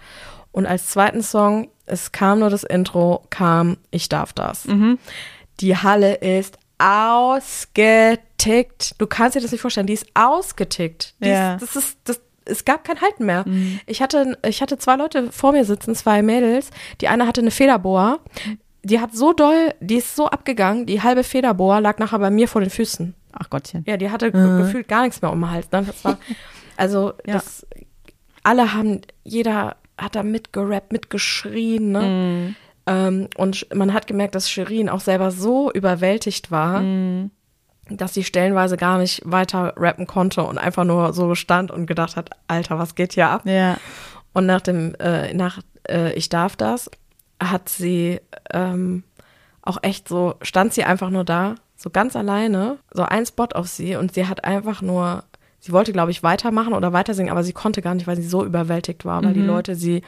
Und 0.53 0.67
als 0.67 0.89
zweiten 0.89 1.23
Song, 1.23 1.69
es 1.87 2.13
kam 2.13 2.41
nur 2.41 2.51
das 2.51 2.63
Intro, 2.63 3.25
kam 3.31 3.79
Ich 3.90 4.09
darf 4.09 4.33
das. 4.33 4.66
Mhm. 4.66 4.99
Die 5.61 5.77
Halle 5.77 6.14
ist 6.14 6.59
ausgetickt. 6.79 8.32
Du 8.98 9.07
kannst 9.07 9.37
dir 9.37 9.40
das 9.40 9.52
nicht 9.52 9.61
vorstellen, 9.61 9.87
die 9.87 9.92
ist 9.92 10.07
ausgetickt. 10.14 11.14
Die 11.20 11.28
Ja. 11.28 11.55
ist, 11.57 11.62
das 11.62 11.76
ist, 11.76 11.98
das, 12.05 12.20
es 12.44 12.64
gab 12.64 12.85
kein 12.85 13.00
Halten 13.00 13.24
mehr. 13.26 13.44
Ich, 13.87 14.02
hatte, 14.02 14.37
ich 14.46 14.61
hatte 14.62 14.78
zwei 14.78 14.96
Leute 14.96 15.31
vor 15.31 15.52
mir 15.52 15.64
sitzen, 15.64 15.94
zwei 15.94 16.22
Mädels. 16.22 16.70
Die 17.00 17.09
eine 17.09 17.26
hatte 17.26 17.40
eine 17.40 17.50
Federboa. 17.52 18.18
Die 18.83 18.98
hat 19.00 19.14
so 19.14 19.33
doll, 19.33 19.72
die 19.81 19.96
ist 19.96 20.16
so 20.16 20.26
abgegangen, 20.26 20.87
die 20.87 21.02
halbe 21.02 21.22
Federboa 21.22 21.78
lag 21.78 21.98
nachher 21.98 22.18
bei 22.18 22.31
mir 22.31 22.48
vor 22.48 22.61
den 22.61 22.70
Füßen. 22.70 23.14
Ach 23.33 23.48
Gottchen. 23.48 23.85
Ja, 23.87 23.96
die 23.96 24.11
hatte 24.11 24.33
ge- 24.33 24.59
gefühlt 24.59 24.88
gar 24.88 25.02
nichts 25.02 25.22
mehr 25.22 25.31
um 25.31 25.40
den 25.40 25.50
Hals. 25.52 25.70
Ne? 25.70 25.85
Das 25.87 26.05
war, 26.05 26.18
also, 26.76 27.12
Ja. 27.24 27.35
das, 27.35 27.64
alle 28.42 28.74
haben, 28.74 29.02
jeder 29.22 29.76
hat 29.96 30.16
da 30.16 30.24
mitgerappt, 30.24 30.90
mitgeschrien, 30.92 31.92
ne? 31.92 32.55
Ähm, 32.88 33.28
und 33.37 33.72
man 33.72 33.92
hat 33.94 34.09
gemerkt, 34.09 34.35
dass 34.35 34.50
Shirin 34.50 34.88
auch 34.88 34.98
selber 34.98 35.31
so 35.31 35.70
überwältigt 35.70 36.50
war, 36.50 36.81
dass 37.88 38.14
sie 38.14 38.25
stellenweise 38.25 38.77
gar 38.77 38.99
nicht 38.99 39.23
weiter 39.25 39.75
rappen 39.77 40.07
konnte 40.07 40.45
und 40.45 40.59
einfach 40.59 40.85
nur 40.85 41.12
so 41.12 41.35
stand 41.35 41.71
und 41.71 41.87
gedacht 41.87 42.16
hat, 42.16 42.31
Alter, 42.47 42.79
was 42.79 42.95
geht 42.95 43.14
hier 43.14 43.29
ab? 43.29 43.42
Ja. 43.45 43.79
Und 44.33 44.47
nach 44.47 44.61
dem, 44.61 44.95
äh, 44.97 45.35
nach 45.35 45.61
äh, 45.88 46.12
Ich 46.14 46.29
darf 46.29 46.57
das, 46.57 46.90
hat 47.42 47.68
sie 47.68 48.21
ähm, 48.53 49.03
auch 49.62 49.79
echt 49.83 50.09
so, 50.09 50.35
stand 50.42 50.73
sie 50.73 50.85
einfach 50.85 51.11
nur 51.11 51.25
da, 51.25 51.57
so 51.77 51.90
ganz 51.90 52.14
alleine, 52.14 52.79
so 52.92 53.03
ein 53.03 53.27
Spot 53.27 53.49
auf 53.55 53.66
sie 53.66 53.97
und 53.97 54.14
sie 54.14 54.27
hat 54.27 54.45
einfach 54.45 54.83
nur, 54.83 55.25
sie 55.59 55.73
wollte, 55.73 55.92
glaube 55.92 56.12
ich, 56.12 56.23
weitermachen 56.23 56.75
oder 56.75 56.92
weitersingen, 56.92 57.33
aber 57.33 57.42
sie 57.42 57.53
konnte 57.53 57.83
gar 57.83 57.95
nicht, 57.95 58.07
weil 58.07 58.16
sie 58.16 58.29
so 58.29 58.45
überwältigt 58.45 59.05
war, 59.05 59.25
weil 59.25 59.35
die 59.35 59.40
Leute 59.40 59.75
sie 59.75 60.03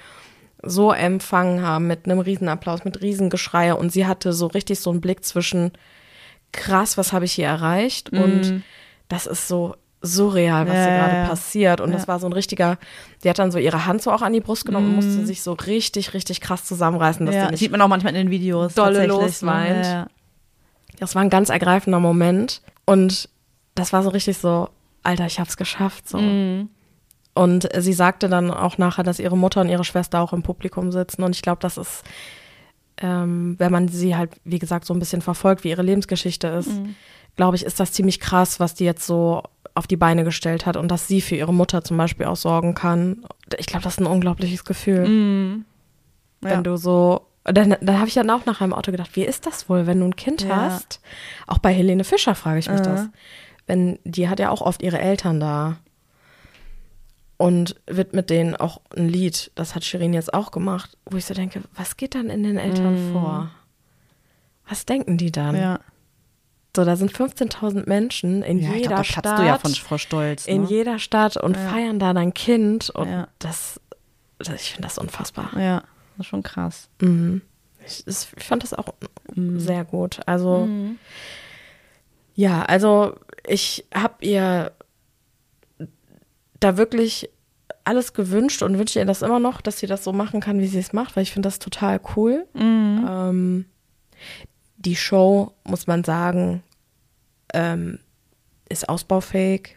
so 0.63 0.93
empfangen 0.93 1.63
haben 1.63 1.87
mit 1.87 2.07
einem 2.07 2.21
Riesenapplaus, 2.21 2.85
mit 2.85 3.03
Riesengeschrei 3.03 3.75
und 3.75 3.91
sie 3.91 4.07
hatte 4.07 4.33
so 4.33 4.47
richtig 4.47 4.81
so 4.81 4.91
einen 4.91 5.01
Blick 5.01 5.25
zwischen 5.25 5.73
krass, 6.55 6.97
was 6.97 7.13
habe 7.13 7.25
ich 7.27 7.33
hier 7.33 7.47
erreicht 7.47 8.11
und 8.11 8.63
das 9.09 9.27
ist 9.27 9.49
so 9.49 9.77
surreal, 10.01 10.67
was 10.67 10.75
Ja, 10.75 10.85
hier 10.85 10.97
gerade 10.99 11.17
ja. 11.17 11.29
passiert 11.29 11.81
und 11.81 11.93
das 11.93 12.03
Ja. 12.03 12.09
war 12.09 12.19
so 12.19 12.27
ein 12.27 12.33
richtiger, 12.33 12.79
die 13.23 13.31
hat 13.31 13.39
dann 13.39 13.51
so 13.51 13.59
ihre 13.59 13.87
Hand 13.87 14.03
so 14.03 14.11
auch 14.13 14.23
an 14.23 14.33
die 14.35 14.41
Brust 14.41 14.67
genommen 14.67 14.89
und 14.91 14.97
musste 14.97 15.25
sich 15.25 15.43
so 15.43 15.53
richtig, 15.55 16.13
richtig 16.15 16.41
krass 16.41 16.65
zusammenreißen, 16.65 17.25
dass 17.25 17.35
ja. 17.35 17.45
die 17.47 17.51
nicht 17.53 17.61
Sieht 17.61 17.71
man 17.71 17.81
auch 17.81 17.89
manchmal 17.89 18.15
in 18.15 18.27
den 18.27 18.31
Videos. 18.31 18.75
dolle 18.75 19.07
losweint. 19.07 19.77
Ne? 19.83 19.83
Ja. 19.83 20.07
das 20.99 21.15
war 21.15 21.23
ein 21.23 21.31
ganz 21.31 21.49
ergreifender 21.49 22.01
Moment. 22.01 22.61
Und 22.85 23.29
das 23.75 23.93
war 23.95 24.03
so 24.03 24.11
richtig 24.11 24.37
so, 24.39 24.69
Alter, 25.03 25.25
ich 25.27 25.41
hab's 25.41 25.57
geschafft. 25.57 26.07
So. 26.09 26.19
Mhm. 26.19 26.69
Und 27.35 27.69
sie 27.79 27.93
sagte 27.95 28.29
dann 28.29 28.51
auch 28.51 28.77
nachher, 28.79 29.03
dass 29.05 29.19
ihre 29.19 29.37
Mutter 29.39 29.61
und 29.63 29.69
ihre 29.69 29.85
Schwester 29.85 30.21
auch 30.21 30.33
im 30.35 30.43
Publikum 30.43 30.93
sitzen. 30.93 31.23
Und 31.23 31.35
ich 31.35 31.43
glaube, 31.43 31.59
das 31.61 31.79
ist, 31.79 32.05
ähm, 33.01 33.57
wenn 33.59 33.73
man 33.73 33.89
sie 33.89 34.17
halt, 34.17 34.31
wie 34.45 34.59
gesagt, 34.59 34.85
so 34.85 34.95
ein 34.95 34.99
bisschen 35.01 35.23
verfolgt, 35.23 35.65
wie 35.65 35.71
ihre 35.71 35.83
Lebensgeschichte 35.83 36.47
ist, 36.49 36.71
glaube 37.37 37.57
ich, 37.57 37.65
ist 37.65 37.81
das 37.81 37.93
ziemlich 37.93 38.21
krass, 38.21 38.61
was 38.61 38.75
die 38.75 38.85
jetzt 38.85 39.07
so 39.07 39.43
auf 39.75 39.87
die 39.89 39.97
Beine 39.97 40.23
gestellt 40.23 40.67
hat 40.67 40.77
und 40.77 40.89
dass 40.89 41.09
sie 41.09 41.21
für 41.21 41.35
ihre 41.35 41.53
Mutter 41.53 41.83
zum 41.83 41.97
Beispiel 41.97 42.27
auch 42.27 42.37
sorgen 42.37 42.75
kann. 42.75 43.25
Ich 43.59 43.67
glaube, 43.67 43.83
das 43.83 43.95
ist 43.95 44.01
ein 44.01 44.07
unglaubliches 44.07 44.65
Gefühl. 44.65 45.09
Mhm. 45.09 45.65
wenn 46.41 46.51
Ja. 46.53 46.61
du 46.61 46.77
so. 46.77 47.23
Dann, 47.45 47.77
dann 47.81 47.99
habe 47.99 48.09
ich 48.09 48.15
dann 48.15 48.31
auch 48.31 48.47
nachher 48.47 48.65
im 48.67 48.73
Auto 48.73 48.91
gedacht, 48.91 49.17
wie 49.17 49.25
ist 49.25 49.47
das 49.47 49.69
wohl, 49.69 49.87
wenn 49.87 50.01
du 50.01 50.07
ein 50.07 50.17
Kind 50.17 50.43
Ja. 50.43 50.57
hast? 50.57 51.01
Auch 51.47 51.59
bei 51.59 51.73
Helene 51.75 52.05
Fischer 52.05 52.35
frage 52.35 52.59
ich 52.59 52.69
mich 52.71 52.81
Äh. 52.81 52.85
das. 52.85 53.09
Wenn 53.67 53.99
die 54.05 54.29
hat 54.29 54.39
ja 54.41 54.51
auch 54.51 54.61
oft 54.63 54.83
ihre 54.83 54.99
Eltern 54.99 55.41
da 55.41 55.77
und 57.37 57.75
wird 57.87 58.13
mit 58.15 58.31
denen 58.31 58.55
auch 58.57 58.81
ein 58.97 59.09
Lied, 59.09 59.51
das 59.55 59.75
hat 59.75 59.85
Shirin 59.85 60.13
jetzt 60.15 60.33
auch 60.35 60.51
gemacht, 60.51 60.97
wo 61.07 61.17
ich 61.17 61.25
so 61.25 61.35
denke, 61.35 61.63
was 61.75 61.97
geht 61.97 62.15
dann 62.15 62.31
in 62.31 62.43
den 62.43 62.59
Eltern 62.59 63.13
vor? 63.13 63.51
Was 64.69 64.87
denken 64.87 65.19
die 65.19 65.33
dann? 65.33 65.55
Mhm. 65.57 65.61
Ja. 65.61 65.81
So, 66.77 66.85
da 66.85 66.97
sind 66.97 67.13
15.000 67.13 67.89
Menschen 67.89 68.43
in 68.43 68.59
Ja, 68.59 68.71
jeder 68.73 68.81
glaub, 68.89 68.99
da 68.99 69.05
Stadt. 69.05 69.39
du 69.39 69.47
ja 69.47 69.59
von, 69.59 69.73
vor 69.75 69.99
Stolz. 69.99 70.47
in 70.47 70.63
ne? 70.63 70.69
jeder 70.69 70.99
Stadt 70.99 71.37
und 71.37 71.57
Ja. 71.57 71.69
feiern 71.69 71.99
da 72.01 72.13
dein 72.13 72.35
Kind 72.35 72.91
und 72.91 73.09
Ja. 73.09 73.29
das, 73.39 73.81
das, 74.39 74.49
ich 74.55 74.73
finde 74.73 74.89
das 74.89 74.99
unfassbar. 74.99 75.51
Ja, 75.57 75.81
das 76.17 76.21
ist 76.21 76.27
schon 76.27 76.43
krass. 76.43 76.89
Mhm. 77.01 77.43
Ich, 77.87 78.05
ich 78.07 78.17
fand 78.45 78.63
das 78.65 78.75
auch 78.75 78.87
sehr 79.37 79.85
gut. 79.85 80.21
Also, 80.27 80.69
ja, 82.35 82.63
also 82.63 83.15
ich 83.47 83.85
habe 83.95 84.25
ihr 84.25 84.73
da 86.61 86.77
wirklich 86.77 87.31
alles 87.85 88.15
gewünscht 88.15 88.63
und 88.63 88.79
wünsche 88.79 88.99
ihr 88.99 89.05
das 89.05 89.23
immer 89.23 89.39
noch, 89.39 89.61
dass 89.61 89.79
sie 89.79 89.87
das 89.87 90.05
so 90.05 90.13
machen 90.13 90.41
kann, 90.41 90.61
wie 90.61 90.67
sie 90.67 90.79
es 90.79 90.93
macht, 90.93 91.17
weil 91.17 91.23
ich 91.23 91.33
finde 91.33 91.49
das 91.49 91.59
total 91.59 92.01
cool. 92.17 92.47
Ähm, 93.09 93.65
die 94.77 94.97
Show, 94.97 95.53
muss 95.65 95.87
man 95.87 96.05
sagen, 96.05 96.63
ähm, 97.53 97.99
ist 98.69 98.89
ausbaufähig. 98.89 99.77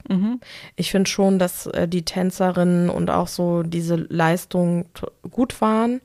Ich 0.77 0.91
finde 0.91 1.09
schon, 1.09 1.39
dass 1.39 1.67
äh, 1.67 1.87
die 1.87 2.05
Tänzerinnen 2.05 2.89
und 2.89 3.09
auch 3.09 3.27
so 3.27 3.63
diese 3.63 3.95
Leistung 3.95 4.85
gut 5.29 5.59
waren. 5.59 5.99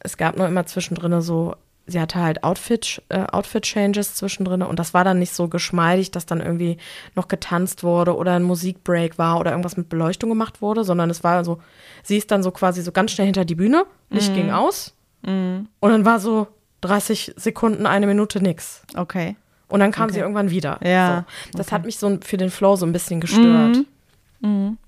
Es 0.00 0.16
gab 0.18 0.36
nur 0.36 0.46
immer 0.46 0.66
zwischendrin 0.66 1.20
so 1.22 1.54
sie 1.86 2.00
hatte 2.00 2.20
halt 2.20 2.44
Outfit, 2.44 3.02
äh, 3.08 3.24
Outfit-Changes 3.30 4.14
zwischendrin 4.14 4.62
und 4.62 4.78
das 4.78 4.94
war 4.94 5.04
dann 5.04 5.18
nicht 5.18 5.32
so 5.32 5.48
geschmeidig, 5.48 6.10
dass 6.10 6.26
dann 6.26 6.40
irgendwie 6.40 6.76
noch 7.16 7.28
getanzt 7.28 7.82
wurde 7.82 8.16
oder 8.16 8.34
ein 8.34 8.42
Musikbreak 8.42 9.18
war 9.18 9.40
oder 9.40 9.50
irgendwas 9.50 9.76
mit 9.76 9.88
Beleuchtung 9.88 10.28
gemacht 10.30 10.62
wurde, 10.62 10.84
sondern 10.84 11.10
es 11.10 11.24
war 11.24 11.44
so, 11.44 11.60
sie 12.02 12.16
ist 12.16 12.30
dann 12.30 12.42
so 12.42 12.50
quasi 12.50 12.82
so 12.82 12.92
ganz 12.92 13.10
schnell 13.12 13.26
hinter 13.26 13.44
die 13.44 13.54
Bühne, 13.56 13.84
Licht 14.10 14.34
ging 14.34 14.50
aus 14.50 14.94
und 15.22 15.68
dann 15.80 16.04
war 16.04 16.18
so 16.20 16.46
30 16.82 17.34
Sekunden, 17.36 17.84
eine 17.86 18.06
Minute 18.06 18.40
nix. 18.42 18.82
Okay. 18.96 19.36
Und 19.68 19.80
dann 19.80 19.92
kam 19.92 20.04
Okay. 20.04 20.14
sie 20.14 20.20
irgendwann 20.20 20.50
wieder. 20.50 20.80
Ja, 20.82 21.26
So. 21.52 21.58
Das 21.58 21.66
okay. 21.68 21.74
hat 21.76 21.84
mich 21.84 21.98
so 21.98 22.18
für 22.22 22.36
den 22.38 22.50
Flow 22.50 22.74
so 22.76 22.86
ein 22.86 22.92
bisschen 22.92 23.20
gestört. 23.20 23.78
Mhm. 24.40 24.78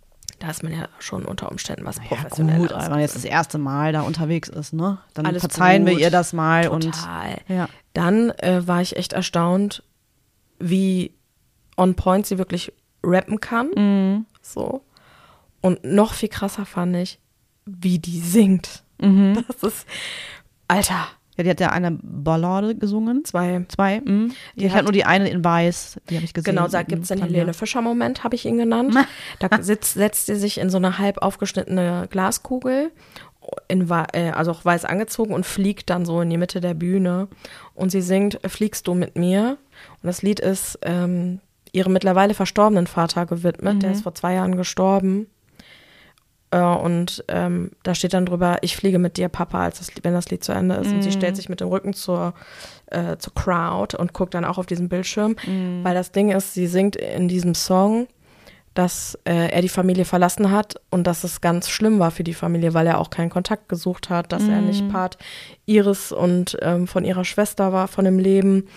Da 0.42 0.50
ist 0.50 0.64
man 0.64 0.72
ja 0.72 0.88
schon 0.98 1.24
unter 1.24 1.52
Umständen 1.52 1.84
was 1.84 1.98
Ja, 1.98 2.02
professionelles. 2.02 2.72
gut, 2.72 2.82
wenn 2.82 2.90
man 2.90 2.98
jetzt 2.98 3.14
das 3.14 3.24
erste 3.24 3.58
Mal 3.58 3.92
da 3.92 4.00
unterwegs 4.00 4.48
ist, 4.48 4.72
ne? 4.72 4.98
Dann 5.14 5.24
Alles 5.24 5.42
verzeihen 5.42 5.86
wir 5.86 5.92
gut. 5.92 6.02
ihr 6.02 6.10
das 6.10 6.32
mal 6.32 6.66
und 6.66 6.82
Total. 6.82 7.40
ja. 7.46 7.68
Dann 7.92 8.30
äh, 8.38 8.66
war 8.66 8.82
ich 8.82 8.96
echt 8.96 9.12
erstaunt, 9.12 9.84
wie 10.58 11.14
on 11.76 11.94
point 11.94 12.26
sie 12.26 12.38
wirklich 12.38 12.72
rappen 13.04 13.38
kann. 13.38 13.70
Mhm. 13.76 14.26
So. 14.40 14.84
Und 15.60 15.84
noch 15.84 16.14
viel 16.14 16.28
krasser 16.28 16.66
fand 16.66 16.96
ich, 16.96 17.20
wie 17.64 18.00
die 18.00 18.18
singt. 18.18 18.82
Mhm. 19.00 19.44
Das 19.46 19.62
ist, 19.62 19.86
Alter, 20.66 21.06
Ja, 21.36 21.44
die 21.44 21.50
hat 21.50 21.60
ja 21.60 21.70
eine 21.70 21.92
Ballade 22.02 22.74
gesungen. 22.74 23.24
zwei. 23.24 23.64
Zwei. 23.68 24.00
Mhm. 24.04 24.32
Die 24.56 24.66
ich 24.66 24.72
hat- 24.74 24.82
nur 24.84 24.92
die 24.92 25.04
eine 25.04 25.28
in 25.30 25.42
weiß, 25.42 26.00
die 26.10 26.16
habe 26.16 26.24
ich 26.24 26.34
gesehen. 26.34 26.54
Genau, 26.56 26.68
da 26.68 26.82
gibt 26.82 27.02
es 27.02 27.08
den 27.08 27.22
Helene. 27.22 27.54
Fischer-Moment, 27.54 28.22
habe 28.24 28.34
ich 28.34 28.44
ihn 28.44 28.58
genannt. 28.58 28.94
Da 29.38 29.48
sitzt, 29.62 29.94
setzt 29.94 30.26
sie 30.26 30.36
sich 30.36 30.58
in 30.58 30.68
so 30.70 30.76
eine 30.76 30.98
halb 30.98 31.18
aufgeschnittene 31.22 32.06
Glaskugel, 32.10 32.90
in, 33.68 33.90
äh, 34.12 34.30
also 34.30 34.50
auch 34.52 34.64
weiß 34.64 34.84
angezogen 34.84 35.34
und 35.34 35.44
fliegt 35.46 35.90
dann 35.90 36.04
so 36.04 36.20
in 36.20 36.30
die 36.30 36.36
Mitte 36.38 36.60
der 36.60 36.74
Bühne. 36.74 37.28
Und 37.74 37.90
sie 37.90 38.02
singt 38.02 38.38
Fliegst 38.46 38.86
du 38.86 38.94
mit 38.94 39.16
mir? 39.16 39.56
Und 40.02 40.06
das 40.06 40.22
Lied 40.22 40.38
ist 40.38 40.78
ähm, 40.82 41.40
ihrem 41.72 41.92
mittlerweile 41.94 42.34
verstorbenen 42.34 42.86
Vater 42.86 43.26
gewidmet. 43.26 43.82
Der 43.82 43.92
ist 43.92 44.02
vor 44.02 44.14
zwei 44.14 44.34
Jahren 44.34 44.56
gestorben. 44.56 45.26
Äh, 46.52 46.60
und 46.60 47.24
ähm, 47.28 47.72
da 47.82 47.94
steht 47.94 48.14
dann 48.14 48.26
drüber, 48.26 48.58
ich 48.60 48.76
fliege 48.76 48.98
mit 48.98 49.16
dir, 49.16 49.28
Papa, 49.28 49.64
als 49.64 49.78
das, 49.78 49.88
wenn 50.02 50.14
das 50.14 50.30
Lied 50.30 50.44
zu 50.44 50.52
Ende 50.52 50.76
ist. 50.76 50.92
Und 50.92 51.02
sie 51.02 51.10
stellt 51.12 51.34
sich 51.34 51.48
mit 51.48 51.60
dem 51.60 51.68
Rücken 51.68 51.94
zur, 51.94 52.34
äh, 52.86 53.16
zur 53.16 53.34
Crowd 53.34 53.96
und 53.96 54.12
guckt 54.12 54.34
dann 54.34 54.44
auch 54.44 54.58
auf 54.58 54.66
diesen 54.66 54.88
Bildschirm. 54.88 55.34
Weil 55.82 55.94
das 55.94 56.12
Ding 56.12 56.30
ist, 56.30 56.54
sie 56.54 56.66
singt 56.68 56.94
in 56.96 57.26
diesem 57.26 57.54
Song, 57.54 58.06
dass 58.74 59.18
äh, 59.24 59.50
er 59.50 59.60
die 59.60 59.68
Familie 59.68 60.04
verlassen 60.04 60.50
hat 60.50 60.76
und 60.90 61.06
dass 61.06 61.24
es 61.24 61.42
ganz 61.42 61.68
schlimm 61.68 61.98
war 61.98 62.10
für 62.10 62.24
die 62.24 62.32
Familie, 62.32 62.72
weil 62.72 62.86
er 62.86 62.98
auch 62.98 63.10
keinen 63.10 63.28
Kontakt 63.28 63.68
gesucht 63.68 64.08
hat, 64.08 64.32
dass 64.32 64.48
er 64.48 64.62
nicht 64.62 64.88
Part 64.88 65.18
ihres 65.66 66.10
und 66.10 66.56
ähm, 66.62 66.86
von 66.86 67.04
ihrer 67.04 67.24
Schwester 67.24 67.72
war, 67.72 67.86
von 67.86 68.06
dem 68.06 68.18
Leben, 68.18 68.68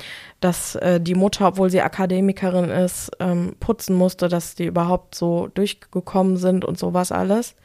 dass 0.42 0.76
äh, 0.76 1.00
die 1.00 1.16
Mutter, 1.16 1.48
obwohl 1.48 1.70
sie 1.70 1.82
Akademikerin 1.82 2.70
ist, 2.70 3.12
ähm, 3.22 3.56
putzen 3.60 3.96
musste, 3.96 4.28
dass 4.28 4.56
die 4.56 4.66
überhaupt 4.66 5.16
so 5.16 5.48
durchgekommen 5.54 6.36
sind 6.36 6.66
und 6.66 6.78
sowas 6.78 7.14
alles. 7.14 7.56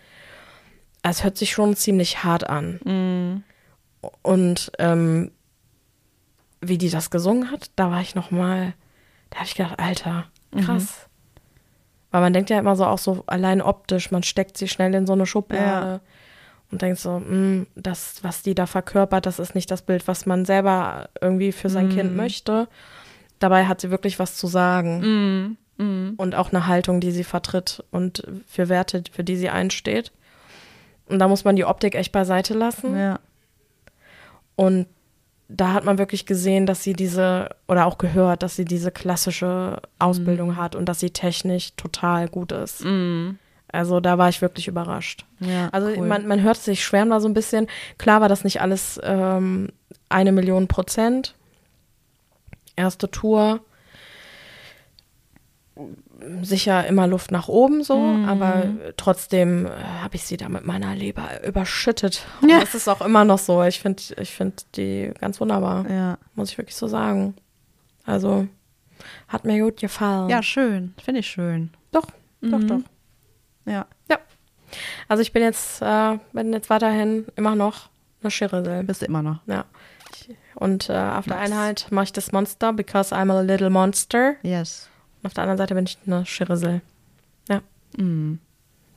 Es 1.03 1.25
hört 1.25 1.37
sich 1.39 1.53
schon 1.53 1.77
ziemlich 1.77 2.25
hart 2.25 2.49
an. 2.49 2.81
Mhm. 2.85 3.43
Und 4.23 4.73
ähm, 4.79 5.31
wie 6.61 6.79
die 6.79 6.91
das 6.91 7.11
gesungen 7.11 7.51
hat, 7.51 7.71
da 7.77 7.91
war 7.91 8.01
ich 8.01 8.15
noch 8.15 8.31
mal, 8.31 8.75
da 9.31 9.37
habe 9.39 9.47
ich 9.47 9.55
gedacht, 9.55 9.79
Alter, 9.79 10.27
krass. 10.65 11.07
Weil 12.11 12.21
man 12.23 12.33
denkt 12.33 12.51
ja 12.51 12.59
immer 12.59 12.77
so 12.77 12.85
auch 12.87 12.99
so 12.99 13.23
allein 13.27 13.63
optisch, 13.63 14.11
man 14.11 14.23
steckt 14.23 14.59
sie 14.59 14.69
schnell 14.69 14.93
in 14.95 15.07
so 15.07 15.13
eine 15.13 15.27
Schublade 15.27 16.01
und 16.71 16.83
denkt 16.83 16.99
so, 16.99 17.19
mh, 17.21 17.67
das, 17.77 18.23
was 18.23 18.43
die 18.43 18.55
da 18.55 18.67
verkörpert, 18.67 19.27
das 19.27 19.39
ist 19.39 19.55
nicht 19.55 19.71
das 19.71 19.83
Bild, 19.83 20.07
was 20.09 20.27
man 20.27 20.45
selber 20.45 21.09
irgendwie 21.21 21.53
für 21.53 21.69
sein 21.71 21.89
Kind 21.89 22.17
möchte. 22.17 22.69
Dabei 23.39 23.67
hat 23.67 23.81
sie 23.81 23.91
wirklich 23.91 24.19
was 24.19 24.37
zu 24.37 24.47
sagen 24.47 25.57
Mhm. 25.79 26.15
und 26.19 26.35
auch 26.35 26.53
eine 26.53 26.67
Haltung, 26.67 27.01
die 27.01 27.11
sie 27.11 27.25
vertritt 27.25 27.83
und 27.91 28.23
für 28.47 28.69
Werte, 28.69 29.03
für 29.11 29.25
die 29.25 29.37
sie 29.37 29.49
einsteht. 29.49 30.13
Und 31.11 31.19
da 31.19 31.29
muss 31.29 31.45
man 31.45 31.57
die 31.57 31.65
Optik 31.65 31.95
echt 31.95 32.13
beiseite 32.13 32.55
lassen. 32.55 32.97
Ja. 32.97 33.19
Und 34.57 34.87
da 35.49 35.73
hat 35.73 35.85
man 35.85 35.99
wirklich 35.99 36.27
gesehen, 36.27 36.65
dass 36.65 36.85
sie 36.85 36.93
diese, 36.93 37.51
oder 37.67 37.87
auch 37.87 37.99
gehört, 37.99 38.43
dass 38.43 38.55
sie 38.57 38.65
diese 38.65 38.93
klassische 38.93 39.83
Ausbildung 39.99 40.57
hat 40.57 40.77
und 40.77 40.87
dass 40.89 41.01
sie 41.01 41.11
technisch 41.11 41.75
total 41.77 42.29
gut 42.29 42.53
ist. 42.53 42.85
Mhm. 42.85 43.39
Also 43.73 44.01
da 44.01 44.19
war 44.19 44.29
ich 44.29 44.43
wirklich 44.43 44.69
überrascht. 44.69 45.25
Ja, 45.41 45.69
Also 45.71 45.89
cool. 45.97 46.07
man, 46.07 46.27
man 46.27 46.43
hört 46.43 46.57
sich 46.57 46.85
schwärmen 46.85 47.11
da 47.11 47.21
so 47.21 47.29
ein 47.29 47.35
bisschen. 47.35 47.67
Klar 47.99 48.21
war 48.21 48.29
das 48.29 48.45
nicht 48.45 48.61
alles 48.61 49.01
ähm, 49.03 49.69
eine 50.09 50.33
Million 50.33 50.69
Prozent. 50.69 51.35
Erste 52.77 53.11
Tour. 53.11 53.61
Sicher 56.43 56.87
immer 56.87 57.07
Luft 57.07 57.31
nach 57.31 57.49
oben 57.49 57.83
so, 57.83 57.97
Mhm. 57.99 58.29
aber 58.29 58.65
trotzdem 58.97 59.67
äh, 59.67 59.71
habe 60.03 60.17
ich 60.17 60.25
sie 60.25 60.37
da 60.37 60.49
mit 60.49 60.65
meiner 60.65 60.95
Leber 60.95 61.43
überschüttet. 61.47 62.23
Und 62.43 62.51
Ja. 62.51 62.61
das 62.61 62.75
ist 62.75 62.89
auch 62.89 63.01
immer 63.01 63.25
noch 63.25 63.39
so. 63.39 63.63
Ich 63.63 63.81
finde 63.81 64.03
ich 64.21 64.31
find 64.33 64.65
die 64.77 65.13
ganz 65.21 65.41
wunderbar, 65.41 65.89
ja. 65.91 66.19
muss 66.35 66.51
ich 66.51 66.59
wirklich 66.59 66.77
so 66.77 66.87
sagen. 66.89 67.35
Also 68.05 68.47
hat 69.29 69.45
mir 69.45 69.63
gut 69.63 69.79
gefallen. 69.81 70.29
ja, 70.29 70.43
schön. 70.43 70.95
Finde 71.03 71.21
ich 71.21 71.27
schön. 71.29 71.71
doch, 71.93 72.07
doch, 72.43 72.59
Mhm. 72.59 72.69
doch. 72.69 72.81
Ja. 73.67 73.87
Ja. 74.11 74.19
Also 75.09 75.23
ich 75.23 75.33
bin 75.33 75.43
jetzt, 75.43 75.81
äh, 75.83 76.19
bin 76.33 76.53
jetzt 76.53 76.71
weiterhin 76.71 77.27
immer 77.37 77.57
noch 77.57 77.89
eine 78.23 78.31
Schirrel. 78.31 78.85
Bist 78.85 79.03
du 79.03 79.07
immer 79.07 79.23
noch. 79.23 79.39
Ja. 79.47 79.65
Ich, 80.13 80.37
und 80.55 80.89
äh, 80.91 80.93
auf 80.93 81.25
der 81.25 81.37
Nice. 81.37 81.45
einen 81.45 81.55
Seite 81.55 81.95
mache 81.95 82.05
ich 82.05 82.13
das 82.13 82.33
Monster, 82.33 82.73
because 82.73 83.15
I'm 83.15 83.33
a 83.33 83.41
little 83.41 83.71
monster. 83.71 84.35
Yes. 84.43 84.89
Und 85.23 85.27
auf 85.27 85.35
der 85.35 85.43
anderen 85.43 85.59
Seite 85.59 85.75
bin 85.75 85.85
ich 85.85 85.99
eine 86.07 86.25
Schirrel. 86.27 86.81
Ja, 87.49 87.61
Mhm. 87.97 88.39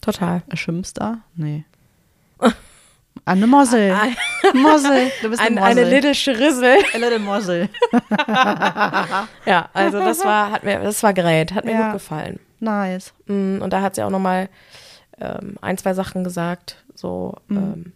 total. 0.01 0.43
Schimpfst 0.53 0.93
da? 0.95 1.19
Nee. 1.35 1.65
Eine 3.25 3.47
Mossel. 3.47 3.91
Ein- 3.93 4.15
Mossel. 4.61 5.09
Du 5.21 5.29
bist 5.29 5.39
eine 5.41 5.61
Ein, 5.63 5.69
Mossel. 5.75 5.83
eine 5.85 5.95
little 5.95 6.15
Schirrissel. 6.15 6.77
A 6.93 6.97
little 6.97 7.19
Mossel. 7.19 7.69
Ja, 9.45 9.69
also 9.73 9.99
das 9.99 10.23
war, 10.25 10.51
hat 10.51 10.63
mir, 10.63 10.79
das 10.79 11.01
war 11.03 11.13
great, 11.13 11.53
hat 11.53 11.63
mir 11.65 11.71
Ja. 11.71 11.83
gut 11.85 11.93
gefallen. 11.93 12.39
Nice. 12.59 13.13
Mm, 13.27 13.59
Und 13.61 13.71
da 13.71 13.81
hat 13.81 13.95
sie 13.95 14.03
auch 14.03 14.09
nochmal 14.09 14.49
ähm, 15.19 15.57
ein, 15.61 15.77
zwei 15.77 15.93
Sachen 15.93 16.23
gesagt, 16.23 16.83
so 16.95 17.35
ähm, 17.49 17.93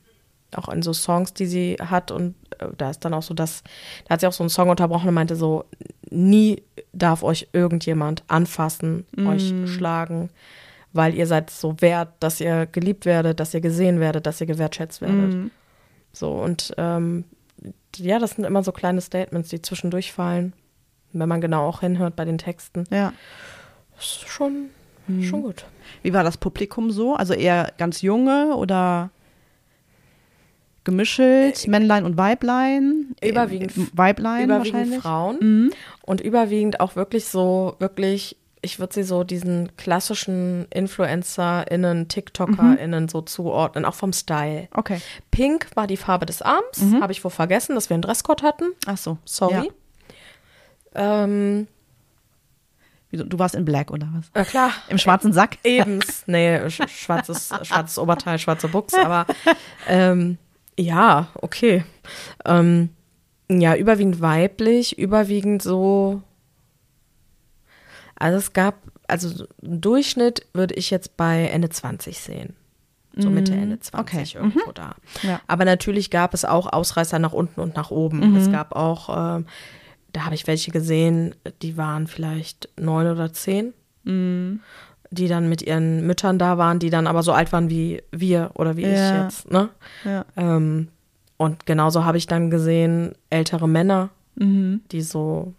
auch 0.55 0.69
in 0.69 0.81
so 0.81 0.93
Songs, 0.93 1.33
die 1.33 1.45
sie 1.45 1.77
hat. 1.79 2.11
Und 2.11 2.35
äh, 2.59 2.67
da 2.77 2.89
ist 2.89 3.03
dann 3.05 3.13
auch 3.13 3.23
so, 3.23 3.33
dass, 3.33 3.63
da 4.05 4.13
hat 4.13 4.21
sie 4.21 4.27
auch 4.27 4.33
so 4.33 4.43
einen 4.43 4.49
Song 4.49 4.69
unterbrochen 4.69 5.09
und 5.09 5.13
meinte 5.13 5.35
so, 5.35 5.65
nie 6.09 6.63
darf 6.93 7.23
euch 7.23 7.49
irgendjemand 7.53 8.23
anfassen, 8.27 9.05
euch 9.25 9.53
schlagen, 9.67 10.29
weil 10.93 11.13
ihr 11.13 11.27
seid 11.27 11.49
so 11.49 11.75
wert, 11.79 12.09
dass 12.19 12.39
ihr 12.39 12.65
geliebt 12.65 13.05
werdet, 13.05 13.39
dass 13.39 13.53
ihr 13.53 13.61
gesehen 13.61 13.99
werdet, 13.99 14.25
dass 14.25 14.39
ihr 14.39 14.47
gewertschätzt 14.47 15.01
werdet. 15.01 15.33
Mhm. 15.33 15.51
So, 16.13 16.31
und 16.31 16.73
ähm, 16.77 17.25
ja, 17.97 18.19
das 18.19 18.31
sind 18.31 18.45
immer 18.45 18.63
so 18.63 18.71
kleine 18.71 19.01
Statements, 19.01 19.49
die 19.49 19.61
zwischendurch 19.61 20.11
fallen. 20.11 20.53
Wenn 21.13 21.29
man 21.29 21.41
genau 21.41 21.67
auch 21.67 21.81
hinhört 21.81 22.15
bei 22.15 22.25
den 22.25 22.37
Texten. 22.37 22.85
Ja. 22.89 23.13
Ist 23.97 24.27
schon, 24.27 24.69
schon 25.21 25.41
gut. 25.41 25.65
Wie 26.03 26.13
war 26.13 26.23
das 26.23 26.37
Publikum 26.37 26.91
so? 26.91 27.15
Also 27.15 27.33
eher 27.33 27.73
ganz 27.77 28.01
junge 28.01 28.55
oder 28.55 29.09
gemischelt, 30.87 31.67
Männlein 31.67 32.03
und 32.05 32.17
Weiblein? 32.17 33.13
Äh, 33.21 33.29
Überwiegend- 33.29 33.77
Äh, 33.77 33.87
Weiblein 33.93 34.45
überwiegend 34.45 34.73
wahrscheinlich. 34.73 35.01
Frauen 35.01 35.37
Mhm. 35.39 35.73
und 36.01 36.21
überwiegend 36.21 36.79
auch 36.79 36.95
wirklich 36.95 37.25
so, 37.25 37.75
wirklich, 37.79 38.37
ich 38.61 38.79
würde 38.79 38.93
sie 38.95 39.03
so 39.03 39.23
diesen 39.23 39.75
klassischen 39.77 40.65
InfluencerInnen, 40.71 42.07
TikTokerInnen 42.07 43.07
so 43.09 43.21
zuordnen, 43.21 43.85
auch 43.85 43.93
vom 43.93 44.13
Style. 44.13 44.67
Okay. 44.73 44.99
Pink 45.29 45.67
war 45.75 45.85
die 45.87 45.97
Farbe 45.97 46.25
des 46.25 46.41
Arms, 46.41 46.81
habe 47.01 47.11
ich 47.11 47.23
wohl 47.23 47.31
vergessen, 47.31 47.75
dass 47.75 47.89
wir 47.89 47.95
einen 47.95 48.01
Dresscode 48.01 48.41
hatten. 48.41 48.65
Ach 48.87 48.97
so. 48.97 49.17
Sorry. 49.25 49.69
Ja. 50.95 51.23
Ähm, 51.23 51.67
Du 53.09 53.39
warst 53.39 53.55
in 53.55 53.63
Black 53.63 53.89
oder 53.89 54.07
was? 54.13 54.25
na 54.35 54.43
klar. 54.43 54.71
Im 54.89 54.97
schwarzen 54.97 55.31
Sack? 55.31 55.57
Ebens, 55.63 56.23
nee, 56.27 56.69
sch 56.69 56.81
schwarzes, 56.89 57.49
schwarzes 57.63 57.97
Oberteil, 57.97 58.37
schwarze 58.37 58.67
Buchs, 58.67 58.93
aber 58.93 59.25
ähm, 59.87 60.37
ja, 60.77 61.29
okay. 61.41 61.83
Ähm, 62.45 62.89
ja, 63.49 63.75
überwiegend 63.75 64.21
weiblich, 64.21 64.97
überwiegend 64.97 65.61
so. 65.61 66.21
Also 68.15 68.37
es 68.37 68.53
gab, 68.53 68.75
also 69.07 69.29
so 69.29 69.47
einen 69.63 69.81
Durchschnitt 69.81 70.45
würde 70.53 70.75
ich 70.75 70.89
jetzt 70.89 71.17
bei 71.17 71.47
Ende 71.47 71.69
20 71.69 72.19
sehen. 72.19 72.55
So 73.19 73.31
Mitte, 73.31 73.53
Ende 73.53 73.79
20 73.79 73.99
okay. 73.99 74.37
irgendwo 74.37 74.71
da. 74.71 74.95
Ja. 75.23 75.41
Aber 75.47 75.65
natürlich 75.65 76.11
gab 76.11 76.35
es 76.35 76.45
auch 76.45 76.71
Ausreißer 76.71 77.17
nach 77.17 77.33
unten 77.33 77.61
und 77.61 77.75
nach 77.75 77.89
oben. 77.89 78.35
Es 78.35 78.51
gab 78.51 78.75
auch, 78.75 79.37
ähm, 79.37 79.47
da 80.13 80.25
habe 80.25 80.35
ich 80.35 80.45
welche 80.45 80.69
gesehen, 80.69 81.33
die 81.63 81.77
waren 81.77 82.05
vielleicht 82.05 82.69
neun 82.79 83.07
oder 83.07 83.33
zehn 83.33 83.73
die 85.11 85.27
dann 85.27 85.47
mit 85.49 85.61
ihren 85.61 86.05
Müttern 86.05 86.37
da 86.39 86.57
waren, 86.57 86.79
die 86.79 86.89
dann 86.89 87.07
aber 87.07 87.23
so 87.23 87.31
alt 87.33 87.51
waren 87.53 87.69
wie 87.69 88.01
wir 88.11 88.51
oder 88.55 88.75
wie 88.77 88.83
Ja. 88.83 88.89
ich 88.89 89.23
jetzt. 89.23 89.51
Ne? 89.51 89.69
Ja. 90.03 90.25
Ähm, 90.35 90.89
Und 91.39 91.65
genauso 91.67 92.03
habe 92.03 92.17
ich 92.17 92.25
dann 92.25 92.49
gesehen, 92.49 93.13
ältere 93.29 93.69
Männer, 93.69 94.09
Mhm. 94.35 94.81
die 94.91 95.01
so, 95.01 95.53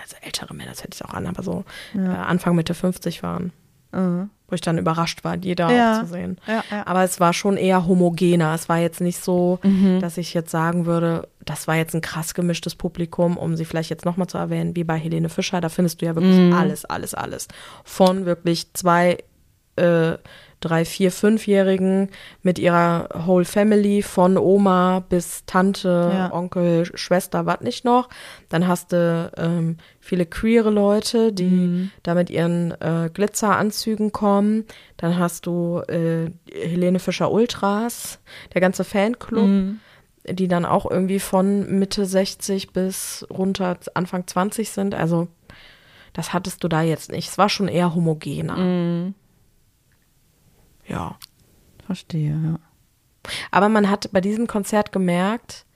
also 0.00 0.16
ältere 0.22 0.54
Männer, 0.54 0.70
das 0.70 0.82
hätte 0.84 0.94
ich 0.94 1.04
auch 1.04 1.12
an, 1.12 1.26
aber 1.26 1.42
so 1.42 1.64
äh, 1.96 1.98
Anfang 2.00 2.54
Mitte 2.54 2.72
50 2.74 3.22
waren. 3.24 3.52
Mhm. 3.92 4.30
Wo 4.50 4.54
ich 4.54 4.62
dann 4.62 4.78
überrascht 4.78 5.24
war, 5.24 5.36
die 5.36 5.54
da 5.54 5.70
Ja. 5.70 5.96
auch 5.98 6.00
zu 6.04 6.06
sehen. 6.06 6.38
Ja, 6.46 6.64
ja. 6.70 6.86
Aber 6.86 7.04
es 7.04 7.20
war 7.20 7.34
schon 7.34 7.58
eher 7.58 7.86
homogener. 7.86 8.54
Es 8.54 8.68
war 8.70 8.78
jetzt 8.78 9.00
nicht 9.02 9.22
so, 9.22 9.58
Mhm. 9.62 10.00
dass 10.00 10.16
ich 10.16 10.32
jetzt 10.32 10.50
sagen 10.50 10.86
würde, 10.86 11.28
das 11.44 11.68
war 11.68 11.76
jetzt 11.76 11.94
ein 11.94 12.00
krass 12.00 12.32
gemischtes 12.32 12.74
Publikum, 12.74 13.36
um 13.36 13.56
sie 13.56 13.66
vielleicht 13.66 13.90
jetzt 13.90 14.06
nochmal 14.06 14.26
zu 14.26 14.38
erwähnen, 14.38 14.74
wie 14.74 14.84
bei 14.84 14.96
Helene 14.96 15.28
Fischer. 15.28 15.60
Da 15.60 15.68
findest 15.68 16.00
du 16.00 16.06
ja 16.06 16.14
wirklich 16.14 16.36
Mhm. 16.38 16.54
alles, 16.54 16.84
alles, 16.86 17.14
alles. 17.14 17.46
Von 17.84 18.24
wirklich 18.24 18.72
zwei, 18.72 19.18
äh, 19.76 20.12
drei, 20.60 20.84
vier, 20.84 21.12
fünfjährigen 21.12 22.08
mit 22.42 22.58
ihrer 22.58 23.08
Whole 23.26 23.44
Family, 23.44 24.02
von 24.02 24.36
Oma 24.36 25.04
bis 25.08 25.44
Tante, 25.46 26.10
Ja. 26.12 26.32
Onkel, 26.32 26.84
Schwester, 26.96 27.46
was 27.46 27.60
nicht 27.60 27.84
noch. 27.84 28.08
Dann 28.48 28.66
hast 28.66 28.92
du 28.92 29.30
ähm, 29.36 29.76
viele 30.00 30.26
queere 30.26 30.70
Leute, 30.70 31.32
die 31.32 31.44
Mhm. 31.44 31.90
da 32.02 32.14
mit 32.14 32.30
ihren 32.30 32.72
äh, 32.80 33.08
Glitzeranzügen 33.12 34.12
kommen. 34.12 34.64
Dann 34.96 35.18
hast 35.18 35.46
du 35.46 35.80
äh, 35.88 36.30
Helene 36.52 36.98
Fischer 36.98 37.30
Ultras, 37.30 38.18
der 38.54 38.60
ganze 38.60 38.84
Fanclub, 38.84 39.46
Mhm. 39.46 39.80
die 40.28 40.48
dann 40.48 40.64
auch 40.64 40.90
irgendwie 40.90 41.20
von 41.20 41.78
Mitte 41.78 42.04
60 42.04 42.72
bis 42.72 43.26
runter 43.30 43.78
Anfang 43.94 44.26
20 44.26 44.70
sind. 44.70 44.94
Also 44.94 45.28
das 46.14 46.32
hattest 46.32 46.64
du 46.64 46.68
da 46.68 46.82
jetzt 46.82 47.12
nicht. 47.12 47.28
Es 47.30 47.38
war 47.38 47.48
schon 47.48 47.68
eher 47.68 47.94
homogener. 47.94 48.56
Mhm. 48.56 49.14
Ja. 50.88 51.16
Verstehe, 51.86 52.38
ja. 52.44 52.58
Aber 53.50 53.68
man 53.68 53.90
hat 53.90 54.10
bei 54.12 54.20
diesem 54.20 54.46
Konzert 54.46 54.92
gemerkt, 54.92 55.66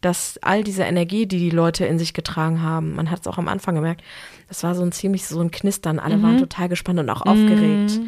dass 0.00 0.38
all 0.42 0.64
diese 0.64 0.82
Energie, 0.82 1.26
die 1.26 1.38
die 1.38 1.50
Leute 1.50 1.86
in 1.86 1.98
sich 1.98 2.14
getragen 2.14 2.62
haben, 2.62 2.94
man 2.94 3.10
hat 3.10 3.20
es 3.20 3.26
auch 3.26 3.38
am 3.38 3.48
Anfang 3.48 3.74
gemerkt, 3.74 4.02
das 4.48 4.62
war 4.62 4.74
so 4.74 4.82
ein 4.82 4.92
ziemlich 4.92 5.26
so 5.26 5.40
ein 5.40 5.50
Knistern. 5.50 5.98
Alle 5.98 6.22
waren 6.22 6.38
total 6.38 6.68
gespannt 6.68 7.00
und 7.00 7.08
auch 7.08 7.22
aufgeregt. 7.22 8.00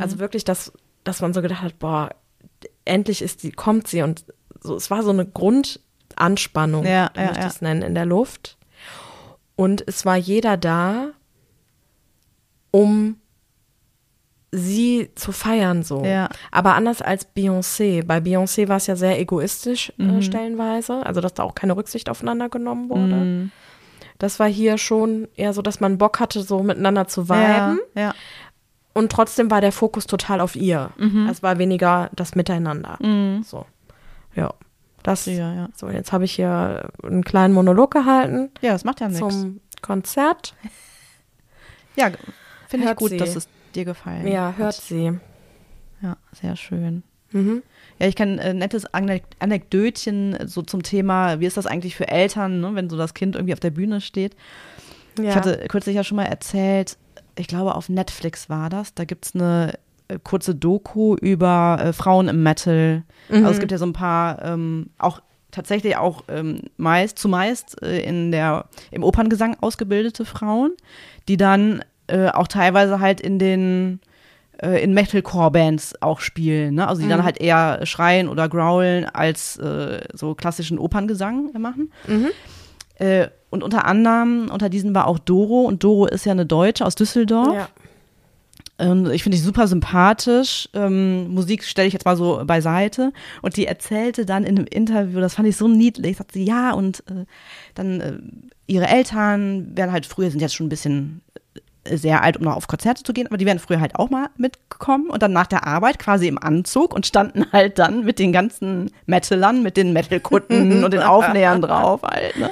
Also 0.00 0.18
wirklich, 0.18 0.44
dass, 0.44 0.72
dass 1.04 1.20
man 1.20 1.34
so 1.34 1.42
gedacht 1.42 1.62
hat, 1.62 1.78
boah, 1.78 2.10
endlich 2.84 3.22
ist 3.22 3.42
die, 3.42 3.50
kommt 3.50 3.88
sie 3.88 4.02
und 4.02 4.24
so, 4.60 4.76
es 4.76 4.90
war 4.90 5.02
so 5.02 5.10
eine 5.10 5.26
Grundanspannung, 5.26 6.84
Ja, 6.84 7.10
ja, 7.14 7.22
möchte 7.22 7.40
ja. 7.40 7.46
ich 7.46 7.52
es 7.52 7.62
nennen, 7.62 7.82
in 7.82 7.94
der 7.94 8.06
Luft. 8.06 8.56
Und 9.56 9.82
es 9.86 10.04
war 10.06 10.16
jeder 10.16 10.56
da, 10.56 11.08
um 12.70 13.16
sie 14.50 15.10
zu 15.14 15.32
feiern 15.32 15.82
so. 15.82 16.04
Ja. 16.04 16.28
Aber 16.50 16.74
anders 16.74 17.02
als 17.02 17.26
Beyoncé. 17.36 18.04
Bei 18.04 18.18
Beyoncé 18.18 18.68
war 18.68 18.76
es 18.78 18.86
ja 18.86 18.96
sehr 18.96 19.18
egoistisch 19.20 19.92
Mhm. 19.98 20.18
äh, 20.18 20.22
stellenweise, 20.22 21.04
also 21.04 21.20
dass 21.20 21.34
da 21.34 21.42
auch 21.42 21.54
keine 21.54 21.76
Rücksicht 21.76 22.08
aufeinander 22.08 22.48
genommen 22.48 22.88
wurde. 22.88 23.14
Mhm. 23.14 23.50
Das 24.18 24.40
war 24.40 24.48
hier 24.48 24.78
schon 24.78 25.28
eher 25.36 25.52
so, 25.52 25.62
dass 25.62 25.80
man 25.80 25.98
Bock 25.98 26.18
hatte, 26.18 26.42
so 26.42 26.62
miteinander 26.62 27.06
zu 27.08 27.22
Ja, 27.28 27.70
viben. 27.72 27.80
ja. 27.94 28.14
Und 28.94 29.12
trotzdem 29.12 29.48
war 29.50 29.60
der 29.60 29.70
Fokus 29.70 30.06
total 30.08 30.40
auf 30.40 30.56
ihr. 30.56 30.90
Es 31.30 31.40
war 31.42 31.58
weniger 31.58 32.10
das 32.16 32.34
Miteinander. 32.34 32.96
Mhm. 33.00 33.44
So. 33.44 33.64
Ja. 34.34 34.54
Das, 35.04 35.26
Ja, 35.26 35.54
ja. 35.54 35.68
So, 35.76 35.88
jetzt 35.88 36.10
habe 36.10 36.24
ich 36.24 36.32
hier 36.32 36.90
einen 37.04 37.22
kleinen 37.22 37.54
Monolog 37.54 37.92
gehalten 37.92 38.50
ja, 38.60 38.72
das 38.72 38.82
macht 38.84 39.00
ja 39.00 39.08
nichts. 39.08 39.20
zum 39.20 39.60
Konzert. 39.82 40.54
Ja, 41.96 42.10
finde 42.68 42.90
ich 42.90 42.96
gut, 42.96 43.10
sie. 43.10 43.16
dass 43.18 43.36
es 43.36 43.48
dir 43.78 43.84
gefallen 43.84 44.26
Ja, 44.26 44.48
hat. 44.48 44.58
hört 44.58 44.74
sie. 44.74 45.12
Ja, 46.02 46.16
sehr 46.32 46.56
schön. 46.56 47.02
Mhm. 47.32 47.62
Ja, 47.98 48.06
ich 48.06 48.16
kann 48.16 48.38
ein 48.38 48.58
nettes 48.58 48.86
Anek 48.94 49.24
Anekdötchen 49.38 50.36
so 50.46 50.62
zum 50.62 50.82
Thema, 50.82 51.40
wie 51.40 51.46
ist 51.46 51.56
das 51.56 51.66
eigentlich 51.66 51.96
für 51.96 52.08
Eltern, 52.08 52.60
ne, 52.60 52.74
wenn 52.74 52.88
so 52.88 52.96
das 52.96 53.14
Kind 53.14 53.36
irgendwie 53.36 53.52
auf 53.52 53.60
der 53.60 53.70
Bühne 53.70 54.00
steht. 54.00 54.34
Ja. 55.18 55.24
Ich 55.30 55.34
hatte 55.34 55.64
kürzlich 55.68 55.96
ja 55.96 56.04
schon 56.04 56.16
mal 56.16 56.24
erzählt, 56.24 56.96
ich 57.36 57.48
glaube 57.48 57.74
auf 57.74 57.88
Netflix 57.88 58.48
war 58.48 58.70
das, 58.70 58.94
da 58.94 59.04
gibt 59.04 59.26
es 59.26 59.34
eine 59.34 59.74
äh, 60.08 60.18
kurze 60.22 60.54
Doku 60.54 61.16
über 61.16 61.78
äh, 61.82 61.92
Frauen 61.92 62.28
im 62.28 62.42
Metal. 62.42 63.02
Also 63.30 63.46
es 63.50 63.58
gibt 63.60 63.72
ja 63.72 63.78
so 63.78 63.84
ein 63.86 63.92
paar, 63.92 64.42
ähm, 64.44 64.90
auch 64.98 65.20
tatsächlich 65.50 65.96
auch 65.96 66.24
ähm, 66.28 66.62
meist, 66.76 67.18
zumeist 67.18 67.82
äh, 67.82 68.00
in 68.00 68.30
der, 68.32 68.66
im 68.90 69.02
Operngesang 69.02 69.56
ausgebildete 69.60 70.24
Frauen, 70.24 70.72
die 71.28 71.36
dann 71.36 71.84
äh, 72.08 72.28
auch 72.28 72.48
teilweise 72.48 73.00
halt 73.00 73.20
in 73.20 73.38
den 73.38 74.00
äh, 74.62 74.82
in 74.82 74.92
Metalcore-Bands 74.92 76.02
auch 76.02 76.20
spielen, 76.20 76.74
ne? 76.74 76.88
Also 76.88 77.02
die 77.02 77.08
dann 77.08 77.24
halt 77.24 77.40
eher 77.40 77.86
schreien 77.86 78.28
oder 78.28 78.48
growlen 78.48 79.04
als 79.04 79.56
äh, 79.58 80.00
so 80.12 80.34
klassischen 80.34 80.78
Operngesang 80.78 81.52
machen. 81.58 81.92
Äh, 82.96 83.28
und 83.50 83.62
unter 83.62 83.86
anderem, 83.86 84.50
unter 84.52 84.68
diesen 84.68 84.94
war 84.94 85.06
auch 85.06 85.18
Doro 85.18 85.62
und 85.62 85.84
Doro 85.84 86.06
ist 86.06 86.26
ja 86.26 86.32
eine 86.32 86.46
Deutsche 86.46 86.84
aus 86.84 86.96
Düsseldorf. 86.96 87.54
Ja. 87.54 87.68
Ähm, 88.78 89.10
ich 89.10 89.22
finde 89.22 89.38
die 89.38 89.42
super 89.42 89.66
sympathisch. 89.68 90.68
Ähm, 90.74 91.28
Musik 91.28 91.64
stelle 91.64 91.88
ich 91.88 91.94
jetzt 91.94 92.04
mal 92.04 92.16
so 92.16 92.42
beiseite. 92.44 93.12
Und 93.42 93.56
die 93.56 93.66
erzählte 93.66 94.26
dann 94.26 94.44
in 94.44 94.58
einem 94.58 94.66
Interview, 94.66 95.20
das 95.20 95.34
fand 95.34 95.48
ich 95.48 95.56
so 95.56 95.68
niedlich, 95.68 96.16
sagt 96.16 96.32
sie, 96.32 96.44
ja, 96.44 96.72
und 96.72 97.00
äh, 97.08 97.24
dann 97.74 98.00
äh, 98.00 98.18
ihre 98.66 98.86
Eltern 98.86 99.76
werden 99.76 99.92
halt 99.92 100.06
früher, 100.06 100.30
sind 100.30 100.40
jetzt 100.40 100.54
schon 100.54 100.66
ein 100.66 100.70
bisschen 100.70 101.22
sehr 101.96 102.22
alt, 102.22 102.36
um 102.36 102.44
noch 102.44 102.56
auf 102.56 102.66
Konzerte 102.66 103.02
zu 103.02 103.12
gehen, 103.12 103.26
aber 103.26 103.36
die 103.36 103.46
wären 103.46 103.58
früher 103.58 103.80
halt 103.80 103.94
auch 103.96 104.10
mal 104.10 104.28
mitgekommen 104.36 105.08
und 105.10 105.22
dann 105.22 105.32
nach 105.32 105.46
der 105.46 105.66
Arbeit 105.66 105.98
quasi 105.98 106.28
im 106.28 106.38
Anzug 106.38 106.94
und 106.94 107.06
standen 107.06 107.46
halt 107.52 107.78
dann 107.78 108.04
mit 108.04 108.18
den 108.18 108.32
ganzen 108.32 108.90
Metalern, 109.06 109.62
mit 109.62 109.76
den 109.76 109.92
Metalkutten 109.92 110.84
und 110.84 110.92
den 110.92 111.02
Aufnähern 111.02 111.62
drauf 111.62 112.02
halt, 112.02 112.36
ne? 112.38 112.50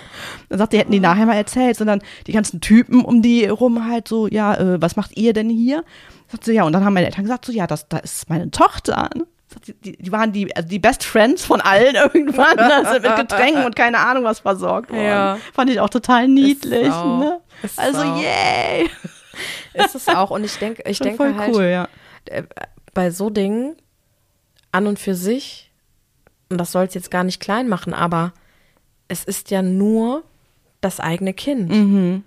Dann 0.48 0.58
sagt 0.58 0.72
die, 0.72 0.78
hätten 0.78 0.92
die 0.92 1.00
nachher 1.00 1.26
mal 1.26 1.34
erzählt, 1.34 1.76
sondern 1.76 2.00
die 2.26 2.32
ganzen 2.32 2.60
Typen 2.60 3.04
um 3.04 3.20
die 3.22 3.46
rum 3.46 3.88
halt 3.88 4.08
so, 4.08 4.28
ja, 4.28 4.54
äh, 4.54 4.80
was 4.80 4.96
macht 4.96 5.16
ihr 5.16 5.32
denn 5.32 5.50
hier? 5.50 5.84
Sagt 6.28 6.44
sie, 6.44 6.52
ja, 6.54 6.64
und 6.64 6.72
dann 6.72 6.84
haben 6.84 6.94
meine 6.94 7.06
Eltern 7.06 7.24
gesagt, 7.24 7.44
so, 7.44 7.52
ja, 7.52 7.66
das, 7.66 7.88
das 7.88 8.02
ist 8.02 8.30
meine 8.30 8.50
Tochter. 8.50 9.10
Ne? 9.14 9.26
Die, 9.84 9.96
die 9.96 10.12
waren 10.12 10.32
die, 10.32 10.54
also 10.54 10.68
die 10.68 10.78
Best 10.78 11.02
Friends 11.04 11.44
von 11.44 11.60
allen 11.60 11.94
irgendwann, 12.14 12.58
also 12.58 13.00
mit 13.00 13.16
Getränken 13.16 13.64
und 13.64 13.74
keine 13.76 13.98
Ahnung 13.98 14.24
was 14.24 14.40
versorgt 14.40 14.90
worden. 14.90 15.04
Ja. 15.04 15.38
Fand 15.54 15.70
ich 15.70 15.80
auch 15.80 15.88
total 15.88 16.28
niedlich, 16.28 16.90
auch. 16.90 17.18
ne? 17.20 17.40
Ist 17.62 17.78
Also, 17.78 18.00
auch. 18.02 18.20
yay! 18.22 18.90
Ist 19.74 19.94
es 19.94 20.08
auch. 20.08 20.30
Und 20.30 20.44
ich 20.44 20.56
denke, 20.58 20.82
ich 20.88 20.98
denke 20.98 21.36
halt, 21.36 21.54
cool, 21.54 21.64
ja. 21.64 21.88
äh, 22.26 22.42
bei 22.94 23.10
so 23.10 23.30
Dingen 23.30 23.76
an 24.72 24.86
und 24.86 24.98
für 24.98 25.14
sich, 25.14 25.70
und 26.50 26.58
das 26.58 26.72
soll 26.72 26.84
es 26.84 26.94
jetzt 26.94 27.10
gar 27.10 27.24
nicht 27.24 27.40
klein 27.40 27.68
machen, 27.68 27.92
aber 27.94 28.32
es 29.08 29.24
ist 29.24 29.50
ja 29.50 29.62
nur 29.62 30.22
das 30.80 31.00
eigene 31.00 31.32
Kind, 31.34 31.70
Mhm. 31.70 32.24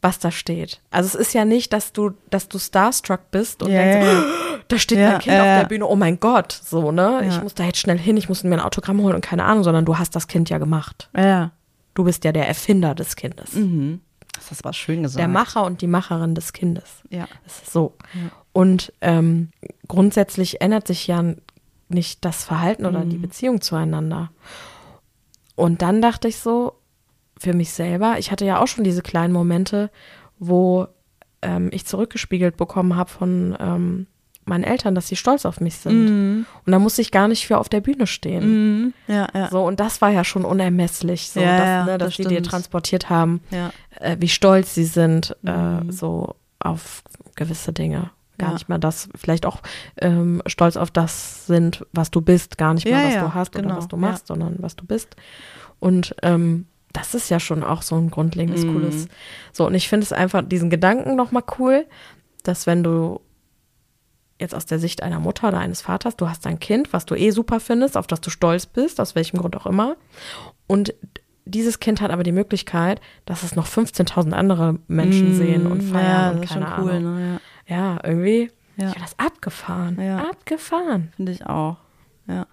was 0.00 0.18
da 0.18 0.30
steht. 0.30 0.80
Also 0.90 1.08
es 1.08 1.14
ist 1.28 1.32
ja 1.34 1.44
nicht, 1.44 1.72
dass 1.72 1.92
du, 1.92 2.10
dass 2.30 2.48
du 2.48 2.58
starstruck 2.58 3.30
bist 3.30 3.62
und 3.62 3.70
Ja, 3.70 3.82
denkst. 3.82 4.08
"Oh, 4.10 4.58
da 4.68 4.78
steht 4.78 4.98
Ja, 4.98 5.10
mein 5.12 5.18
Kind 5.20 5.36
ja, 5.36 5.40
auf 5.42 5.60
der 5.62 5.68
Bühne, 5.68 5.86
oh 5.86 5.94
mein 5.96 6.18
Gott, 6.18 6.52
so, 6.52 6.90
ne? 6.92 7.22
Ich 7.28 7.36
Ja. 7.36 7.42
muss 7.42 7.54
da 7.54 7.64
jetzt 7.64 7.78
schnell 7.78 7.98
hin, 7.98 8.16
ich 8.16 8.28
muss 8.28 8.42
mir 8.42 8.54
ein 8.56 8.60
Autogramm 8.60 9.00
holen 9.00 9.14
und 9.14 9.20
keine 9.20 9.44
Ahnung, 9.44 9.62
sondern 9.64 9.84
du 9.84 9.98
hast 9.98 10.16
das 10.16 10.26
Kind 10.28 10.50
ja 10.50 10.58
gemacht. 10.58 11.08
Ja, 11.16 11.50
Du 11.94 12.04
bist 12.04 12.24
ja 12.24 12.32
der 12.32 12.48
Erfinder 12.48 12.94
des 12.94 13.16
Kindes. 13.16 13.50
das 13.50 13.60
hast 14.50 14.60
du 14.60 14.64
was 14.64 14.76
schön 14.76 15.02
gesagt. 15.02 15.20
Der 15.20 15.28
Macher 15.28 15.64
und 15.64 15.80
die 15.80 15.86
Macherin 15.86 16.34
des 16.34 16.52
Kindes. 16.52 17.02
Ja. 17.10 17.28
Das 17.44 17.62
ist 17.62 17.72
so. 17.72 17.94
Und 18.52 18.92
ähm, 19.00 19.50
grundsätzlich 19.88 20.60
ändert 20.60 20.86
sich 20.86 21.06
ja 21.06 21.34
nicht 21.88 22.24
das 22.24 22.44
Verhalten 22.44 22.86
oder 22.86 23.04
die 23.04 23.18
Beziehung 23.18 23.60
zueinander. 23.60 24.30
Und 25.54 25.82
dann 25.82 26.00
dachte 26.00 26.28
ich 26.28 26.38
so, 26.38 26.78
für 27.38 27.54
mich 27.54 27.72
selber, 27.72 28.18
ich 28.18 28.30
hatte 28.30 28.44
ja 28.44 28.60
auch 28.60 28.68
schon 28.68 28.84
diese 28.84 29.02
kleinen 29.02 29.32
Momente, 29.32 29.90
wo 30.38 30.86
ähm, 31.42 31.70
ich 31.72 31.86
zurückgespiegelt 31.86 32.56
bekommen 32.56 32.96
habe 32.96 33.10
von 33.10 33.56
ähm, 33.58 34.06
meinen 34.44 34.64
Eltern, 34.64 34.94
dass 34.94 35.08
sie 35.08 35.16
stolz 35.16 35.46
auf 35.46 35.60
mich 35.60 35.76
sind. 35.76 36.46
Und 36.64 36.72
da 36.72 36.78
musste 36.78 37.00
ich 37.00 37.10
gar 37.12 37.28
nicht 37.28 37.46
für 37.46 37.58
auf 37.58 37.68
der 37.68 37.80
Bühne 37.80 38.06
stehen. 38.06 38.44
Mhm. 38.86 38.94
Ja, 39.06 39.28
ja. 39.34 39.48
So, 39.50 39.62
und 39.64 39.78
das 39.80 40.00
war 40.02 40.10
ja 40.10 40.24
schon 40.24 40.44
unermesslich, 40.44 41.30
so, 41.30 41.40
Ja, 41.40 41.56
dass, 41.56 41.66
ja, 41.66 41.84
ne, 41.84 41.98
dass 41.98 42.08
das 42.08 42.16
sie 42.16 42.24
dir 42.24 42.42
transportiert 42.42 43.08
haben, 43.10 43.40
Ja. 43.50 43.70
äh, 44.00 44.16
wie 44.18 44.28
stolz 44.28 44.74
sie 44.74 44.84
sind, 44.84 45.36
Mhm. 45.42 45.88
äh, 45.88 45.92
so 45.92 46.34
auf 46.58 47.02
gewisse 47.36 47.72
Dinge. 47.72 48.10
Gar 48.38 48.54
nicht 48.54 48.68
mal 48.68 48.78
das, 48.78 49.08
vielleicht 49.14 49.46
auch 49.46 49.60
ähm, 50.00 50.42
stolz 50.46 50.76
auf 50.76 50.90
das 50.90 51.46
sind, 51.46 51.86
was 51.92 52.10
du 52.10 52.20
bist, 52.20 52.58
gar 52.58 52.74
nicht 52.74 52.90
mal, 52.90 53.04
was 53.04 53.14
du 53.14 53.34
hast 53.34 53.52
genau, 53.52 53.68
oder 53.68 53.76
was 53.76 53.86
du 53.88 53.94
ja. 53.96 54.00
machst, 54.00 54.26
sondern 54.26 54.56
was 54.58 54.74
du 54.74 54.84
bist. 54.84 55.14
Und 55.78 56.16
ähm, 56.22 56.66
das 56.92 57.14
ist 57.14 57.28
ja 57.30 57.38
schon 57.38 57.62
auch 57.62 57.82
so 57.82 57.94
ein 57.94 58.10
grundlegendes, 58.10 58.64
Mhm. 58.64 58.72
cooles. 58.72 59.06
So, 59.52 59.66
und 59.66 59.74
ich 59.74 59.88
finde 59.88 60.04
es 60.04 60.12
einfach, 60.12 60.42
diesen 60.44 60.70
Gedanken 60.70 61.14
nochmal 61.14 61.44
cool, 61.58 61.86
dass 62.42 62.66
wenn 62.66 62.82
du 62.82 63.20
jetzt 64.42 64.54
aus 64.54 64.66
der 64.66 64.78
Sicht 64.78 65.02
einer 65.02 65.18
Mutter 65.20 65.48
oder 65.48 65.58
eines 65.58 65.80
Vaters, 65.80 66.16
du 66.16 66.28
hast 66.28 66.46
ein 66.46 66.58
Kind, 66.60 66.92
was 66.92 67.06
du 67.06 67.14
eh 67.14 67.30
super 67.30 67.58
findest, 67.60 67.96
auf 67.96 68.06
das 68.06 68.20
du 68.20 68.28
stolz 68.30 68.66
bist, 68.66 69.00
aus 69.00 69.14
welchem 69.14 69.38
Grund 69.38 69.56
auch 69.56 69.64
immer. 69.66 69.96
Und 70.66 70.94
dieses 71.44 71.80
Kind 71.80 72.00
hat 72.00 72.10
aber 72.10 72.22
die 72.22 72.32
Möglichkeit, 72.32 73.00
dass 73.24 73.42
es 73.42 73.56
noch 73.56 73.66
15.000 73.66 74.32
andere 74.32 74.78
Menschen 74.86 75.34
sehen 75.34 75.66
und 75.66 75.80
feiern 75.82 76.02
Mhm. 76.02 76.02
ja, 76.02 76.30
und 76.40 76.48
keine 76.48 76.66
schon 76.66 76.84
cool, 76.84 76.90
Ahnung. 76.92 77.14
ne? 77.16 77.40
Ja. 77.66 77.76
Ja, 77.76 77.98
irgendwie. 78.04 78.50
Ja. 78.76 78.88
Ich 78.90 78.94
das 79.02 79.18
abgefahren. 79.18 80.00
Ja. 80.00 80.18
Abgefahren. 80.28 81.12
Finde 81.16 81.32
ich 81.32 81.46
auch. 81.46 81.76
Ja. 82.26 82.46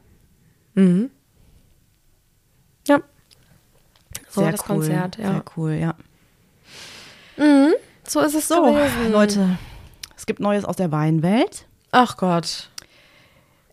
Mhm. 0.75 1.09
vor 4.27 4.43
Sehr 4.43 4.51
das 4.51 4.61
cool. 4.61 4.75
Konzert. 4.75 5.17
Ja. 5.17 5.31
Sehr 5.31 5.43
cool, 5.57 5.71
ja. 5.73 5.95
So 8.07 8.19
ist 8.21 8.33
es 8.35 8.47
So, 8.47 8.61
gewesen. 8.63 9.11
Leute, 9.11 9.57
es 10.17 10.25
gibt 10.25 10.39
Neues 10.39 10.65
aus 10.65 10.75
der 10.75 10.91
Weinwelt. 10.91 11.67
Ach 11.91 12.17
Gott. 12.17 12.69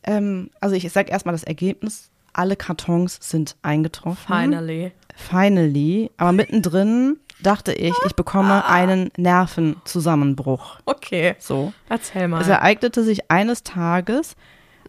Ähm, 0.02 0.50
also 0.60 0.74
ich 0.74 0.90
sage 0.92 1.10
erstmal 1.10 1.34
das 1.34 1.44
Ergebnis. 1.44 2.10
Alle 2.32 2.56
Kartons 2.56 3.18
sind 3.20 3.56
eingetroffen. 3.62 4.26
Finally. 4.26 4.92
Finally. 5.14 6.10
Aber 6.16 6.32
mittendrin 6.32 7.18
dachte 7.42 7.72
ich, 7.72 7.94
ich 8.06 8.14
bekomme 8.14 8.66
einen 8.66 9.10
Nervenzusammenbruch. 9.16 10.80
Okay. 10.84 11.36
So. 11.38 11.72
Erzähl 11.88 12.28
mal. 12.28 12.40
Es 12.40 12.48
ereignete 12.48 13.02
sich 13.02 13.30
eines 13.30 13.62
Tages, 13.62 14.36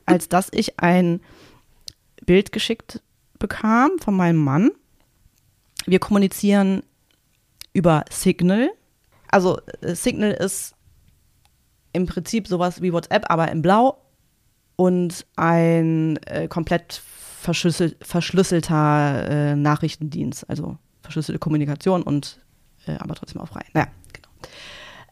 als 0.06 0.30
dass 0.30 0.50
ich 0.52 0.80
ein 0.80 1.22
Bild 2.26 2.52
geschickt 2.52 3.02
bekam 3.40 3.92
von 4.00 4.16
meinem 4.16 4.44
Mann. 4.44 4.72
Wir 5.86 6.00
kommunizieren 6.00 6.84
über 7.74 8.04
Signal. 8.10 8.70
Also 9.30 9.60
äh, 9.82 9.96
Signal 9.96 10.32
ist 10.32 10.76
im 11.94 12.06
Prinzip 12.06 12.48
sowas 12.48 12.82
wie 12.82 12.94
WhatsApp, 12.94 13.26
aber 13.30 13.52
in 13.52 13.62
Blau 13.62 13.98
und 14.76 15.26
ein 15.36 16.18
äh, 16.26 16.48
komplett 16.48 17.02
verschlüssel 17.40 17.96
verschlüsselter 18.02 19.30
äh, 19.30 19.56
Nachrichtendienst, 19.56 20.50
also 20.50 20.78
verschlüsselte 21.02 21.40
Kommunikation 21.40 22.04
und 22.04 22.40
äh, 22.88 22.98
aber 22.98 23.16
trotzdem 23.16 23.42
auch 23.42 23.48
frei. 23.48 23.64
Naja, 23.74 23.88
genau. 24.14 24.28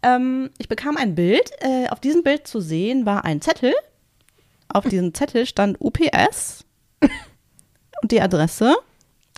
Ähm, 0.03 0.49
ich 0.57 0.67
bekam 0.67 0.97
ein 0.97 1.15
Bild. 1.15 1.51
Äh, 1.59 1.88
auf 1.89 1.99
diesem 1.99 2.23
Bild 2.23 2.47
zu 2.47 2.59
sehen 2.59 3.05
war 3.05 3.25
ein 3.25 3.41
Zettel. 3.41 3.73
Auf 4.67 4.85
diesem 4.85 5.13
Zettel 5.13 5.45
stand 5.45 5.79
UPS 5.79 6.65
und 8.01 8.11
die 8.11 8.21
Adresse. 8.21 8.75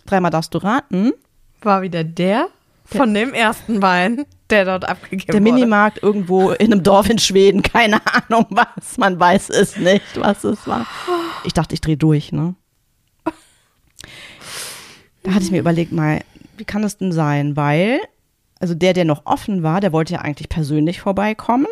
Dreimal 0.06 0.32
darfst 0.32 0.54
du 0.54 0.60
raten. 0.60 1.14
War 1.62 1.82
wieder 1.82 2.04
der 2.04 2.50
von 2.86 3.14
dem 3.14 3.34
ersten 3.34 3.82
Wein, 3.82 4.26
der 4.50 4.66
dort 4.66 4.88
abgegeben 4.88 5.26
Der 5.28 5.36
wurde. 5.36 5.52
Minimarkt 5.54 6.02
irgendwo 6.04 6.52
in 6.52 6.72
einem 6.72 6.84
Dorf 6.84 7.10
in 7.10 7.20
Schweden. 7.20 7.62
Keine 7.62 8.00
Ahnung 8.06 8.46
was. 8.50 8.98
Man 8.98 9.20
weiß 9.20 9.50
es 9.50 9.78
nicht, 9.78 10.20
was 10.20 10.44
es 10.44 10.68
war. 10.68 10.86
Ich 11.44 11.54
dachte, 11.54 11.74
ich 11.74 11.82
drehe 11.82 11.98
durch, 11.98 12.32
ne? 12.32 12.56
Da 15.24 15.34
hatte 15.34 15.44
ich 15.44 15.52
mir 15.52 15.60
überlegt, 15.60 15.92
mal, 15.92 16.22
wie 16.56 16.64
kann 16.64 16.84
es 16.84 16.98
denn 16.98 17.12
sein? 17.12 17.58
Weil, 17.58 18.00
also 18.60 18.74
der, 18.74 18.94
der 18.94 19.04
noch 19.06 19.26
offen 19.26 19.64
war, 19.64 19.82
der 19.82 19.92
wollte 19.92 20.14
ja 20.14 20.22
eigentlich 20.22 20.48
persönlich 20.48 21.02
vorbeikommen. 21.02 21.68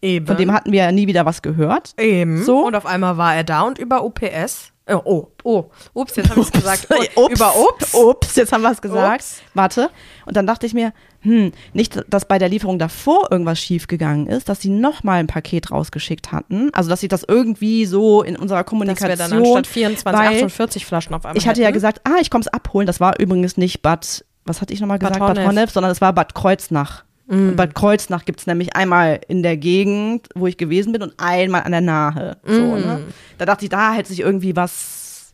Eben. 0.00 0.26
Von 0.26 0.36
dem 0.36 0.52
hatten 0.52 0.72
wir 0.72 0.84
ja 0.84 0.92
nie 0.92 1.06
wieder 1.06 1.26
was 1.26 1.42
gehört. 1.42 1.92
Eben. 1.98 2.42
So. 2.44 2.66
Und 2.66 2.74
auf 2.74 2.86
einmal 2.86 3.18
war 3.18 3.34
er 3.34 3.44
da 3.44 3.62
und 3.62 3.78
über 3.78 4.04
UPS. 4.04 4.72
Oh, 4.90 5.02
oh, 5.04 5.26
oh. 5.44 5.64
Ups, 5.92 6.16
jetzt 6.16 6.30
habe 6.30 6.40
ich 6.40 6.50
gesagt. 6.50 6.86
Oh, 6.88 6.94
Ups, 7.24 7.34
Über 7.34 7.52
Ups. 7.56 7.94
Ups, 7.94 8.36
jetzt 8.36 8.52
haben 8.52 8.62
wir 8.62 8.70
es 8.70 8.80
gesagt. 8.80 9.20
Ups. 9.22 9.42
Warte. 9.52 9.90
Und 10.24 10.36
dann 10.36 10.46
dachte 10.46 10.64
ich 10.64 10.72
mir, 10.72 10.92
hm, 11.20 11.52
nicht, 11.72 12.00
dass 12.08 12.26
bei 12.26 12.38
der 12.38 12.48
Lieferung 12.48 12.78
davor 12.78 13.28
irgendwas 13.30 13.58
schiefgegangen 13.60 14.28
ist, 14.28 14.48
dass 14.48 14.60
sie 14.60 14.70
nochmal 14.70 15.18
ein 15.18 15.26
Paket 15.26 15.70
rausgeschickt 15.70 16.30
hatten. 16.30 16.70
Also, 16.72 16.88
dass 16.90 17.00
sie 17.00 17.08
das 17.08 17.24
irgendwie 17.26 17.86
so 17.86 18.22
in 18.22 18.36
unserer 18.36 18.62
Kommunikation. 18.64 19.18
dann 19.18 19.32
anstatt 19.32 19.66
24, 19.66 20.04
weil 20.04 20.14
48 20.14 20.86
Flaschen 20.86 21.14
auf 21.14 21.24
einmal 21.24 21.36
Ich 21.36 21.48
hatte 21.48 21.60
ja 21.60 21.66
hätten. 21.66 21.74
gesagt, 21.74 22.00
ah, 22.04 22.18
ich 22.20 22.30
komme 22.30 22.42
es 22.42 22.48
abholen. 22.48 22.86
Das 22.86 23.00
war 23.00 23.18
übrigens 23.18 23.56
nicht 23.56 23.82
Bad, 23.82 24.24
was 24.44 24.60
hatte 24.60 24.72
ich 24.72 24.80
nochmal 24.80 24.98
Bad 24.98 25.14
gesagt? 25.14 25.34
Bad. 25.34 25.46
Honnef, 25.46 25.70
sondern 25.70 25.90
es 25.90 26.00
war 26.00 26.12
Bad 26.12 26.34
Kreuznach. 26.34 27.04
Und 27.26 27.56
Bad 27.56 27.74
Kreuznach 27.74 28.24
gibt 28.24 28.40
es 28.40 28.46
nämlich 28.46 28.74
einmal 28.74 29.20
in 29.28 29.42
der 29.42 29.58
Gegend, 29.58 30.30
wo 30.34 30.46
ich 30.46 30.56
gewesen 30.56 30.92
bin, 30.92 31.02
und 31.02 31.12
einmal 31.18 31.62
an 31.62 31.72
der 31.72 31.82
Nahe. 31.82 32.38
So, 32.42 32.76
ne? 32.76 33.00
Da 33.36 33.44
dachte 33.44 33.66
ich, 33.66 33.68
da 33.68 33.92
hätte 33.92 34.08
sich 34.08 34.20
irgendwie 34.20 34.56
was 34.56 35.32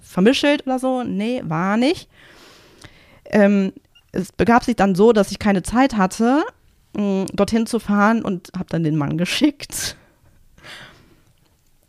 vermischelt 0.00 0.66
oder 0.66 0.80
so. 0.80 1.04
Nee, 1.04 1.42
war 1.44 1.76
nicht. 1.76 2.08
Ähm, 3.26 3.72
es 4.16 4.32
begab 4.32 4.64
sich 4.64 4.76
dann 4.76 4.94
so, 4.94 5.12
dass 5.12 5.30
ich 5.30 5.38
keine 5.38 5.62
Zeit 5.62 5.96
hatte, 5.96 6.44
mh, 6.96 7.26
dorthin 7.32 7.66
zu 7.66 7.78
fahren 7.78 8.22
und 8.22 8.50
habe 8.56 8.66
dann 8.68 8.82
den 8.82 8.96
Mann 8.96 9.18
geschickt, 9.18 9.96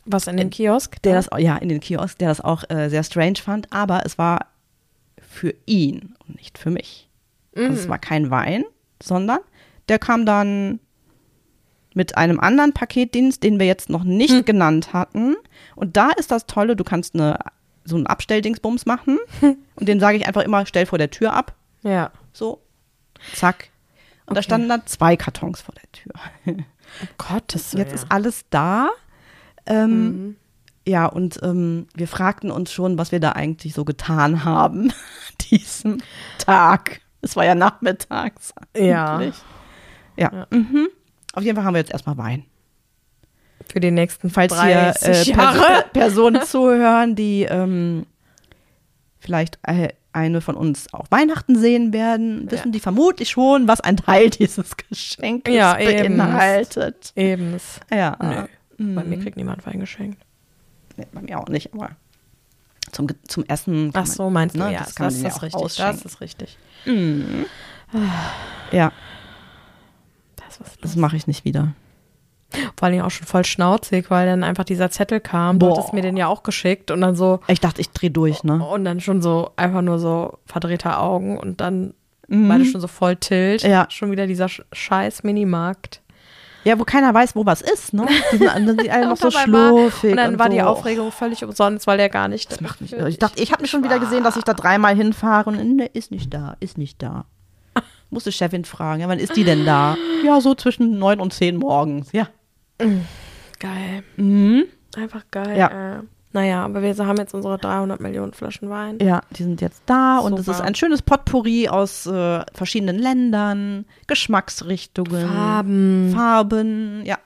Was 0.05 0.27
in 0.27 0.37
den 0.37 0.49
Kiosk? 0.49 1.01
der 1.01 1.15
das, 1.15 1.29
ja, 1.37 1.57
in 1.57 1.69
den 1.69 1.79
Kiosk, 1.79 2.17
der 2.19 2.29
das 2.29 2.41
auch 2.41 2.63
äh, 2.69 2.89
sehr 2.89 3.03
strange 3.03 3.37
fand, 3.43 3.71
aber 3.73 4.05
es 4.05 4.17
war 4.17 4.47
für 5.21 5.53
ihn 5.65 6.15
und 6.25 6.35
nicht 6.35 6.57
für 6.57 6.69
mich. 6.69 7.09
Also 7.55 7.73
es 7.73 7.89
war 7.89 7.97
kein 7.97 8.29
Wein, 8.29 8.63
sondern 9.01 9.39
der 9.89 9.97
kam 9.99 10.25
dann 10.25 10.79
mit 11.95 12.15
einem 12.17 12.39
anderen 12.39 12.73
Paketdienst, 12.73 13.41
den 13.41 13.57
wir 13.59 13.65
jetzt 13.65 13.89
noch 13.89 14.03
nicht 14.03 14.45
genannt 14.45 14.93
hatten. 14.93 15.35
Und 15.75 15.97
da 15.97 16.11
ist 16.11 16.29
das 16.29 16.45
Tolle, 16.45 16.75
du 16.75 16.83
kannst 16.83 17.15
eine, 17.15 17.39
so 17.83 17.95
einen 17.95 18.05
Abstelldingsbums 18.05 18.85
machen. 18.85 19.17
und 19.41 19.87
den 19.89 19.99
sage 19.99 20.17
ich 20.17 20.27
einfach 20.27 20.43
immer, 20.43 20.67
stell 20.67 20.85
vor 20.85 20.99
der 20.99 21.09
Tür 21.09 21.33
ab. 21.33 21.55
Ja. 21.83 22.11
So, 22.33 22.61
zack. 23.33 23.69
Und 24.25 24.35
da 24.35 24.39
Okay. 24.39 24.43
standen 24.45 24.69
dann 24.69 24.85
zwei 24.85 25.15
Kartons 25.15 25.61
vor 25.61 25.73
der 25.75 25.91
Tür. 25.91 26.13
Oh 26.45 26.63
Gottes 27.17 27.73
Jetzt 27.73 27.93
ist 27.93 28.07
alles 28.09 28.45
da. 28.49 28.89
Ähm, 29.65 29.89
Mhm. 30.05 30.35
Ja, 30.87 31.05
und 31.05 31.39
ähm, 31.43 31.87
wir 31.95 32.07
fragten 32.07 32.49
uns 32.49 32.71
schon, 32.71 32.97
was 32.97 33.11
wir 33.11 33.19
da 33.19 33.33
eigentlich 33.33 33.73
so 33.73 33.83
getan 33.83 34.45
haben, 34.45 34.93
diesem 35.51 35.97
Tag. 36.37 37.01
Es 37.21 37.35
war 37.35 37.43
ja 37.43 37.55
nachmittags. 37.55 38.53
Ja. 38.75 39.17
eigentlich. 39.17 39.35
Ja. 40.15 40.47
Mhm. 40.49 40.87
Auf 41.33 41.43
jeden 41.43 41.57
Fall 41.57 41.65
haben 41.65 41.73
wir 41.73 41.81
jetzt 41.81 41.91
erstmal 41.91 42.17
Wein. 42.17 42.45
Für 43.69 43.81
die 43.81 43.91
nächsten 43.91 44.29
Falls 44.29 44.53
hier 44.63 44.93
30 44.93 45.35
äh, 45.35 45.83
Personen 45.91 46.41
zuhören, 46.43 47.15
die 47.15 47.43
ähm, 47.43 48.05
vielleicht 49.19 49.59
äh, 49.63 49.89
eine 50.17 50.41
von 50.41 50.55
uns 50.55 50.93
auch 50.93 51.05
Weihnachten 51.11 51.55
sehen 51.57 51.93
werden, 51.93 52.49
wissen 52.51 52.71
die 52.71 52.79
vermutlich 52.79 53.29
schon, 53.29 53.67
was 53.67 53.79
ein 53.81 53.97
Teil 53.97 54.29
dieses 54.31 54.75
Geschenkes 54.75 55.53
Ja, 55.53 55.77
eben. 55.79 56.17
beinhaltet. 56.17 57.13
Eben. 57.15 57.55
Ja. 57.91 58.17
Nö. 58.79 58.95
Bei 58.95 59.03
mir 59.03 59.19
kriegt 59.19 59.37
niemand 59.37 59.65
Wein 59.65 59.79
geschenkt. 59.79 60.21
Nee, 60.97 61.05
bei 61.11 61.21
mir 61.21 61.39
auch 61.39 61.47
nicht, 61.47 61.73
aber 61.73 61.91
zum, 62.91 63.07
zum 63.27 63.43
Essen. 63.45 63.91
Ach 63.93 64.05
so, 64.05 64.29
meinst 64.29 64.55
du? 64.55 64.59
ne, 64.59 64.73
ja, 64.73 64.79
das 64.79 64.95
kann 64.95 65.07
man 65.07 65.15
ist 65.15 65.21
ja 65.23 65.29
auch 65.31 65.41
richtig. 65.43 65.75
Das 65.77 66.01
ist 66.05 66.21
richtig. 66.21 66.57
Ja, 68.71 68.91
Das 70.35 70.59
das 70.81 70.95
mache 70.95 71.15
ich 71.15 71.27
nicht 71.27 71.45
wieder. 71.45 71.73
Vor 72.77 72.87
allem 72.87 73.01
auch 73.01 73.11
schon 73.11 73.27
voll 73.27 73.43
schnauzig, 73.45 74.09
weil 74.09 74.25
dann 74.25 74.43
einfach 74.43 74.63
dieser 74.63 74.89
Zettel 74.89 75.19
kam. 75.19 75.59
Du 75.59 75.67
Boah. 75.67 75.77
hattest 75.77 75.93
mir 75.93 76.01
den 76.01 76.15
ja 76.17 76.27
auch 76.27 76.43
geschickt 76.43 76.91
und 76.91 77.01
dann 77.01 77.15
so, 77.15 77.39
Ich 77.47 77.59
dachte, 77.59 77.81
ich 77.81 77.89
drehe 77.91 78.09
durch, 78.11 78.43
ne? 78.43 78.63
und 78.65 78.85
dann 78.85 79.01
schon 79.01 79.21
so 79.21 79.51
einfach 79.57 79.81
nur 79.81 79.99
so 79.99 80.37
verdrehte 80.45 80.97
Augen 80.97 81.37
und 81.37 81.59
dann 81.61 81.93
beide 82.29 82.65
schon 82.65 82.81
so 82.81 82.87
voll 82.87 83.15
tilt. 83.17 83.63
Mhm. 83.63 83.69
Ja. 83.69 83.85
Schon 83.89 84.11
wieder 84.11 84.27
dieser 84.27 84.45
Sch- 84.47 84.63
scheiß 84.73 85.23
Minimarkt. 85.23 86.01
Ja, 86.63 86.77
wo 86.77 86.83
keiner 86.83 87.13
weiß, 87.13 87.35
wo 87.37 87.45
was 87.45 87.61
ist, 87.61 87.93
ne? 87.93 88.05
Die 88.33 88.37
sind, 88.37 88.47
dann 88.47 88.65
sind 88.67 88.89
alle 88.89 89.03
noch 89.05 89.11
Und 89.11 89.17
so 89.19 89.31
schluffig. 89.31 90.11
Und 90.11 90.17
dann 90.17 90.37
war 90.39 90.47
so. 90.47 90.51
die 90.53 90.61
Aufregung 90.61 91.11
völlig 91.13 91.43
umsonst, 91.45 91.87
weil 91.87 91.97
der 91.97 92.09
gar 92.09 92.27
nicht. 92.27 92.51
Das 92.51 92.59
macht 92.59 92.81
mich, 92.81 92.91
ich 92.91 93.17
dachte, 93.19 93.41
ich 93.41 93.51
habe 93.53 93.61
mir 93.61 93.67
schon 93.69 93.83
wieder 93.83 93.99
gesehen, 93.99 94.23
dass 94.25 94.35
ich 94.35 94.43
da 94.43 94.53
dreimal 94.53 94.93
hinfahre 94.95 95.49
und 95.49 95.75
ne, 95.77 95.85
ist 95.85 96.11
nicht 96.11 96.33
da, 96.33 96.57
ist 96.59 96.77
nicht 96.77 97.01
da. 97.01 97.25
Musste 98.09 98.31
Chefin 98.31 98.63
fragen, 98.65 99.01
ja, 99.01 99.07
wann 99.09 99.19
ist 99.19 99.35
die 99.35 99.43
denn 99.43 99.65
da? 99.65 99.95
Ja, 100.25 100.41
so 100.41 100.55
zwischen 100.55 100.97
neun 100.97 101.19
und 101.19 101.31
zehn 101.33 101.57
morgens, 101.57 102.11
ja. 102.11 102.27
Geil. 102.77 104.03
Mhm. 104.17 104.65
Einfach 104.95 105.23
geil. 105.31 105.57
Ja. 105.57 105.97
Äh. 105.97 106.03
Naja, 106.33 106.65
aber 106.65 106.81
wir 106.83 106.95
haben 106.97 107.17
jetzt 107.17 107.33
unsere 107.33 107.57
300 107.57 107.99
Millionen 107.99 108.33
Flaschen 108.33 108.69
Wein. 108.69 108.99
Ja, 109.01 109.21
die 109.31 109.43
sind 109.43 109.61
jetzt 109.61 109.81
da 109.85 110.19
und 110.19 110.33
es 110.37 110.45
Super. 110.45 110.57
ist 110.57 110.61
ein 110.63 110.75
schönes 110.75 111.01
Potpourri 111.01 111.69
aus 111.69 112.05
äh, 112.05 112.43
verschiedenen 112.53 112.99
Ländern, 112.99 113.85
Geschmacksrichtungen, 114.07 115.27
Farben. 115.27 116.11
Farben, 116.13 117.05
ja. 117.05 117.17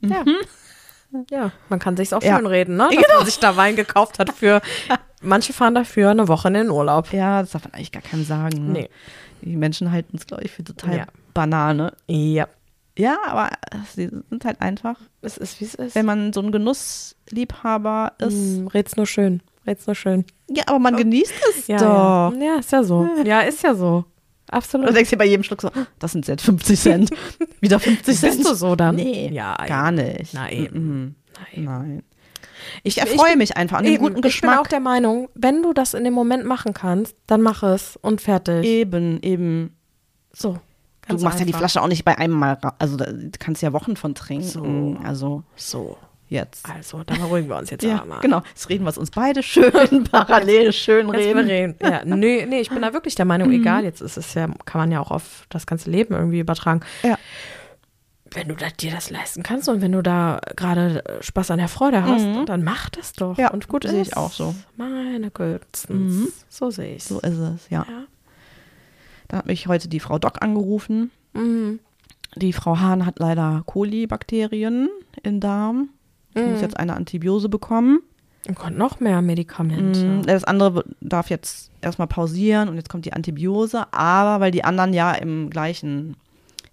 Ja. 0.00 0.24
Ja, 1.30 1.52
man 1.68 1.78
kann 1.78 1.96
sich's 1.96 2.12
auch 2.12 2.22
Ja. 2.22 2.36
schön 2.36 2.46
reden, 2.46 2.76
ne? 2.76 2.88
Dass 2.90 2.96
Genau. 3.04 3.16
man 3.18 3.26
sich 3.26 3.38
da 3.38 3.56
Wein 3.56 3.76
gekauft 3.76 4.18
hat 4.18 4.32
für. 4.32 4.60
Manche 5.22 5.52
fahren 5.52 5.74
dafür 5.74 6.10
eine 6.10 6.26
Woche 6.28 6.48
in 6.48 6.54
den 6.54 6.70
Urlaub. 6.70 7.12
Ja, 7.12 7.40
das 7.40 7.52
darf 7.52 7.64
man 7.64 7.72
eigentlich 7.74 7.92
gar 7.92 8.02
keinem 8.02 8.24
sagen. 8.24 8.66
Ne? 8.66 8.72
Nee. 8.72 8.90
Die 9.42 9.56
Menschen 9.56 9.90
halten 9.92 10.16
es, 10.16 10.26
glaube 10.26 10.42
ich, 10.42 10.50
für 10.50 10.64
total 10.64 10.96
Ja. 10.96 11.06
Banane. 11.32 11.92
Ja. 12.08 12.48
Ja, 12.96 13.18
aber 13.26 13.50
sie 13.94 14.08
sind 14.30 14.44
halt 14.44 14.60
einfach, 14.60 14.96
Es 15.20 15.36
ist, 15.36 15.60
wie 15.60 15.64
es 15.64 15.74
ist. 15.74 15.94
wenn 15.96 16.06
man 16.06 16.32
so 16.32 16.40
ein 16.40 16.52
Genussliebhaber 16.52 18.12
ist. 18.18 18.34
Mm, 18.58 18.66
red's 18.68 18.96
nur 18.96 19.06
schön. 19.06 19.40
Red's 19.66 19.86
nur 19.86 19.94
schön. 19.96 20.24
Ja, 20.48 20.64
aber 20.66 20.78
man 20.78 20.96
genießt 20.96 21.32
es 21.50 21.66
Ja, 21.66 21.78
doch. 21.78 22.38
ja. 22.38 22.44
ja, 22.54 22.58
ist 22.58 22.70
ja 22.72 22.82
so. 22.84 23.08
Ja, 23.24 23.40
ist 23.40 23.62
ja 23.62 23.74
so. 23.74 24.04
Absolut. 24.50 24.86
Und 24.86 24.92
du 24.92 24.94
denkst 24.94 25.10
dir 25.10 25.16
bei 25.16 25.24
jedem 25.26 25.42
Schluck 25.42 25.62
so, 25.62 25.70
das 25.98 26.12
sind 26.12 26.28
jetzt 26.28 26.44
50 26.44 26.78
Cent. 26.78 27.10
Wieder 27.60 27.80
50 27.80 28.16
Cent. 28.18 28.36
Bist 28.36 28.48
du 28.50 28.54
so 28.54 28.76
dann? 28.76 28.96
Nee, 28.96 29.30
Ja, 29.32 29.56
gar 29.66 29.90
nicht. 29.90 30.34
Na 30.34 30.50
eben. 30.52 30.78
Mhm. 30.86 31.14
Nein. 31.56 31.64
Nein. 31.64 32.02
Ich 32.82 32.96
Ich 32.98 33.00
erfreue 33.02 33.36
mich 33.36 33.56
einfach 33.56 33.78
an 33.78 33.84
dem 33.84 33.94
Eben, 33.94 34.02
guten 34.04 34.26
Ich 34.26 34.40
bin 34.40 34.50
auch 34.50 34.52
Geschmack. 34.54 34.68
der 34.68 34.80
Meinung, 34.80 35.28
wenn 35.34 35.62
du 35.62 35.72
das 35.72 35.94
in 35.94 36.04
dem 36.04 36.12
Moment 36.14 36.44
machen 36.44 36.72
kannst, 36.74 37.16
dann 37.26 37.40
mach 37.42 37.62
es 37.62 37.96
und 38.00 38.20
fertig. 38.20 38.64
Eben, 38.64 39.18
eben. 39.22 39.76
So. 40.32 40.58
Du 41.06 41.08
ganz 41.14 41.22
machst 41.22 41.38
ja 41.38 41.44
die 41.44 41.50
einfach. 41.52 41.60
Flasche 41.60 41.82
auch 41.82 41.88
nicht 41.88 42.04
bei 42.04 42.16
einem 42.18 42.34
Mal, 42.34 42.58
also 42.78 42.96
da 42.96 43.06
du 43.06 43.30
kannst 43.38 43.62
ja 43.62 43.72
Wochen 43.72 43.96
von 43.96 44.14
trinken. 44.14 44.44
So. 44.46 44.96
Also, 45.06 45.42
So. 45.56 45.96
jetzt. 46.28 46.68
Also, 46.68 47.02
da 47.04 47.14
beruhigen 47.14 47.48
wir 47.48 47.56
uns 47.58 47.70
jetzt 47.70 47.82
Ja, 47.84 47.96
aber 47.96 48.06
mal. 48.06 48.20
genau. 48.20 48.42
Jetzt 48.48 48.68
reden 48.68 48.84
wir 48.84 48.90
es 48.90 48.98
uns 48.98 49.10
beide 49.10 49.42
schön 49.42 50.04
parallel 50.10 50.72
schön 50.72 51.10
reden. 51.10 51.38
reden. 51.46 51.74
Ja, 51.82 52.04
nee, 52.16 52.46
nee, 52.48 52.60
ich 52.60 52.70
bin 52.70 52.82
da 52.82 52.92
wirklich 52.92 53.14
der 53.14 53.24
Meinung, 53.26 53.48
Mhm. 53.48 53.54
egal, 53.60 53.84
jetzt 53.84 54.00
ist 54.00 54.16
es 54.16 54.34
ja, 54.34 54.48
kann 54.64 54.80
man 54.80 54.90
ja 54.92 55.00
auch 55.00 55.10
auf 55.10 55.46
das 55.50 55.66
ganze 55.66 55.90
Leben 55.90 56.14
irgendwie 56.14 56.40
übertragen. 56.40 56.80
Ja. 57.02 57.18
Wenn 58.32 58.48
du 58.48 58.56
da, 58.56 58.66
dir 58.68 58.90
das 58.90 59.10
leisten 59.10 59.44
kannst 59.44 59.68
und 59.68 59.80
wenn 59.80 59.92
du 59.92 60.02
da 60.02 60.40
gerade 60.56 61.04
äh, 61.06 61.22
Spaß 61.22 61.52
an 61.52 61.58
der 61.58 61.68
Freude 61.68 62.02
hast, 62.04 62.26
dann 62.48 62.64
mach 62.64 62.90
das 62.90 63.12
doch. 63.12 63.36
Mhm. 63.36 63.40
Ja, 63.42 63.50
und 63.52 63.68
gut 63.68 63.84
sehe 63.86 64.02
ich 64.02 64.16
auch 64.16 64.32
so. 64.32 64.56
Meine 64.76 65.30
Gützens. 65.30 66.44
So 66.48 66.70
sehe 66.70 66.96
ich 66.96 67.04
So 67.04 67.20
ist 67.20 67.38
es, 67.38 67.68
ja. 67.70 67.86
Ja. 67.88 68.04
Da 69.28 69.38
hat 69.38 69.46
mich 69.46 69.66
heute 69.66 69.88
die 69.88 70.00
Frau 70.00 70.18
Doc 70.18 70.42
angerufen. 70.42 71.10
Mhm. 71.32 71.80
Die 72.36 72.52
Frau 72.52 72.78
Hahn 72.80 73.06
hat 73.06 73.18
leider 73.18 73.62
Kolibakterien 73.66 74.88
im 75.22 75.40
Darm. 75.40 75.90
Sie 76.34 76.42
Mhm. 76.42 76.50
muss 76.52 76.60
jetzt 76.62 76.78
eine 76.78 76.94
Antibiose 76.94 77.48
bekommen. 77.48 78.00
Und 78.48 78.56
kommt 78.56 78.76
noch 78.76 79.00
mehr 79.00 79.22
Medikamente. 79.22 80.04
Mm, 80.04 80.22
Das 80.26 80.44
andere 80.44 80.84
darf 81.00 81.30
jetzt 81.30 81.70
erstmal 81.80 82.08
pausieren 82.08 82.68
und 82.68 82.76
jetzt 82.76 82.90
kommt 82.90 83.06
die 83.06 83.12
Antibiose. 83.14 83.90
Aber 83.94 84.40
weil 84.40 84.50
die 84.50 84.64
anderen 84.64 84.92
ja 84.92 85.12
im 85.12 85.48
gleichen 85.48 86.16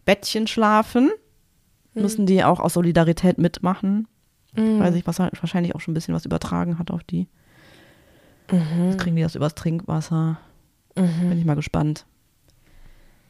Bettchen 0.03 0.47
schlafen, 0.47 1.11
müssen 1.93 2.25
die 2.25 2.43
auch 2.43 2.59
aus 2.59 2.73
Solidarität 2.73 3.37
mitmachen. 3.37 4.07
Mhm. 4.55 4.79
Weil 4.79 4.91
sich 4.91 5.05
wahrscheinlich 5.07 5.73
auch 5.75 5.79
schon 5.79 5.91
ein 5.91 5.95
bisschen 5.95 6.13
was 6.15 6.25
übertragen 6.25 6.77
hat 6.77 6.91
auf 6.91 7.03
die. 7.03 7.27
Jetzt 8.51 8.97
kriegen 8.99 9.15
die 9.15 9.21
das 9.21 9.35
übers 9.35 9.55
Trinkwasser. 9.55 10.39
Bin 10.95 11.37
ich 11.37 11.45
mal 11.45 11.55
gespannt. 11.55 12.05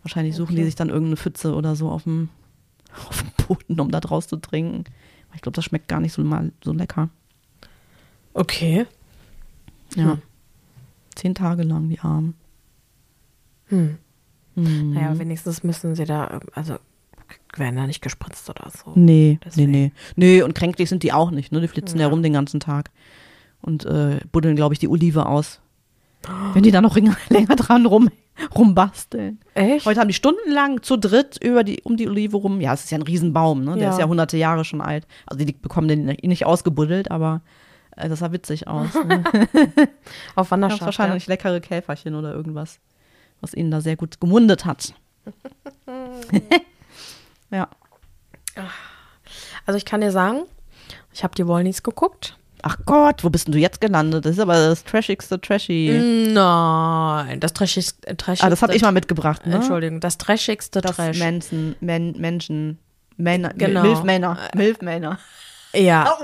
Wahrscheinlich 0.03 0.35
suchen 0.35 0.55
die 0.55 0.61
Okay. 0.61 0.65
sich 0.65 0.75
dann 0.75 0.89
irgendeine 0.89 1.17
Pfütze 1.17 1.53
oder 1.55 1.75
so 1.75 1.89
auf 1.89 2.03
dem, 2.03 2.29
auf 3.09 3.21
dem 3.23 3.45
Boden, 3.47 3.79
um 3.79 3.91
da 3.91 3.99
draus 3.99 4.27
zu 4.27 4.37
trinken. 4.37 4.83
Ich 5.35 5.41
glaube, 5.41 5.55
das 5.55 5.65
schmeckt 5.65 5.87
gar 5.87 5.99
nicht 6.01 6.13
so 6.13 6.23
mal 6.23 6.51
so 6.63 6.73
lecker. 6.73 7.09
Okay. 8.33 8.85
Ja. 9.95 10.11
Hm. 10.13 10.21
Zehn 11.15 11.35
Tage 11.35 11.63
lang, 11.63 11.89
die 11.89 11.99
Armen. 11.99 12.35
Hm. 13.67 13.97
Mhm. 14.55 14.93
Naja, 14.93 15.17
wenigstens 15.19 15.63
müssen 15.63 15.95
sie 15.95 16.05
da, 16.05 16.39
also 16.53 16.77
werden 17.55 17.75
da 17.77 17.87
nicht 17.87 18.01
gespritzt 18.01 18.49
oder 18.49 18.69
so. 18.69 18.91
Nee, 18.95 19.39
Deswegen. 19.45 19.71
nee, 19.71 19.91
nee. 20.15 20.35
Nee, 20.35 20.41
und 20.41 20.53
kränklich 20.55 20.89
sind 20.89 21.03
die 21.03 21.13
auch 21.13 21.31
nicht, 21.31 21.51
ne? 21.51 21.61
Die 21.61 21.67
flitzen 21.69 21.97
ja, 21.99 22.05
Ja. 22.07 22.09
rum 22.09 22.23
den 22.23 22.33
ganzen 22.33 22.59
Tag. 22.59 22.89
Und 23.61 23.85
äh, 23.85 24.19
buddeln, 24.31 24.55
glaube 24.55 24.73
ich, 24.73 24.79
die 24.79 24.87
Olive 24.89 25.25
aus. 25.27 25.60
Wenn 26.53 26.63
die 26.63 26.71
da 26.71 26.81
noch 26.81 26.95
länger, 27.29 27.55
dran 27.55 27.85
rum, 27.85 28.09
rumbasteln. 28.55 29.39
Echt? 29.55 29.85
Heute 29.85 29.99
haben 29.99 30.07
die 30.07 30.13
stundenlang 30.13 30.83
zu 30.83 30.97
dritt 30.97 31.37
über 31.43 31.63
die, 31.63 31.81
um 31.83 31.97
die 31.97 32.07
Olive 32.07 32.37
rum. 32.37 32.61
Ja, 32.61 32.73
es 32.73 32.83
ist 32.83 32.91
ja 32.91 32.97
ein 32.97 33.01
Riesenbaum, 33.03 33.63
ne? 33.63 33.73
Der 33.75 33.83
Ja. 33.85 33.89
ist 33.91 33.99
ja 33.99 34.07
hunderte 34.07 34.37
Jahre 34.37 34.63
schon 34.65 34.81
alt. 34.81 35.07
Also 35.25 35.43
die 35.45 35.53
bekommen 35.53 35.87
den 35.87 36.05
nicht 36.05 36.45
ausgebuddelt, 36.45 37.11
aber 37.11 37.41
äh, 37.97 38.07
das 38.07 38.19
sah 38.19 38.31
witzig 38.31 38.67
aus. 38.67 38.89
Ne? 39.05 39.23
Auf 40.35 40.47
Das 40.47 40.51
Wanderschaft. 40.51 40.81
wahrscheinlich 40.83 41.27
leckere 41.27 41.59
Käferchen 41.59 42.15
oder 42.15 42.33
irgendwas, 42.33 42.79
was 43.41 43.53
ihnen 43.53 43.71
da 43.71 43.81
sehr 43.81 43.95
gut 43.95 44.19
gemundet 44.21 44.65
hat. 44.65 44.93
ja. 47.51 47.67
Also 49.65 49.77
ich 49.77 49.85
kann 49.85 50.01
dir 50.01 50.11
sagen, 50.11 50.41
ich 51.13 51.23
habe 51.23 51.35
die 51.35 51.47
Wollnies 51.47 51.83
geguckt. 51.83 52.37
Ach 52.63 52.77
Gott, 52.85 53.23
wo 53.23 53.29
bist 53.29 53.47
denn 53.47 53.53
du 53.53 53.59
jetzt 53.59 53.81
gelandet? 53.81 54.25
Das 54.25 54.33
ist 54.33 54.39
aber 54.39 54.53
das 54.53 54.83
trashigste 54.83 55.39
Trashy. 55.41 56.29
Nein, 56.33 57.39
das 57.39 57.53
trashigste, 57.53 58.15
trashigste 58.17 58.45
ah, 58.45 58.49
das 58.49 58.61
habe 58.61 58.75
ich 58.75 58.81
mal 58.81 58.91
mitgebracht, 58.91 59.45
ne? 59.47 59.55
Entschuldigung, 59.55 59.99
das 59.99 60.17
trashigste 60.17 60.81
Das 60.81 60.95
Trash. 60.95 61.17
Menschen, 61.19 61.75
Men, 61.79 62.13
Menschen, 62.19 62.77
Männer, 63.17 63.53
Genau. 63.55 63.81
Milfmänner, 63.81 64.37
Milfmänner. 64.55 65.19
Ja. 65.73 66.17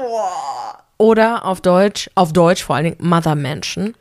Oder 0.97 1.45
auf 1.45 1.61
Deutsch, 1.61 2.09
auf 2.15 2.33
Deutsch 2.33 2.63
vor 2.63 2.75
allen 2.75 2.85
Dingen 2.85 2.97
Mother 2.99 3.35
Menschen. 3.35 3.95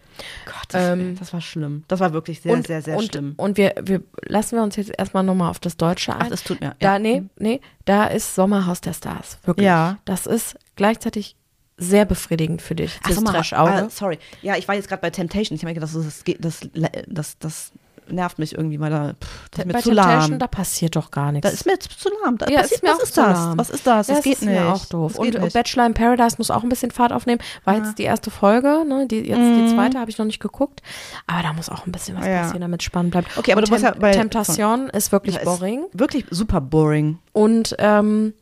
Gott, 0.46 0.54
das, 0.70 0.82
Ähm, 0.92 1.16
das 1.18 1.32
war 1.34 1.42
schlimm. 1.42 1.84
Das 1.88 2.00
war 2.00 2.12
wirklich 2.14 2.40
sehr, 2.40 2.62
sehr, 2.62 2.80
sehr 2.80 2.96
und, 2.96 3.04
schlimm. 3.10 3.34
Und 3.36 3.58
wir, 3.58 3.74
wir 3.82 4.00
lassen 4.26 4.56
wir 4.56 4.62
uns 4.62 4.76
jetzt 4.76 4.92
erstmal 4.96 5.22
nochmal 5.22 5.50
auf 5.50 5.58
das 5.58 5.76
Deutsche 5.76 6.14
ein. 6.14 6.22
Ach, 6.22 6.28
das 6.28 6.42
tut 6.42 6.60
mir- 6.60 6.74
Da, 6.80 6.94
ja. 6.94 6.98
nee, 6.98 7.24
nee, 7.38 7.60
da 7.84 8.06
ist 8.06 8.34
Sommerhaus 8.34 8.80
der 8.80 8.94
Stars. 8.94 9.38
Wirklich. 9.44 9.66
Ja. 9.66 9.98
Das 10.06 10.24
ist 10.26 10.56
gleichzeitig 10.74 11.36
sehr 11.78 12.04
befriedigend 12.04 12.62
für 12.62 12.74
dich. 12.74 12.98
Ach, 13.02 13.20
mal, 13.20 13.32
Trash-Auge. 13.32 13.72
ah, 13.72 13.88
sorry. 13.90 14.18
Ja, 14.42 14.56
ich 14.56 14.66
war 14.68 14.74
jetzt 14.74 14.88
gerade 14.88 15.02
bei 15.02 15.10
Temptation. 15.10 15.56
Ich 15.56 15.62
habe 15.62 15.70
mir 15.70 15.74
gedacht, 15.74 15.94
das, 15.94 16.24
das, 16.38 16.60
das, 16.72 17.00
das, 17.06 17.38
das 17.38 17.72
nervt 18.08 18.38
mich 18.38 18.54
irgendwie, 18.56 18.78
weil 18.78 18.90
da 18.90 19.14
pff, 19.14 19.48
das 19.50 19.58
ist 19.58 19.66
mir 19.66 19.72
Bei 19.72 19.80
zu 19.80 19.88
Temptation, 19.90 20.30
lahm. 20.30 20.38
da 20.38 20.46
passiert 20.46 20.94
doch 20.94 21.10
gar 21.10 21.32
nichts. 21.32 21.48
Da 21.48 21.52
ist 21.52 21.66
mir 21.66 21.72
jetzt 21.72 21.90
zu 21.90 22.08
lahm. 22.22 22.38
Da 22.38 22.46
ja, 22.48 22.60
passiert, 22.60 22.72
ist 22.76 22.82
mir 22.84 22.90
was 22.90 22.98
auch 22.98 23.02
ist 23.02 23.14
zu 23.14 23.20
das? 23.20 23.38
lahm. 23.38 23.58
Was 23.58 23.70
ist 23.70 23.86
das? 23.86 24.06
Das 24.06 24.16
Ja, 24.18 24.22
geht 24.22 24.32
ist 24.34 24.42
nicht. 24.42 24.50
mir 24.52 24.72
auch 24.72 24.84
doof. 24.86 25.12
Das 25.14 25.18
Und 25.18 25.40
nicht. 25.42 25.52
Bachelor 25.52 25.86
in 25.86 25.94
Paradise 25.94 26.36
muss 26.38 26.50
auch 26.52 26.62
ein 26.62 26.68
bisschen 26.68 26.92
Fahrt 26.92 27.12
aufnehmen. 27.12 27.40
War 27.64 27.76
jetzt 27.78 27.98
die 27.98 28.04
erste 28.04 28.30
Folge, 28.30 28.84
ne? 28.86 29.06
Die, 29.08 29.18
jetzt 29.18 29.36
die 29.38 29.74
zweite 29.74 29.98
habe 29.98 30.08
ich 30.08 30.18
noch 30.18 30.26
nicht 30.26 30.38
geguckt. 30.40 30.82
Aber 31.26 31.42
da 31.42 31.52
muss 31.52 31.68
auch 31.68 31.84
ein 31.84 31.90
bisschen 31.92 32.16
was 32.16 32.24
Mhm. 32.24 32.30
Ja. 32.30 32.40
passieren, 32.42 32.60
damit 32.60 32.80
es 32.80 32.84
spannend 32.84 33.10
bleibt. 33.10 33.36
Okay, 33.36 33.50
aber 33.52 33.58
Und 33.60 33.68
du 33.68 33.72
warst 33.72 33.82
ja 33.84 33.90
bei- 33.90 34.12
Temptation 34.12 34.88
ist 34.90 35.10
wirklich 35.10 35.34
Ja, 35.34 35.40
ist 35.40 35.46
boring. 35.46 35.84
Wirklich 35.92 36.24
super 36.30 36.60
boring. 36.60 37.18
Und 37.32 37.74
ähm, 37.80 38.34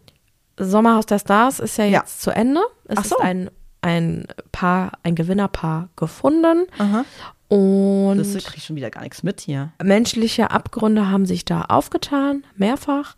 Sommerhaus 0.58 1.06
der 1.06 1.18
Stars 1.18 1.58
ist 1.60 1.76
ja 1.78 1.84
Ja. 1.84 2.00
jetzt 2.00 2.22
zu 2.22 2.30
Ende. 2.30 2.60
Es 2.86 2.98
Ach 2.98 3.04
so. 3.04 3.16
ist 3.16 3.22
ein, 3.22 3.50
ein 3.82 4.26
Paar, 4.52 4.92
ein 5.02 5.14
Gewinnerpaar 5.14 5.88
gefunden. 5.96 6.66
Aha. 6.78 7.04
Und 7.48 8.18
Das 8.18 8.32
krieg 8.44 8.56
ich 8.58 8.64
schon 8.64 8.76
wieder 8.76 8.90
gar 8.90 9.02
nichts 9.02 9.22
mit 9.22 9.40
hier. 9.40 9.72
menschliche 9.82 10.50
Abgründe 10.50 11.10
haben 11.10 11.26
sich 11.26 11.44
da 11.44 11.62
aufgetan, 11.62 12.44
mehrfach. 12.56 13.14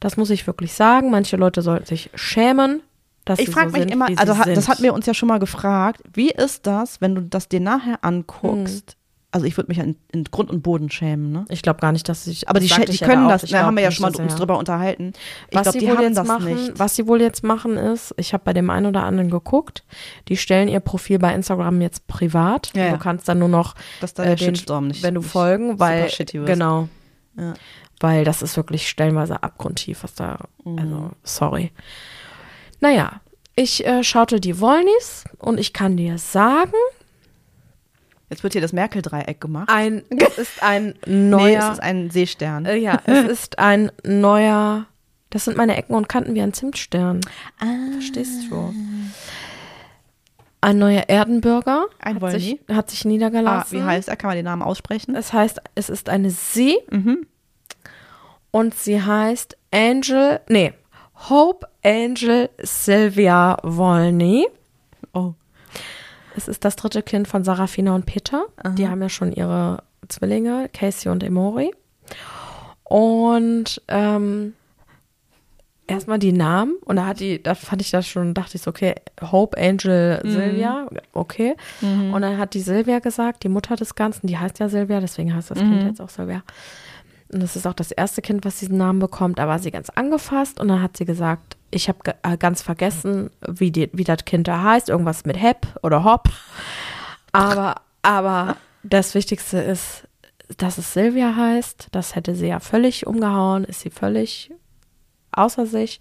Das 0.00 0.16
muss 0.16 0.30
ich 0.30 0.46
wirklich 0.46 0.72
sagen. 0.72 1.10
Manche 1.10 1.36
Leute 1.36 1.62
sollten 1.62 1.86
sich 1.86 2.10
schämen, 2.14 2.82
dass 3.24 3.38
Ich 3.38 3.50
frage 3.50 3.68
so 3.70 3.72
mich 3.74 3.82
sind, 3.82 3.92
immer, 3.92 4.08
also 4.16 4.38
ha- 4.38 4.44
sind. 4.44 4.56
das 4.56 4.68
hat 4.68 4.80
mir 4.80 4.92
uns 4.94 5.06
ja 5.06 5.14
schon 5.14 5.28
mal 5.28 5.38
gefragt, 5.38 6.00
wie 6.14 6.30
ist 6.30 6.66
das, 6.66 7.00
wenn 7.00 7.14
du 7.14 7.22
das 7.22 7.48
dir 7.48 7.60
nachher 7.60 7.98
anguckst? 8.02 8.96
Also 9.36 9.44
ich 9.46 9.56
würde 9.58 9.68
mich 9.68 9.76
ja 9.76 9.84
in, 9.84 9.96
in 10.12 10.24
Grund 10.24 10.48
und 10.50 10.62
Boden 10.62 10.90
schämen, 10.90 11.30
ne? 11.30 11.44
Ich 11.50 11.60
glaube 11.60 11.78
gar 11.80 11.92
nicht, 11.92 12.08
dass 12.08 12.26
ich. 12.26 12.48
Aber 12.48 12.58
die, 12.58 12.68
sagte 12.68 12.84
schä- 12.84 12.86
die 12.86 12.92
ich 12.94 13.00
ja 13.00 13.06
können 13.06 13.28
da 13.28 13.36
das, 13.36 13.50
da 13.50 13.64
haben 13.64 13.76
wir 13.76 13.82
ja 13.82 13.90
schon 13.90 14.02
mal 14.10 14.16
uns 14.16 14.32
er- 14.32 14.38
drüber 14.38 14.56
unterhalten. 14.58 15.12
Ich 15.50 15.54
was 15.54 15.62
glaube, 15.64 15.72
sie 15.72 15.78
die 15.80 15.86
wohl 15.90 15.96
haben 15.98 16.02
jetzt 16.04 16.16
das 16.16 16.26
machen, 16.26 16.54
nicht. 16.54 16.78
was 16.78 16.96
sie 16.96 17.06
wohl 17.06 17.20
jetzt 17.20 17.44
machen 17.44 17.76
ist, 17.76 18.14
ich 18.16 18.32
habe 18.32 18.44
bei 18.44 18.54
dem 18.54 18.70
einen 18.70 18.86
oder 18.86 19.02
anderen 19.04 19.28
geguckt, 19.30 19.84
die 20.28 20.38
stellen 20.38 20.68
ihr 20.68 20.80
Profil 20.80 21.18
bei 21.18 21.34
Instagram 21.34 21.82
jetzt 21.82 22.06
privat. 22.06 22.72
Ja, 22.74 22.86
ja. 22.86 22.92
Du 22.92 22.98
kannst 22.98 23.28
dann 23.28 23.38
nur 23.38 23.48
noch 23.50 23.74
Dass 24.00 24.14
da 24.14 24.24
äh, 24.24 24.36
den, 24.36 24.56
Shitstorm 24.56 24.88
nicht- 24.88 25.02
wenn 25.02 25.12
du 25.14 25.20
nicht 25.20 25.30
folgen, 25.30 25.78
weil 25.78 26.08
genau, 26.46 26.88
Ja. 27.36 27.52
weil 28.00 28.24
das 28.24 28.40
ist 28.40 28.56
wirklich 28.56 28.88
stellenweise 28.88 29.42
abgrundtief, 29.42 30.02
was 30.02 30.14
da, 30.14 30.38
Mhm. 30.64 30.78
also 30.78 31.10
sorry. 31.24 31.72
Naja, 32.80 33.20
ich 33.54 33.86
äh, 33.86 34.02
schaute 34.04 34.40
die 34.40 34.60
Wollnis 34.60 35.24
und 35.38 35.58
ich 35.58 35.72
kann 35.72 35.96
dir 35.96 36.18
sagen, 36.18 36.72
Jetzt 38.28 38.42
wird 38.42 38.54
hier 38.54 38.62
das 38.62 38.72
Merkel-Dreieck 38.72 39.40
gemacht. 39.40 39.68
ein 39.70 40.02
es 40.10 40.38
ist 40.38 40.62
ein 40.62 40.94
nee, 41.06 41.28
neuer 41.30 41.58
es 41.60 41.72
ist 41.74 41.82
ein 41.82 42.10
Seestern. 42.10 42.64
Äh, 42.66 42.76
ja, 42.76 43.00
es 43.06 43.24
ist 43.28 43.58
ein 43.58 43.90
neuer. 44.04 44.86
Das 45.30 45.44
sind 45.44 45.56
meine 45.56 45.76
Ecken 45.76 45.94
und 45.94 46.08
Kanten 46.08 46.34
wie 46.34 46.40
ein 46.42 46.52
Zimtstern. 46.52 47.20
Verstehst 47.92 48.50
du? 48.50 48.72
Ein 50.60 50.78
neuer 50.78 51.04
Erdenbürger 51.08 51.86
Ein 52.00 52.20
hat, 52.20 52.32
sich, 52.32 52.58
hat 52.70 52.90
sich 52.90 53.04
ah, 53.04 53.08
niedergelassen. 53.08 53.78
wie 53.78 53.82
heißt 53.84 54.08
er? 54.08 54.16
Kann 54.16 54.28
man 54.28 54.36
den 54.36 54.46
Namen 54.46 54.62
aussprechen? 54.62 55.14
Es 55.14 55.32
heißt, 55.32 55.60
es 55.74 55.88
ist 55.90 56.08
eine 56.08 56.30
Sie 56.30 56.76
Mhm. 56.90 57.26
und 58.50 58.74
sie 58.74 59.00
heißt 59.02 59.56
Angel, 59.72 60.40
nee, 60.48 60.72
Hope 61.28 61.68
Angel 61.84 62.50
Sylvia 62.62 63.58
Wolny. 63.62 64.46
Es 66.36 66.48
ist 66.48 66.64
das 66.64 66.76
dritte 66.76 67.02
Kind 67.02 67.26
von 67.28 67.44
Sarafina 67.44 67.94
und 67.94 68.06
Peter. 68.06 68.46
Die 68.76 68.88
haben 68.88 69.00
ja 69.02 69.08
schon 69.08 69.32
ihre 69.32 69.82
Zwillinge, 70.08 70.68
Casey 70.72 71.10
und 71.10 71.22
Emori. 71.22 71.72
Und 72.84 73.82
ähm, 73.88 74.52
erstmal 75.86 76.18
die 76.18 76.32
Namen. 76.32 76.76
Und 76.84 76.96
da 76.96 77.06
hat 77.06 77.20
die, 77.20 77.42
da 77.42 77.54
fand 77.54 77.80
ich 77.82 77.90
das 77.90 78.06
schon, 78.06 78.34
dachte 78.34 78.56
ich 78.56 78.62
so, 78.62 78.70
okay, 78.70 78.94
Hope 79.20 79.56
Angel 79.58 80.20
Sylvia, 80.24 80.86
okay. 81.12 81.56
Und 82.12 82.22
dann 82.22 82.38
hat 82.38 82.54
die 82.54 82.60
Sylvia 82.60 82.98
gesagt, 82.98 83.42
die 83.42 83.48
Mutter 83.48 83.76
des 83.76 83.94
Ganzen, 83.94 84.26
die 84.26 84.38
heißt 84.38 84.58
ja 84.58 84.68
Sylvia, 84.68 85.00
deswegen 85.00 85.34
heißt 85.34 85.50
das 85.50 85.58
Kind 85.58 85.82
jetzt 85.86 86.00
auch 86.00 86.10
Sylvia. 86.10 86.42
Und 87.32 87.42
das 87.42 87.56
ist 87.56 87.66
auch 87.66 87.74
das 87.74 87.90
erste 87.90 88.22
Kind, 88.22 88.44
was 88.44 88.58
diesen 88.58 88.76
Namen 88.76 88.98
bekommt. 88.98 89.38
Da 89.38 89.48
war 89.48 89.58
sie 89.58 89.70
ganz 89.70 89.90
angefasst 89.90 90.60
und 90.60 90.68
dann 90.68 90.82
hat 90.82 90.96
sie 90.96 91.04
gesagt, 91.04 91.56
ich 91.70 91.88
habe 91.88 91.98
äh, 92.22 92.36
ganz 92.36 92.62
vergessen, 92.62 93.30
wie, 93.46 93.72
die, 93.72 93.90
wie 93.92 94.04
das 94.04 94.24
Kind 94.24 94.46
da 94.48 94.62
heißt. 94.62 94.88
Irgendwas 94.88 95.24
mit 95.24 95.40
Hep 95.40 95.66
oder 95.82 96.04
Hop. 96.04 96.28
Aber, 97.32 97.82
aber 98.02 98.56
das 98.82 99.14
Wichtigste 99.14 99.58
ist, 99.58 100.06
dass 100.56 100.78
es 100.78 100.92
Silvia 100.92 101.34
heißt. 101.34 101.88
Das 101.90 102.14
hätte 102.14 102.34
sie 102.34 102.46
ja 102.46 102.60
völlig 102.60 103.06
umgehauen, 103.06 103.64
ist 103.64 103.80
sie 103.80 103.90
völlig 103.90 104.52
außer 105.32 105.66
sich. 105.66 106.00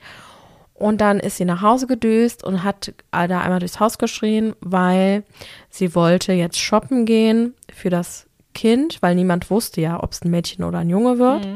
Und 0.76 1.00
dann 1.00 1.20
ist 1.20 1.38
sie 1.38 1.46
nach 1.46 1.62
Hause 1.62 1.88
gedüst 1.88 2.44
und 2.44 2.64
hat 2.64 2.94
da 3.12 3.40
einmal 3.42 3.60
durchs 3.60 3.80
Haus 3.80 3.98
geschrien, 3.98 4.56
weil 4.60 5.24
sie 5.70 5.96
wollte 5.96 6.34
jetzt 6.34 6.60
shoppen 6.60 7.06
gehen 7.06 7.54
für 7.74 7.90
das 7.90 8.28
Kind, 8.56 8.98
weil 9.02 9.14
niemand 9.14 9.52
wusste 9.52 9.82
ja, 9.82 10.02
ob 10.02 10.12
es 10.14 10.24
ein 10.24 10.32
Mädchen 10.32 10.64
oder 10.64 10.80
ein 10.80 10.90
Junge 10.90 11.20
wird. 11.20 11.48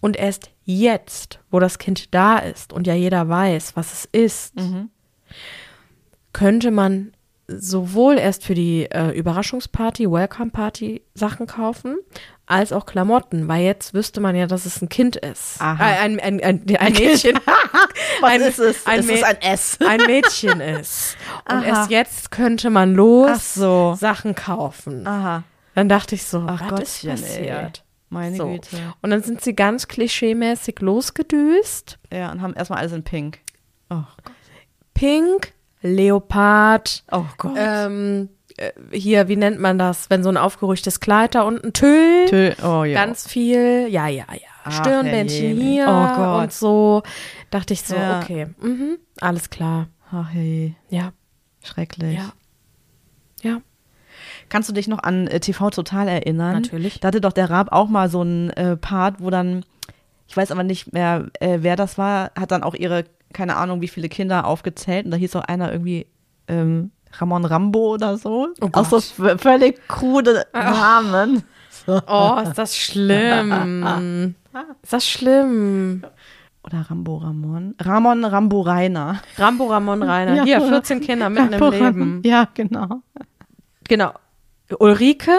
Und 0.00 0.16
erst 0.16 0.50
jetzt, 0.64 1.40
wo 1.50 1.60
das 1.60 1.78
Kind 1.78 2.14
da 2.14 2.36
ist 2.38 2.74
und 2.74 2.86
ja 2.86 2.94
jeder 2.94 3.28
weiß, 3.28 3.76
was 3.76 3.92
es 3.92 4.04
ist, 4.12 4.54
könnte 6.34 6.70
man 6.70 7.12
sowohl 7.48 8.18
erst 8.18 8.44
für 8.44 8.54
die 8.54 8.86
äh, 8.90 9.10
Überraschungsparty, 9.10 10.10
Welcome 10.10 10.50
Party 10.50 11.02
Sachen 11.14 11.46
kaufen, 11.46 11.98
als 12.46 12.72
auch 12.72 12.86
Klamotten, 12.86 13.48
weil 13.48 13.64
jetzt 13.64 13.94
wüsste 13.94 14.20
man 14.20 14.34
ja, 14.34 14.46
dass 14.46 14.66
es 14.66 14.82
ein 14.82 14.88
Kind 14.88 15.16
ist. 15.16 15.60
Aha. 15.60 15.90
Äh, 15.90 15.98
ein, 15.98 16.20
ein, 16.20 16.40
ein, 16.42 16.76
ein 16.78 16.92
Mädchen. 16.92 17.38
Was 18.20 18.30
ein, 18.30 18.40
ist 18.40 18.58
es? 18.58 18.86
Ein, 18.86 19.00
es 19.00 19.08
ist 19.08 19.24
ein 19.24 19.40
S. 19.40 19.78
ein 19.86 20.00
Mädchen 20.06 20.60
ist. 20.60 21.16
Und 21.48 21.58
Aha. 21.58 21.64
erst 21.64 21.90
jetzt 21.90 22.30
könnte 22.30 22.70
man 22.70 22.94
los 22.94 23.54
so. 23.54 23.96
Sachen 23.98 24.34
kaufen. 24.34 25.06
Aha. 25.06 25.44
Dann 25.80 25.88
dachte 25.88 26.14
ich 26.14 26.24
so, 26.24 26.44
Ach 26.46 26.60
was 26.70 26.80
ist 26.82 27.02
Gottchen, 27.02 27.10
ey. 27.10 27.16
passiert? 27.16 27.84
Meine 28.10 28.36
So. 28.36 28.48
Güte. 28.48 28.76
Und 29.02 29.10
dann 29.10 29.22
sind 29.22 29.40
sie 29.40 29.54
ganz 29.54 29.88
klischeemäßig 29.88 30.80
losgedüst. 30.80 31.98
Ja, 32.12 32.30
und 32.32 32.42
haben 32.42 32.52
erstmal 32.54 32.80
alles 32.80 32.92
in 32.92 33.02
Pink. 33.02 33.38
Oh 33.88 34.02
Gott. 34.22 34.34
Pink, 34.94 35.52
Leopard, 35.80 37.04
Oh 37.10 37.24
Gott. 37.38 37.52
ähm, 37.56 38.28
äh, 38.58 38.72
hier, 38.92 39.28
wie 39.28 39.36
nennt 39.36 39.58
man 39.60 39.78
das, 39.78 40.10
wenn 40.10 40.22
so 40.22 40.28
ein 40.28 40.36
aufgerüchtes 40.36 41.00
Kleid 41.00 41.34
da 41.34 41.42
unten, 41.42 41.72
Tüll, 41.72 42.26
Tö- 42.28 42.62
oh 42.62 42.84
ja. 42.84 42.94
ganz 43.02 43.26
viel, 43.26 43.86
ja, 43.88 44.06
ja, 44.08 44.26
ja, 44.30 44.40
Ach, 44.64 44.72
Stirnbändchen 44.80 45.56
hier 45.58 45.86
Oh 45.88 46.16
Gott. 46.16 46.42
und 46.42 46.52
so. 46.52 47.02
Dachte 47.50 47.72
ich 47.72 47.82
so, 47.82 47.94
Ja. 47.94 48.20
okay, 48.20 48.48
mhm, 48.60 48.98
alles 49.20 49.48
klar, 49.50 49.88
Ach 50.12 50.28
hey, 50.30 50.74
ja, 50.90 51.12
schrecklich. 51.64 52.18
ja, 52.18 52.32
ja, 53.42 53.60
Kannst 54.50 54.68
du 54.68 54.72
dich 54.74 54.88
noch 54.88 55.02
an 55.02 55.26
äh, 55.28 55.40
TV 55.40 55.70
Total 55.70 56.06
erinnern? 56.08 56.52
Natürlich. 56.54 57.00
Da 57.00 57.08
hatte 57.08 57.20
doch 57.22 57.32
der 57.32 57.48
Raab 57.48 57.72
auch 57.72 57.88
mal 57.88 58.10
so 58.10 58.20
einen 58.20 58.50
äh, 58.50 58.76
Part, 58.76 59.20
wo 59.22 59.30
dann, 59.30 59.64
ich 60.28 60.36
weiß 60.36 60.50
aber 60.52 60.64
nicht 60.64 60.92
mehr, 60.92 61.28
äh, 61.40 61.58
wer 61.62 61.76
das 61.76 61.96
war, 61.96 62.32
hat 62.38 62.50
dann 62.50 62.62
auch 62.62 62.74
ihre, 62.74 63.04
keine 63.32 63.56
Ahnung, 63.56 63.80
wie 63.80 63.88
viele 63.88 64.08
Kinder 64.08 64.46
aufgezählt. 64.46 65.06
Und 65.06 65.12
da 65.12 65.16
hieß 65.16 65.34
auch 65.36 65.44
einer 65.44 65.72
irgendwie 65.72 66.06
ähm, 66.48 66.90
Ramon 67.12 67.44
Rambo 67.44 67.94
oder 67.94 68.18
so. 68.18 68.48
Oh 68.60 68.68
auch 68.72 68.84
so 68.84 69.00
Gott. 69.22 69.40
völlig 69.40 69.86
krude 69.88 70.44
Namen. 70.52 71.44
Oh, 71.86 72.38
ist 72.42 72.58
das 72.58 72.76
schlimm. 72.76 74.34
Ist 74.82 74.92
das 74.92 75.08
schlimm. 75.08 76.04
Oder 76.64 76.84
Rambo 76.90 77.18
Ramon. 77.18 77.74
Ramon 77.80 78.24
Rambo 78.24 78.60
Rainer. 78.62 79.20
Rambo 79.38 79.66
Ramon 79.66 80.02
Reiner. 80.02 80.34
Ja. 80.44 80.44
Hier, 80.44 80.60
14 80.60 81.00
Kinder 81.00 81.30
mitten 81.30 81.52
im 81.52 81.62
Rambo 81.62 81.70
Leben. 81.70 81.84
Ramon. 81.84 82.22
Ja, 82.24 82.48
genau. 82.52 83.02
Genau. 83.88 84.12
Ulrike. 84.78 85.38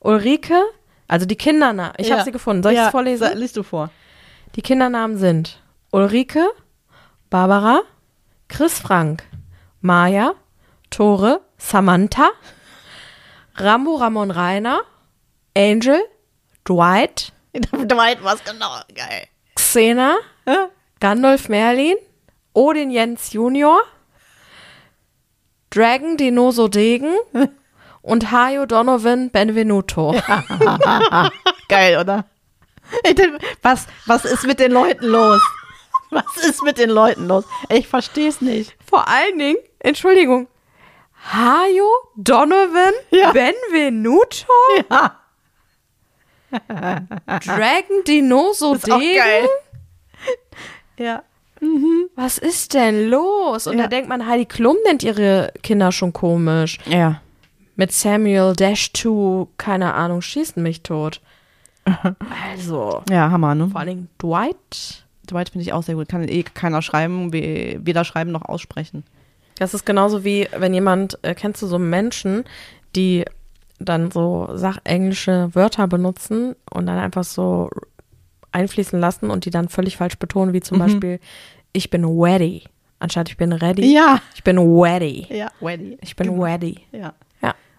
Ulrike. 0.00 0.62
Also 1.06 1.26
die 1.26 1.36
Kindernamen. 1.36 1.94
Ich 1.98 2.10
habe 2.10 2.18
Ja. 2.20 2.24
sie 2.24 2.32
gefunden. 2.32 2.62
Soll 2.62 2.72
ich 2.72 2.78
es 2.78 2.84
ja, 2.84 2.90
vorlesen? 2.90 3.36
Liest 3.38 3.56
du 3.56 3.62
vor. 3.62 3.90
Die 4.56 4.62
Kindernamen 4.62 5.16
sind 5.16 5.60
Ulrike, 5.90 6.46
Barbara, 7.30 7.82
Chris 8.48 8.78
Frank, 8.78 9.22
Maja, 9.80 10.34
Tore, 10.90 11.40
Samantha, 11.58 12.30
Rambo 13.56 13.96
Ramon 13.96 14.30
Reiner, 14.30 14.80
Angel, 15.56 16.00
Dwight, 16.66 17.32
Dwight 17.54 18.22
was 18.22 18.42
genau. 18.44 18.80
Geil. 18.94 19.26
Xena, 19.56 20.16
Gandalf 21.00 21.48
Merlin, 21.48 21.96
Odin 22.54 22.90
Jens 22.90 23.32
Junior, 23.32 23.80
Dragon 25.70 26.16
Dinoso 26.16 26.68
Degen 26.68 27.14
und 28.08 28.30
Hayo 28.30 28.66
Donovan 28.66 29.30
Benvenuto. 29.30 30.14
Geil, 31.68 31.98
oder? 31.98 32.24
Was, 33.62 33.86
was 34.06 34.24
ist 34.24 34.46
mit 34.46 34.60
den 34.60 34.72
Leuten 34.72 35.06
los? 35.06 35.40
Was 36.10 36.36
ist 36.38 36.62
mit 36.62 36.78
den 36.78 36.88
Leuten 36.90 37.28
los? 37.28 37.44
Ich 37.68 37.86
verstehe 37.86 38.28
es 38.28 38.40
nicht. 38.40 38.74
Vor 38.88 39.06
allen 39.08 39.38
Dingen, 39.38 39.58
Entschuldigung, 39.80 40.48
Hayo 41.32 41.86
Donovan 42.16 42.92
Ja. 43.10 43.32
Benvenuto, 43.32 44.46
Ja, 44.90 45.18
Dragon 47.44 48.04
Dinoso 48.06 48.72
ist 48.74 48.90
auch 48.90 48.98
Degen. 48.98 49.18
geil. 49.18 49.48
Ja. 50.98 51.22
Was 52.16 52.38
ist 52.38 52.72
denn 52.74 53.08
los? 53.10 53.66
Und 53.66 53.76
Ja. 53.76 53.82
da 53.82 53.88
denkt 53.88 54.08
man, 54.08 54.26
Heidi 54.26 54.46
Klum 54.46 54.76
nennt 54.86 55.02
ihre 55.02 55.52
Kinder 55.62 55.92
schon 55.92 56.12
komisch. 56.12 56.78
Ja. 56.86 57.20
Mit 57.78 57.92
Samuel 57.92 58.54
Dash 58.54 58.92
2, 58.92 59.46
keine 59.56 59.94
Ahnung, 59.94 60.20
schießen 60.20 60.60
mich 60.62 60.82
tot. 60.82 61.20
Also, 62.52 63.02
Ja, 63.08 63.30
Hammer, 63.30 63.54
ne? 63.54 63.68
vor 63.68 63.80
allen 63.80 63.88
Dingen 63.88 64.08
Dwight. 64.20 65.04
Dwight 65.30 65.50
finde 65.50 65.62
ich 65.62 65.72
auch 65.72 65.82
sehr 65.82 65.94
gut. 65.94 66.08
Kann 66.08 66.26
eh 66.28 66.42
keiner 66.42 66.82
schreiben, 66.82 67.32
we- 67.32 67.78
weder 67.82 68.04
schreiben 68.04 68.32
noch 68.32 68.42
aussprechen. 68.42 69.04
Das 69.58 69.74
ist 69.74 69.86
genauso 69.86 70.24
wie, 70.24 70.48
wenn 70.56 70.74
jemand, 70.74 71.18
äh, 71.22 71.34
kennst 71.34 71.62
du 71.62 71.66
so 71.66 71.78
Menschen, 71.78 72.44
die 72.96 73.24
dann 73.78 74.10
so 74.10 74.48
sachenglische 74.54 75.50
Wörter 75.54 75.86
benutzen 75.86 76.56
und 76.72 76.86
dann 76.86 76.98
einfach 76.98 77.24
so 77.24 77.70
einfließen 78.52 78.98
lassen 78.98 79.30
und 79.30 79.44
die 79.44 79.50
dann 79.50 79.68
völlig 79.68 79.96
falsch 79.96 80.18
betonen, 80.18 80.52
wie 80.52 80.60
zum 80.60 80.78
Beispiel, 80.80 81.20
ich 81.72 81.90
bin 81.90 82.04
ready, 82.04 82.64
anstatt 82.98 83.28
ich 83.28 83.36
bin 83.36 83.52
ready. 83.52 83.92
Ja. 83.94 84.20
Ich 84.34 84.42
bin 84.42 84.58
ready. 84.58 85.26
Ja, 85.30 85.50
Weddy. 85.60 85.96
Ich 86.02 86.16
bin 86.16 86.40
ready. 86.42 86.80
Ja. 86.92 87.12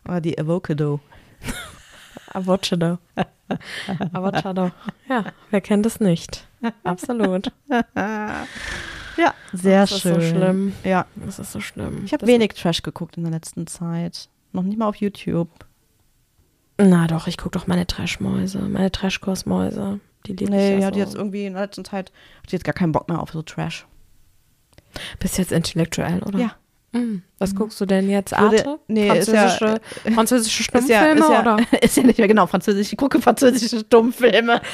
Oder 0.08 0.22
die 0.22 0.38
Avocado. 0.39 1.00
Avocado. 2.34 2.97
Avocado. 4.14 4.72
Ja, 5.08 5.26
wer 5.50 5.62
kennt 5.62 5.86
es 5.86 6.00
nicht? 6.00 6.47
Absolut. 6.84 7.52
Ja, 9.18 9.34
sehr 9.52 9.82
Das 9.82 9.91
ist 9.91 10.04
so 10.04 10.14
schön. 10.22 10.22
schlimm. 10.30 10.74
Ja. 10.84 11.06
Das 11.16 11.39
ist 11.39 11.52
so 11.52 11.60
schlimm. 11.60 12.04
Ich 12.06 12.14
habe 12.14 12.22
Das- 12.22 12.28
wenig 12.30 12.54
Trash 12.54 12.82
geguckt 12.84 13.18
in 13.18 13.24
der 13.24 13.32
letzten 13.32 13.68
Zeit. 13.68 14.30
Noch 14.54 14.64
nicht 14.64 14.78
mal 14.78 14.88
auf 14.88 14.95
YouTube. 14.95 15.50
Na 16.78 17.08
doch, 17.08 17.28
ich 17.28 17.38
gucke 17.38 17.58
doch 17.60 17.68
meine 17.68 17.86
Trashmäuse, 17.88 18.60
meine 18.60 18.91
Trashkursmäuse. 18.91 20.00
Die 20.26 20.34
liebe 20.34 20.52
Nee, 20.52 20.76
ich 20.76 20.82
ja 20.82 20.88
hat 20.88 20.93
so. 20.93 21.00
jetzt 21.00 21.16
irgendwie 21.16 21.45
in 21.45 21.54
der 21.54 21.64
letzten 21.64 21.84
Zeit 21.86 22.12
hat 22.43 22.52
jetzt 22.52 22.64
gar 22.64 22.74
keinen 22.74 22.91
Bock 22.93 23.10
mehr 23.10 23.20
auf 23.22 23.32
so 23.32 23.41
Trash. 23.41 23.86
Bist 25.20 25.38
jetzt 25.38 25.52
intellektuell, 25.52 26.24
oder? 26.24 26.39
Ja. 26.39 26.56
Mhm. 26.92 27.22
Was 27.38 27.54
guckst 27.56 27.80
du 27.80 27.86
denn 27.86 28.10
jetzt? 28.10 28.32
Würde- 28.32 28.58
Arte? 28.66 28.80
nee, 28.88 29.08
ist 29.18 29.28
ja- 29.28 29.48
französische, 29.48 29.82
französische 30.14 30.64
Ist 30.74 30.90
ja, 30.90 31.02
Stummfilme 31.02 31.20
ist, 31.22 31.30
ja, 31.30 31.42
oder? 31.42 31.58
ist 31.84 31.98
ja 31.98 32.04
nicht 32.04 32.18
mehr 32.18 32.28
genau 32.28 32.48
französisch. 32.48 32.92
Ich 32.92 32.98
gucke 32.98 33.22
französische 33.22 33.80
Stummfilme. 33.80 34.62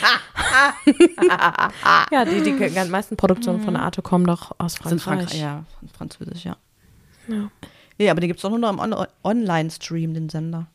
Ja, 2.11 2.25
die, 2.25 2.41
die 2.41 2.53
die 2.69 2.89
meisten 2.89 3.17
Produktionen 3.17 3.61
von 3.61 3.75
Arte 3.75 4.01
kommen 4.01 4.25
doch 4.25 4.51
aus 4.57 4.73
Sind 4.73 5.01
Frankreich. 5.01 5.29
Frankreich, 5.29 5.41
ja, 5.41 5.65
französisch, 5.97 6.45
ja. 6.45 6.57
Ja. 7.27 7.49
Nee, 7.97 8.09
aber 8.09 8.19
den 8.21 8.27
gibt 8.27 8.37
es 8.39 8.41
doch 8.43 8.49
nur 8.49 8.59
noch 8.59 8.71
im 8.71 8.79
On 8.79 8.93
Online-Stream, 9.23 10.13
den 10.13 10.29
Sender. 10.29 10.67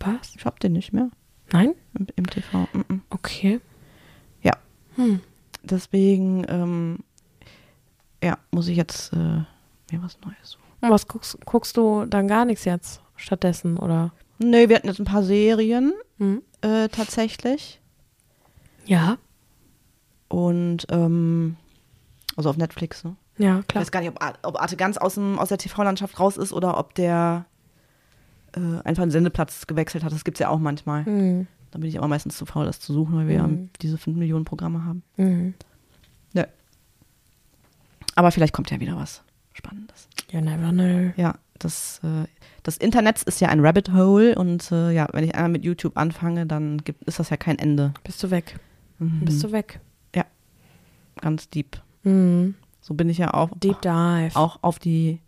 Was? 0.00 0.34
Ich 0.36 0.44
hab 0.44 0.60
den 0.60 0.72
nicht 0.72 0.92
mehr 0.92 1.08
Nein? 1.52 1.74
im, 1.98 2.06
im 2.16 2.26
TV. 2.26 2.68
Mm 2.72 2.80
-mm. 2.80 3.00
Okay. 3.10 3.60
Ja. 4.42 4.52
Hm. 4.96 5.20
Deswegen, 5.62 6.44
ähm, 6.48 6.98
ja, 8.22 8.38
muss 8.50 8.68
ich 8.68 8.76
jetzt 8.76 9.12
äh, 9.14 9.44
mir 9.90 10.02
was 10.02 10.18
Neues 10.24 10.36
suchen. 10.52 10.62
Und 10.80 10.90
was 10.90 11.06
guckst, 11.08 11.38
guckst 11.44 11.76
du 11.76 12.04
dann 12.06 12.28
gar 12.28 12.44
nichts 12.44 12.64
jetzt 12.64 13.00
stattdessen, 13.16 13.78
oder? 13.78 14.12
Nee, 14.38 14.68
wir 14.68 14.76
hatten 14.76 14.88
jetzt 14.88 14.98
ein 14.98 15.04
paar 15.06 15.22
Serien 15.22 15.92
Hm? 16.18 16.42
äh, 16.60 16.88
tatsächlich. 16.88 17.80
Ja. 18.84 19.16
Und, 20.28 20.86
ähm, 20.90 21.56
also 22.36 22.50
auf 22.50 22.56
Netflix, 22.56 23.04
ne? 23.04 23.16
Ja, 23.38 23.60
Ich 23.60 23.66
klar. 23.68 23.80
weiß 23.82 23.90
gar 23.90 24.00
nicht, 24.00 24.10
ob, 24.10 24.22
Ar- 24.22 24.38
ob 24.42 24.60
Arte 24.60 24.76
ganz 24.76 24.96
aus, 24.96 25.14
dem, 25.14 25.38
aus 25.38 25.48
der 25.48 25.58
TV-Landschaft 25.58 26.20
raus 26.20 26.36
ist 26.36 26.52
oder 26.52 26.78
ob 26.78 26.94
der 26.94 27.46
äh, 28.56 28.60
einfach 28.84 29.02
einen 29.02 29.10
Sendeplatz 29.10 29.66
gewechselt 29.66 30.04
hat. 30.04 30.12
Das 30.12 30.22
gibt 30.24 30.36
es 30.36 30.40
ja 30.40 30.48
auch 30.50 30.60
manchmal. 30.60 31.02
Mhm. 31.04 31.46
Da 31.72 31.78
bin 31.80 31.88
ich 31.88 31.98
aber 31.98 32.06
meistens 32.06 32.36
zu 32.36 32.46
faul, 32.46 32.64
das 32.66 32.78
zu 32.78 32.92
suchen, 32.92 33.16
weil 33.16 33.26
wir 33.26 33.34
ja 33.36 33.46
Mhm. 33.48 33.70
diese 33.82 33.98
5 33.98 34.16
Millionen 34.16 34.44
Programme 34.44 34.84
haben. 34.84 35.02
Mhm. 35.16 35.54
Ja. 36.34 36.46
Aber 38.14 38.30
vielleicht 38.30 38.54
kommt 38.54 38.70
ja 38.70 38.78
wieder 38.78 38.94
was 38.96 39.23
Spannendes. 39.54 40.08
You 40.30 40.40
never 40.40 40.70
know. 40.70 41.12
Ja, 41.16 41.36
das, 41.58 42.00
äh, 42.04 42.28
das 42.62 42.76
Internet 42.76 43.22
ist 43.22 43.40
ja 43.40 43.48
ein 43.48 43.64
Rabbit 43.64 43.92
Hole 43.92 44.34
und 44.34 44.70
äh, 44.70 44.90
ja, 44.92 45.08
wenn 45.12 45.24
ich 45.24 45.34
einmal 45.34 45.50
mit 45.50 45.64
YouTube 45.64 45.96
anfange, 45.96 46.44
dann 46.46 46.78
gibt, 46.84 47.04
ist 47.04 47.18
das 47.18 47.30
ja 47.30 47.36
kein 47.38 47.58
Ende. 47.58 47.94
Bist 48.04 48.22
du 48.22 48.30
weg. 48.30 48.58
Mhm. 48.98 49.24
Bist 49.24 49.42
du 49.42 49.50
weg. 49.52 49.80
Ganz 51.20 51.48
deep. 51.48 51.80
Mhm. 52.02 52.54
So 52.80 52.94
bin 52.94 53.08
ich 53.08 53.18
ja 53.18 53.32
auch, 53.32 53.50
Deep 53.56 53.80
Dive. 53.80 54.30
auch 54.34 54.58
auf 54.62 54.78
die 54.78 55.20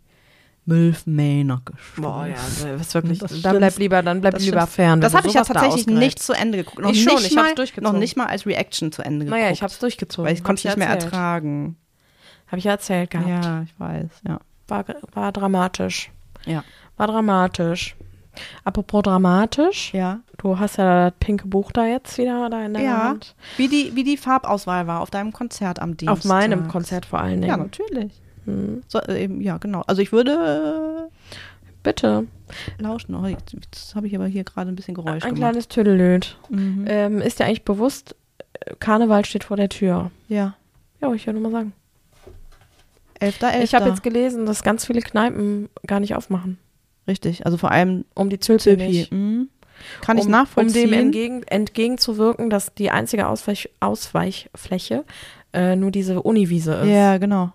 Milf 0.65 1.07
Manor 1.07 1.61
gestoßen. 1.63 2.03
Boah, 2.03 2.27
ja, 2.27 2.35
also, 2.35 2.67
was 2.79 2.93
wirklich. 2.93 3.19
Das 3.19 3.41
dann 3.41 3.57
bleib 3.57 3.77
lieber, 3.79 4.03
dann 4.03 4.21
bleib 4.21 4.33
Das 4.33 4.43
lieber 4.43 4.67
fern. 4.67 5.01
Das 5.01 5.13
du 5.13 5.17
habe 5.17 5.27
ich 5.29 5.33
ja 5.33 5.43
tatsächlich 5.43 5.87
nicht 5.87 6.19
zu 6.19 6.33
Ende 6.33 6.57
geguckt. 6.59 6.79
Noch 6.81 6.91
Ich 6.91 7.01
schon, 7.01 7.15
nicht 7.15 7.31
ich 7.31 7.37
hab's 7.37 7.49
mal, 7.49 7.55
durchgezogen. 7.55 7.91
Noch 7.93 7.99
nicht 7.99 8.17
mal 8.17 8.25
als 8.27 8.45
Reaction 8.45 8.91
zu 8.91 9.01
Ende 9.01 9.25
geguckt. 9.25 9.41
Naja, 9.41 9.51
ich 9.51 9.63
hab's 9.63 9.79
durchgezogen. 9.79 10.27
Weil 10.27 10.35
ich 10.35 10.43
konnte 10.43 10.59
es 10.59 10.65
nicht 10.65 10.77
mehr 10.77 10.89
erzählt. 10.89 11.13
ertragen. 11.13 11.77
Habe 12.47 12.57
ich 12.59 12.63
ja 12.63 12.71
erzählt 12.71 13.11
gehabt. 13.11 13.27
Ja, 13.27 13.61
ich 13.63 13.73
weiß, 13.79 14.21
ja. 14.27 14.39
War, 14.67 14.85
war 15.13 15.31
dramatisch. 15.31 16.11
Ja. 16.45 16.63
War 16.97 17.07
dramatisch. 17.07 17.95
Apropos 18.63 19.01
dramatisch, 19.03 19.93
Ja. 19.93 20.19
du 20.37 20.59
hast 20.59 20.77
ja 20.77 21.09
das 21.09 21.13
pinke 21.19 21.47
Buch 21.47 21.71
da 21.71 21.85
jetzt 21.87 22.17
wieder 22.19 22.49
da 22.49 22.63
in 22.65 22.73
der 22.75 22.83
Ja. 22.83 23.03
Hand. 23.05 23.35
Wie 23.57 23.67
die, 23.67 23.95
wie 23.95 24.03
die 24.03 24.15
Farbauswahl 24.17 24.85
war 24.87 25.01
auf 25.01 25.09
deinem 25.09 25.33
Konzert 25.33 25.79
am 25.79 25.97
Dienstag. 25.97 26.17
Auf 26.19 26.23
meinem 26.25 26.67
Konzert 26.67 27.05
vor 27.07 27.19
allen 27.19 27.41
Dingen. 27.41 27.49
Ja, 27.49 27.57
natürlich. 27.57 28.13
Hm. 28.45 28.83
So, 28.87 28.99
äh, 28.99 29.23
eben, 29.23 29.41
ja, 29.41 29.57
genau. 29.57 29.81
Also 29.87 30.01
ich 30.03 30.11
würde 30.11 31.09
Bitte. 31.83 32.27
äh, 32.77 32.81
lauschen. 32.81 33.15
Oh, 33.15 33.25
jetzt 33.25 33.53
jetzt 33.53 33.95
habe 33.95 34.07
ich 34.07 34.15
aber 34.15 34.27
hier 34.27 34.43
gerade 34.43 34.69
ein 34.71 34.75
bisschen 34.75 34.93
Geräusch 34.93 35.23
Ein 35.23 35.33
gemacht. 35.35 35.35
kleines 35.51 35.67
Tüdelöd. 35.67 36.37
Mhm. 36.49 36.85
Ähm, 36.87 37.21
ist 37.21 37.39
dir 37.39 37.45
eigentlich 37.45 37.65
bewusst, 37.65 38.15
äh, 38.59 38.75
Karneval 38.79 39.25
steht 39.25 39.43
vor 39.45 39.57
der 39.57 39.69
Tür? 39.69 40.11
Ja. 40.27 40.53
Ja, 41.01 41.11
ich 41.13 41.25
würde 41.25 41.39
nur 41.39 41.49
mal 41.49 41.57
sagen. 41.59 41.73
11.11. 43.21 43.63
Ich 43.63 43.75
habe 43.75 43.89
jetzt 43.89 44.03
gelesen, 44.03 44.45
dass 44.45 44.63
ganz 44.63 44.85
viele 44.85 45.01
Kneipen 45.01 45.69
gar 45.85 45.99
nicht 45.99 46.15
aufmachen. 46.15 46.57
Richtig, 47.07 47.45
also 47.45 47.57
vor 47.57 47.71
allem 47.71 48.05
Um 48.13 48.29
die 48.29 48.39
Zülpi 48.39 48.75
nicht. 48.75 49.11
Mhm. 49.11 49.49
Kann 50.01 50.17
ich 50.17 50.25
um, 50.25 50.31
nachvollziehen. 50.31 50.85
Um 50.85 50.91
dem 50.91 50.99
entgegen, 50.99 51.43
entgegenzuwirken, 51.43 52.49
dass 52.49 52.73
die 52.73 52.89
einzige 52.89 53.27
Ausweich, 53.27 53.69
Ausweichfläche 53.79 55.05
äh, 55.53 55.75
nur 55.75 55.91
diese 55.91 56.21
Uniwiese 56.21 56.73
ist. 56.73 56.89
Ja, 56.89 57.17
genau. 57.17 57.51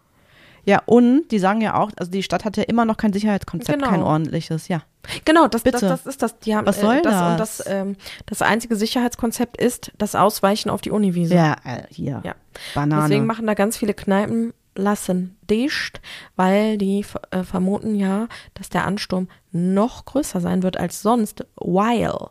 Ja, 0.64 0.80
und 0.86 1.28
die 1.32 1.40
sagen 1.40 1.60
ja 1.60 1.74
auch, 1.74 1.90
also 1.96 2.10
die 2.10 2.22
Stadt 2.22 2.44
hat 2.44 2.56
ja 2.56 2.62
immer 2.62 2.84
noch 2.84 2.96
kein 2.96 3.12
Sicherheitskonzept, 3.12 3.80
Genau. 3.80 3.90
kein 3.90 4.02
ordentliches, 4.02 4.68
ja. 4.68 4.82
Genau, 5.24 5.48
das, 5.48 5.64
das, 5.64 5.72
Bitte. 5.72 5.88
das 5.88 6.06
ist 6.06 6.22
das. 6.22 6.38
Die 6.38 6.54
haben, 6.54 6.66
Was 6.66 6.80
soll 6.80 6.96
äh, 6.96 7.02
das? 7.02 7.12
das? 7.12 7.30
Und 7.30 7.40
das, 7.40 7.62
ähm, 7.66 7.96
das 8.26 8.42
einzige 8.42 8.76
Sicherheitskonzept 8.76 9.60
ist 9.60 9.90
das 9.98 10.14
Ausweichen 10.14 10.70
auf 10.70 10.80
die 10.80 10.92
Uniwiese. 10.92 11.34
Ja, 11.34 11.56
äh, 11.64 11.82
hier. 11.90 12.22
Ja. 12.24 12.36
Banane. 12.74 13.08
Deswegen 13.08 13.26
machen 13.26 13.48
da 13.48 13.54
ganz 13.54 13.76
viele 13.76 13.94
Kneipen 13.94 14.54
lassen 14.74 15.36
dicht, 15.50 16.00
weil 16.36 16.78
die 16.78 17.04
äh, 17.30 17.42
vermuten 17.42 17.94
ja, 17.94 18.28
dass 18.54 18.68
der 18.68 18.86
Ansturm 18.86 19.28
noch 19.50 20.04
größer 20.04 20.40
sein 20.40 20.62
wird 20.62 20.76
als 20.76 21.02
sonst, 21.02 21.44
while 21.56 22.30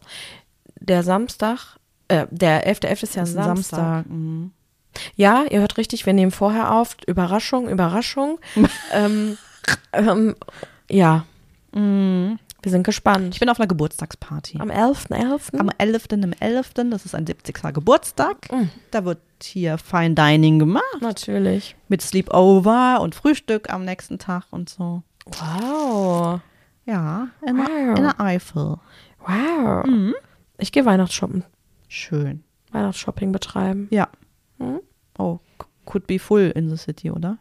der 0.79 1.03
Samstag, 1.03 1.77
äh, 2.07 2.27
der 2.31 2.67
11.11. 2.67 3.03
ist 3.03 3.15
ja 3.15 3.23
ist 3.23 3.37
ein 3.37 3.43
Samstag. 3.43 3.77
Samstag. 3.79 4.05
mhm. 4.09 4.51
Ja, 5.15 5.45
ihr 5.49 5.61
hört 5.61 5.77
richtig, 5.77 6.05
wir 6.05 6.11
nehmen 6.11 6.31
vorher 6.31 6.73
auf. 6.73 6.97
Überraschung, 7.07 7.69
Überraschung. 7.69 8.39
ähm, 8.93 9.37
ähm, 9.93 10.35
ja, 10.89 11.23
Mhm. 11.73 12.37
Wir 12.63 12.71
sind 12.71 12.83
gespannt. 12.83 13.33
Ich 13.33 13.39
bin 13.39 13.49
auf 13.49 13.59
einer 13.59 13.67
Geburtstagsparty. 13.67 14.59
Am 14.59 14.69
11.11. 14.69 15.57
Am 15.57 15.69
11. 15.77 16.05
im 16.11 16.33
11., 16.39 16.73
das 16.91 17.05
ist 17.05 17.15
ein 17.15 17.25
70. 17.25 17.55
Geburtstag. 17.73 18.51
Mhm. 18.51 18.69
Da 18.91 19.03
wird 19.05 19.19
hier 19.41 19.77
Fine 19.77 20.13
Dining 20.15 20.59
gemacht. 20.59 20.83
Natürlich. 21.01 21.75
Mit 21.87 22.01
Sleepover 22.01 22.99
und 23.01 23.15
Frühstück 23.15 23.71
am 23.71 23.83
nächsten 23.85 24.19
Tag 24.19 24.43
und 24.51 24.69
so. 24.69 25.01
Wow. 25.25 26.39
Ja, 26.85 27.27
in, 27.45 27.57
Wow. 27.57 27.67
der, 27.67 27.95
in 27.97 28.03
der 28.03 28.19
Eifel. 28.19 28.77
Wow. 29.25 29.85
Mhm. 29.85 30.13
Ich 30.57 30.71
gehe 30.71 30.85
Weihnachtsshoppen. 30.85 31.43
Schön. 31.87 32.43
Weihnachtsshopping 32.71 33.31
betreiben. 33.31 33.87
Ja. 33.91 34.07
Mhm. 34.59 34.81
Oh, 35.17 35.39
could 35.85 36.05
be 36.07 36.19
full 36.19 36.51
in 36.55 36.69
the 36.69 36.77
city, 36.77 37.09
oder? 37.11 37.37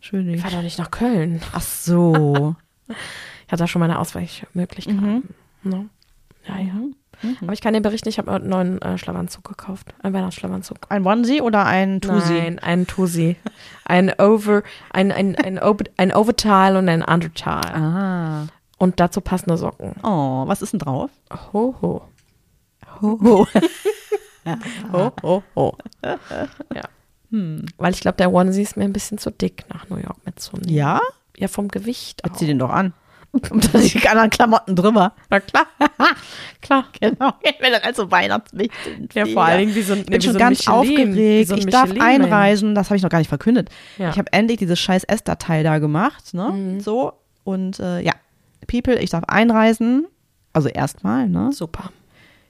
Schön. 0.00 0.28
Ich 0.30 0.40
fahr 0.40 0.50
doch 0.50 0.62
nicht 0.62 0.78
nach 0.78 0.90
Köln. 0.90 1.40
Ach 1.52 1.60
so. 1.62 2.56
Ich 3.46 3.52
hatte 3.52 3.62
da 3.62 3.66
schon 3.66 3.80
meine 3.80 3.98
Ausweichmöglichkeiten. 3.98 5.34
Ne? 5.62 5.88
Ja, 6.46 6.58
ja. 6.58 6.74
Mhm. 7.22 7.36
Aber 7.42 7.52
ich 7.52 7.60
kann 7.60 7.74
dir 7.74 7.80
berichten, 7.80 8.08
ich 8.08 8.18
habe 8.18 8.32
einen 8.32 8.48
neuen 8.48 8.82
äh, 8.82 8.98
Schlafanzug 8.98 9.44
gekauft. 9.44 9.94
Einen 10.02 10.14
Weihnachtsschlafanzug. 10.14 10.78
Ein 10.88 11.06
Onesie 11.06 11.40
oder 11.40 11.64
ein 11.64 12.00
Tusi? 12.00 12.34
Nein, 12.34 12.58
ein 12.58 12.86
Tusi. 12.86 13.36
Ein 13.84 14.12
Over, 14.18 14.62
ein, 14.92 15.12
ein, 15.12 15.36
ein, 15.36 15.58
ein 15.96 16.12
Overtile 16.12 16.78
und 16.78 16.88
ein 16.88 17.02
Undertile. 17.02 17.74
Ah. 17.74 18.46
Und 18.78 19.00
dazu 19.00 19.20
passende 19.20 19.56
Socken. 19.56 19.94
Oh, 20.02 20.46
was 20.46 20.60
ist 20.60 20.72
denn 20.72 20.80
drauf? 20.80 21.10
Ho, 21.52 21.74
ho. 21.80 22.02
Ho, 23.00 23.18
ho. 23.22 23.46
Ho, 24.92 25.12
ho, 25.22 25.42
ho. 25.54 25.76
ja. 26.02 26.82
Hm. 27.30 27.66
Weil 27.78 27.92
ich 27.92 28.00
glaube, 28.00 28.16
der 28.16 28.32
Onesie 28.32 28.62
ist 28.62 28.76
mir 28.76 28.84
ein 28.84 28.92
bisschen 28.92 29.18
zu 29.18 29.30
dick 29.30 29.64
nach 29.72 29.88
New 29.88 29.96
York 29.96 30.18
mitzunehmen. 30.24 30.68
Ja? 30.68 31.00
Ja, 31.36 31.48
vom 31.48 31.68
Gewicht. 31.68 32.22
Jetzt 32.24 32.38
zieh 32.38 32.46
den 32.46 32.58
doch 32.58 32.70
an. 32.70 32.92
Und 33.50 33.74
dann 33.74 33.82
die 33.82 34.08
anderen 34.08 34.30
Klamotten 34.30 34.74
drüber. 34.76 35.12
Na 35.30 35.40
klar. 35.40 35.66
klar. 36.62 36.84
Genau. 37.00 37.32
Wenn 37.60 37.72
dann 37.72 37.82
also 37.82 38.10
Weihnachtslicht 38.10 38.72
sind. 38.84 39.14
Ja, 39.14 39.26
vor 39.26 39.44
allen 39.44 39.60
Dingen 39.60 39.74
wie 39.74 39.82
so 39.82 39.92
ein, 39.92 40.00
Ich 40.00 40.06
bin 40.06 40.20
schon 40.20 40.32
so 40.32 40.38
ganz 40.38 40.58
Michelin, 40.66 40.78
aufgeregt. 40.78 41.48
so 41.48 41.54
ein 41.54 41.58
ich 41.60 41.66
darf 41.66 41.90
einreisen. 41.98 42.74
Das 42.74 42.88
habe 42.88 42.96
ich 42.96 43.02
noch 43.02 43.10
gar 43.10 43.18
nicht 43.18 43.28
verkündet. 43.28 43.70
Ja. 43.98 44.10
Ich 44.10 44.18
habe 44.18 44.32
endlich 44.32 44.58
dieses 44.58 44.78
scheiß 44.78 45.04
S-Datei 45.04 45.62
da 45.62 45.78
gemacht. 45.78 46.34
Ne? 46.34 46.50
Mhm. 46.50 46.80
So. 46.80 47.12
Und 47.44 47.78
äh, 47.80 48.00
ja, 48.00 48.12
People, 48.66 48.98
ich 48.98 49.10
darf 49.10 49.24
einreisen. 49.28 50.06
Also 50.52 50.68
erstmal. 50.68 51.28
Ne? 51.28 51.52
Super. 51.52 51.90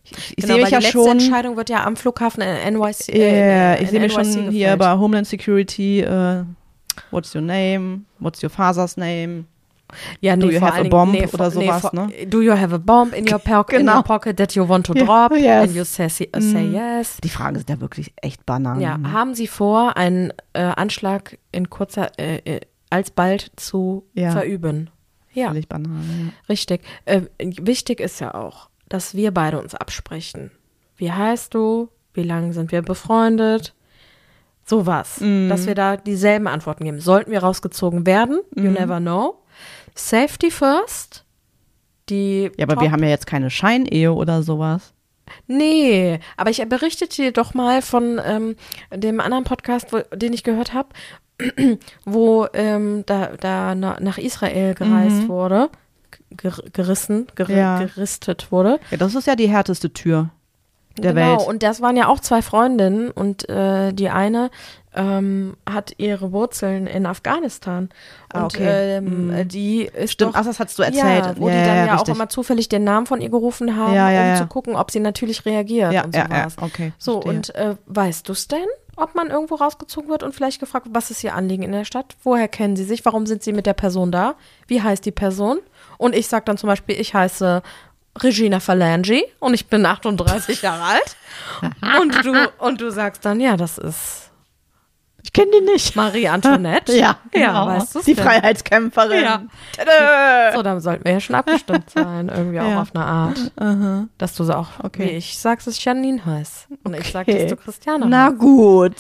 Ich, 0.04 0.12
ich 0.12 0.36
Genau, 0.36 0.54
sehe 0.54 0.62
mich 0.62 0.70
ja 0.70 0.78
die 0.78 0.84
letzte 0.84 0.98
schon. 0.98 1.10
Entscheidung 1.18 1.56
wird 1.56 1.68
ja 1.68 1.84
am 1.84 1.96
Flughafen 1.96 2.42
in 2.42 2.74
NYC. 2.74 3.08
Ja, 3.08 3.22
äh, 3.22 3.74
ich 3.76 3.80
in 3.82 3.88
sehe 3.88 4.00
mich 4.00 4.16
NYC 4.16 4.24
schon 4.32 4.50
hier 4.50 4.66
gefällt. 4.76 4.78
bei 4.78 4.92
Homeland 4.98 5.26
Security. 5.26 6.00
Äh, 6.02 6.44
what's 7.10 7.34
your 7.34 7.42
name? 7.42 8.02
What's 8.20 8.42
your 8.42 8.50
father's 8.50 8.96
name? 8.96 9.44
Ja, 10.20 10.36
Do 10.36 10.46
nee, 10.46 10.54
you 10.54 10.58
vor 10.58 10.68
have 10.72 10.80
a 10.80 10.88
bomb 10.88 11.12
nee, 11.12 11.18
oder 11.26 11.28
vor- 11.28 11.46
nee, 11.60 11.66
sowas, 11.66 11.80
vor- 11.80 11.94
ne? 11.94 12.26
Do 12.26 12.40
you 12.42 12.52
have 12.52 12.74
a 12.74 12.78
bomb 12.78 13.12
in 13.12 13.30
your, 13.30 13.38
pocket, 13.44 13.80
in 13.80 13.86
Genau. 13.86 13.96
your 13.98 14.02
pocket 14.04 14.36
that 14.36 14.54
you 14.54 14.68
want 14.68 14.86
to 14.86 14.94
Ja, 14.94 15.04
drop? 15.28 15.38
yes. 15.38 15.62
And 15.68 15.74
you 15.76 15.84
say, 15.84 16.08
say 16.08 16.28
yes. 16.64 17.18
Die 17.22 17.28
Fragen 17.28 17.56
sind 17.56 17.70
ja 17.70 17.80
wirklich 17.80 18.12
echt 18.22 18.44
Bananen. 18.46 18.80
Ja, 18.80 18.98
haben 19.12 19.34
Sie 19.34 19.46
vor, 19.46 19.96
einen 19.96 20.32
äh, 20.52 20.62
Anschlag 20.62 21.38
in 21.52 21.70
kurzer, 21.70 22.10
äh, 22.18 22.36
äh, 22.44 22.60
alsbald 22.90 23.50
zu 23.56 24.04
Ja. 24.14 24.30
verüben? 24.32 24.90
Ja, 25.32 25.48
Völlig 25.48 25.68
Bananen. 25.68 26.32
richtig. 26.48 26.80
Äh, 27.04 27.22
wichtig 27.38 28.00
ist 28.00 28.20
ja 28.20 28.34
auch, 28.34 28.68
dass 28.88 29.14
wir 29.14 29.32
beide 29.32 29.60
uns 29.60 29.74
absprechen. 29.74 30.50
Wie 30.96 31.12
heißt 31.12 31.52
du? 31.54 31.90
Wie 32.14 32.22
lange 32.22 32.52
sind 32.54 32.72
wir 32.72 32.80
befreundet? 32.82 33.74
Sowas. 34.64 35.20
Mhm. 35.20 35.48
Dass 35.48 35.66
wir 35.66 35.74
da 35.74 35.96
dieselben 35.96 36.46
Antworten 36.48 36.84
geben. 36.84 37.00
Sollten 37.00 37.30
wir 37.30 37.40
rausgezogen 37.40 38.06
werden? 38.06 38.40
You 38.54 38.70
never 38.70 38.98
know. 38.98 39.42
Safety 39.96 40.50
first. 40.50 41.24
Die 42.08 42.50
Ja, 42.56 42.64
aber 42.64 42.74
Top- 42.74 42.82
wir 42.84 42.92
haben 42.92 43.02
ja 43.02 43.08
jetzt 43.08 43.26
keine 43.26 43.50
Scheinehe 43.50 44.12
oder 44.12 44.42
sowas. 44.42 44.92
Nee, 45.48 46.20
aber 46.36 46.50
ich 46.50 46.64
berichtete 46.68 47.16
dir 47.16 47.32
doch 47.32 47.52
mal 47.52 47.82
von 47.82 48.20
ähm, 48.24 48.54
dem 48.94 49.18
anderen 49.20 49.42
Podcast, 49.42 49.92
wo, 49.92 49.98
den 50.16 50.32
ich 50.32 50.44
gehört 50.44 50.72
habe, 50.72 50.90
wo 52.04 52.46
ähm, 52.52 53.02
da, 53.06 53.30
da 53.40 53.74
na, 53.74 53.98
nach 54.00 54.18
Israel 54.18 54.74
gereist 54.74 55.26
wurde, 55.28 55.68
ger 56.30 56.54
gerissen, 56.72 57.26
ger 57.34 57.50
Ja. 57.50 57.78
geristet 57.80 58.52
wurde. 58.52 58.78
Ja, 58.92 58.98
das 58.98 59.16
ist 59.16 59.26
ja 59.26 59.34
die 59.34 59.48
härteste 59.48 59.92
Tür 59.92 60.30
der 60.98 61.12
genau, 61.14 61.38
Welt. 61.38 61.48
und 61.48 61.62
das 61.62 61.80
waren 61.80 61.96
ja 61.96 62.08
auch 62.08 62.20
zwei 62.20 62.42
Freundinnen 62.42 63.10
und 63.10 63.48
äh, 63.48 63.92
die 63.92 64.08
eine 64.10 64.50
ähm, 64.94 65.56
hat 65.70 65.92
ihre 65.98 66.32
Wurzeln 66.32 66.86
in 66.86 67.04
Afghanistan. 67.04 67.90
Und 68.32 68.40
Ah, 68.40 68.44
okay. 68.46 68.96
ähm, 68.96 69.26
Mhm. 69.28 69.48
die 69.48 69.82
ist 69.82 70.12
Stimmt, 70.12 70.34
doch, 70.34 70.40
ach, 70.40 70.44
das 70.46 70.58
hattest 70.58 70.78
du 70.78 70.84
erzählt. 70.84 71.26
Ja, 71.26 71.34
wo 71.36 71.48
Ja, 71.48 71.54
die 71.54 71.60
ja, 71.60 71.66
dann 71.66 71.76
ja, 71.76 71.94
auch 71.94 71.98
richtig. 71.98 72.14
immer 72.14 72.28
zufällig 72.30 72.68
den 72.70 72.84
Namen 72.84 73.04
von 73.06 73.20
ihr 73.20 73.28
gerufen 73.28 73.76
haben, 73.76 73.92
Ja, 73.92 74.10
ja, 74.10 74.22
um 74.22 74.28
ja. 74.28 74.36
zu 74.36 74.46
gucken, 74.46 74.74
ob 74.74 74.90
sie 74.90 75.00
natürlich 75.00 75.44
reagiert 75.44 75.92
Ja, 75.92 76.04
und 76.04 76.14
ja, 76.14 76.24
sowas. 76.24 76.56
ja, 76.58 76.62
okay. 76.66 76.92
So, 76.96 77.20
verstehe. 77.20 77.32
und 77.36 77.54
äh, 77.54 77.74
weißt 77.86 78.26
du 78.26 78.32
es 78.32 78.48
denn, 78.48 78.64
ob 78.96 79.14
man 79.14 79.28
irgendwo 79.28 79.56
rausgezogen 79.56 80.08
wird 80.08 80.22
und 80.22 80.34
vielleicht 80.34 80.60
gefragt, 80.60 80.86
was 80.90 81.10
ist 81.10 81.22
ihr 81.22 81.34
Anliegen 81.34 81.62
in 81.62 81.72
der 81.72 81.84
Stadt? 81.84 82.16
Woher 82.22 82.48
kennen 82.48 82.76
sie 82.76 82.84
sich? 82.84 83.04
Warum 83.04 83.26
sind 83.26 83.42
sie 83.42 83.52
mit 83.52 83.66
der 83.66 83.74
Person 83.74 84.10
da? 84.10 84.34
Wie 84.66 84.80
heißt 84.80 85.04
die 85.04 85.10
Person? 85.12 85.58
Und 85.98 86.14
ich 86.14 86.28
sag 86.28 86.46
dann 86.46 86.56
zum 86.56 86.68
Beispiel, 86.68 86.98
ich 86.98 87.12
heiße 87.12 87.62
Regina 88.22 88.60
Falangi 88.60 89.24
und 89.40 89.54
ich 89.54 89.66
bin 89.66 89.84
38 89.86 90.62
Jahre 90.62 90.82
alt. 90.82 91.16
Und 92.00 92.24
du, 92.24 92.34
und 92.58 92.80
du 92.80 92.90
sagst 92.90 93.24
dann, 93.24 93.40
ja, 93.40 93.56
das 93.56 93.78
ist 93.78 94.22
ich 95.22 95.32
kenne 95.32 95.50
die 95.60 95.72
nicht. 95.72 95.96
Marie 95.96 96.28
Antoinette. 96.28 96.92
Ja, 96.96 97.18
ja 97.34 97.48
genau. 97.48 97.66
weißt 97.66 97.96
du 97.96 98.00
Die 98.02 98.14
Freiheitskämpferin. 98.14 99.24
Ja. 99.24 99.42
Tada! 99.76 100.52
So, 100.54 100.62
dann 100.62 100.78
sollten 100.80 101.04
wir 101.04 101.12
ja 101.14 101.20
schon 101.20 101.34
abgestimmt 101.34 101.90
sein, 101.90 102.28
irgendwie 102.28 102.60
auch 102.60 102.68
Ja. 102.70 102.82
auf 102.82 102.94
eine 102.94 103.04
Art. 103.04 103.52
Aha. 103.56 104.06
Dass 104.18 104.34
du 104.36 104.44
so 104.44 104.52
auch, 104.54 104.68
Okay. 104.84 105.04
wie 105.04 105.10
ich 105.16 105.36
sagst, 105.36 105.66
dass 105.66 105.74
ich 105.78 105.84
Janine 105.84 106.24
heiß. 106.24 106.68
Und 106.84 106.94
ich 106.94 107.10
sag, 107.10 107.26
Okay. 107.26 107.42
dass 107.42 107.50
du 107.50 107.56
Christiane 107.56 108.06
Na 108.08 108.26
heißt. 108.26 108.38
gut. 108.38 108.94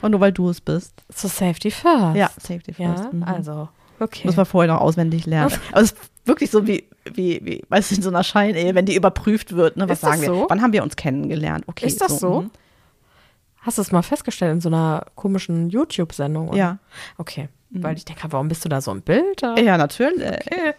Und 0.00 0.12
nur 0.12 0.20
weil 0.20 0.32
du 0.32 0.48
es 0.48 0.62
bist. 0.62 0.94
So 1.14 1.28
Safety 1.28 1.70
first. 1.70 2.16
Ja, 2.16 2.30
Safety 2.40 2.74
Ja, 2.78 2.94
first. 2.94 3.12
Mhm. 3.12 3.22
also, 3.24 3.68
okay. 4.00 4.26
Muss 4.26 4.36
man 4.36 4.46
vorher 4.46 4.72
noch 4.72 4.80
auswendig 4.80 5.26
lernen. 5.26 5.52
Aber 5.72 5.82
es 5.82 5.92
ist 5.92 5.98
wirklich 6.24 6.50
so 6.50 6.66
wie, 6.66 6.88
wie, 7.04 7.40
wie, 7.42 7.62
weißt 7.68 7.90
du, 7.90 7.94
in 7.96 8.02
so 8.02 8.08
einer 8.10 8.24
Scheinehe, 8.24 8.74
wenn 8.74 8.86
die 8.86 8.96
überprüft 8.96 9.54
wird, 9.54 9.76
ne? 9.76 9.88
Was 9.88 9.98
Ist 9.98 10.00
sagen 10.02 10.20
wir? 10.22 10.28
so? 10.28 10.46
Wann 10.48 10.62
haben 10.62 10.72
wir 10.72 10.82
uns 10.82 10.96
kennengelernt? 10.96 11.64
Okay. 11.66 11.86
Ist 11.86 12.00
das 12.00 12.18
so? 12.20 12.42
mhm. 12.42 12.50
Hast 13.60 13.78
du 13.78 13.82
es 13.82 13.90
mal 13.90 14.02
festgestellt 14.02 14.52
in 14.52 14.60
so 14.60 14.68
einer 14.68 15.06
komischen 15.16 15.70
YouTube-Sendung? 15.70 16.54
Ja. 16.54 16.78
Okay. 17.18 17.48
Weil 17.70 17.96
ich 17.96 18.04
denke, 18.04 18.22
warum 18.30 18.48
bist 18.48 18.64
du 18.64 18.68
da 18.68 18.80
so 18.80 18.92
im 18.92 19.02
Bild? 19.02 19.42
Ja, 19.42 19.76
natürlich. 19.76 20.22
Okay. 20.22 20.74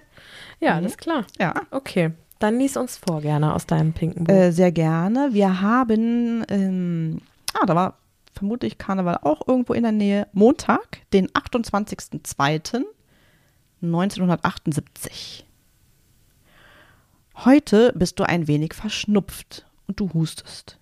Ja, 0.60 0.76
alles 0.76 0.98
klar. 0.98 1.26
Ja. 1.38 1.54
Okay. 1.72 2.12
Dann 2.40 2.58
lies 2.60 2.78
uns 2.78 2.98
vor 2.98 3.22
gerne 3.22 3.54
aus 3.54 3.66
deinem 3.66 3.94
pinken 3.94 4.24
Buch. 4.24 4.34
Äh, 4.34 4.52
sehr 4.52 4.72
gerne. 4.72 5.30
Wir 5.34 5.62
haben, 5.62 6.46
ähm, 6.50 7.20
ah, 7.54 7.66
da 7.66 7.76
war 7.76 7.98
vermutlich 8.34 8.78
Karneval 8.78 9.20
auch 9.22 9.48
irgendwo 9.48 9.74
in 9.74 9.84
der 9.84 9.92
Nähe. 9.92 10.28
Montag, 10.34 11.00
den 11.14 11.30
28.02.1978. 13.84 15.44
Heute 17.36 17.94
bist 17.96 18.20
du 18.20 18.24
ein 18.24 18.48
wenig 18.48 18.74
verschnupft 18.74 19.66
und 19.88 20.00
du 20.00 20.14
hustest. 20.14 20.80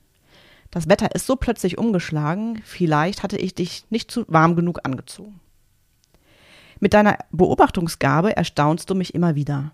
Das 0.72 0.88
Wetter 0.89 1.14
ist 1.14 1.26
so 1.26 1.36
plötzlich 1.36 1.78
umgeschlagen, 1.78 2.62
vielleicht 2.64 3.24
hatte 3.24 3.38
ich 3.38 3.56
dich 3.56 3.86
nicht 3.89 4.12
zu 4.12 4.26
warm 4.28 4.56
genug 4.56 4.80
angezogen. 4.84 5.39
Mit 6.80 6.93
deiner 6.93 7.18
Beobachtungsgabe 7.32 8.36
erstaunst 8.36 8.89
du 8.89 8.96
mich 8.96 9.14
immer 9.14 9.36
wieder. 9.36 9.72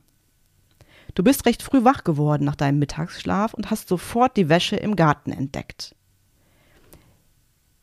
Du 1.16 1.24
bist 1.24 1.46
recht 1.46 1.62
früh 1.62 1.84
wach 1.84 2.04
geworden 2.04 2.46
nach 2.46 2.56
deinem 2.56 2.80
Mittagsschlaf 2.80 3.54
und 3.54 3.70
hast 3.70 3.88
sofort 3.88 4.38
die 4.38 4.50
Wäsche 4.50 4.76
im 4.76 4.96
Garten 4.96 5.32
entdeckt. 5.32 5.96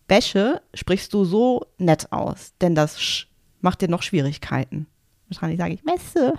Wäsche 0.07 0.63
sprichst 0.73 1.13
du 1.13 1.25
so 1.25 1.67
nett 1.77 2.11
aus, 2.13 2.55
denn 2.61 2.75
das 2.75 3.01
Sch 3.01 3.27
macht 3.61 3.83
dir 3.83 3.89
noch 3.89 4.03
Schwierigkeiten. 4.03 4.87
Wahrscheinlich 5.29 5.59
sage 5.59 5.75
ich 5.75 5.85
Wäsche. 5.85 6.35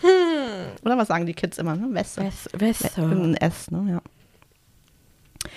Hm. 0.00 0.76
Oder 0.84 0.98
was 0.98 1.08
sagen 1.08 1.26
die 1.26 1.34
Kids 1.34 1.58
immer? 1.58 1.76
Ne? 1.76 1.94
Wäsche. 1.94 2.30
Wäsche. 2.52 2.90
Irgendein 2.96 3.36
S, 3.36 3.70
ne? 3.70 3.92
Ja. 3.92 5.50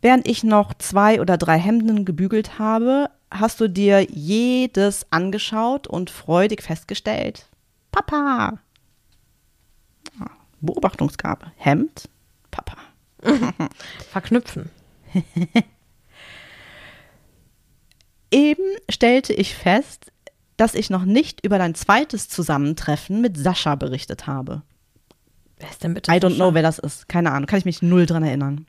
Während 0.00 0.28
ich 0.28 0.44
noch 0.44 0.74
zwei 0.74 1.20
oder 1.20 1.38
drei 1.38 1.58
Hemden 1.58 2.04
gebügelt 2.04 2.58
habe, 2.58 3.10
hast 3.30 3.60
du 3.60 3.68
dir 3.68 4.02
jedes 4.02 5.10
angeschaut 5.10 5.86
und 5.86 6.10
freudig 6.10 6.62
festgestellt. 6.62 7.48
Papa. 7.90 8.58
Beobachtungsgabe. 10.60 11.52
Hemd, 11.56 12.08
Papa. 12.50 12.76
Verknüpfen. 14.10 14.70
Eben 18.30 18.64
stellte 18.90 19.32
ich 19.32 19.54
fest, 19.54 20.12
dass 20.56 20.74
ich 20.74 20.90
noch 20.90 21.04
nicht 21.04 21.44
über 21.44 21.58
dein 21.58 21.74
zweites 21.74 22.28
Zusammentreffen 22.28 23.20
mit 23.20 23.36
Sascha 23.36 23.74
berichtet 23.74 24.26
habe. 24.26 24.62
Wer 25.58 25.70
ist 25.70 25.82
denn 25.84 25.94
bitte? 25.94 26.10
I 26.12 26.16
don't 26.16 26.36
know, 26.36 26.54
wer 26.54 26.62
das 26.62 26.78
ist. 26.78 27.08
Keine 27.08 27.32
Ahnung. 27.32 27.46
Kann 27.46 27.58
ich 27.58 27.64
mich 27.64 27.82
null 27.82 28.06
dran 28.06 28.22
erinnern. 28.22 28.66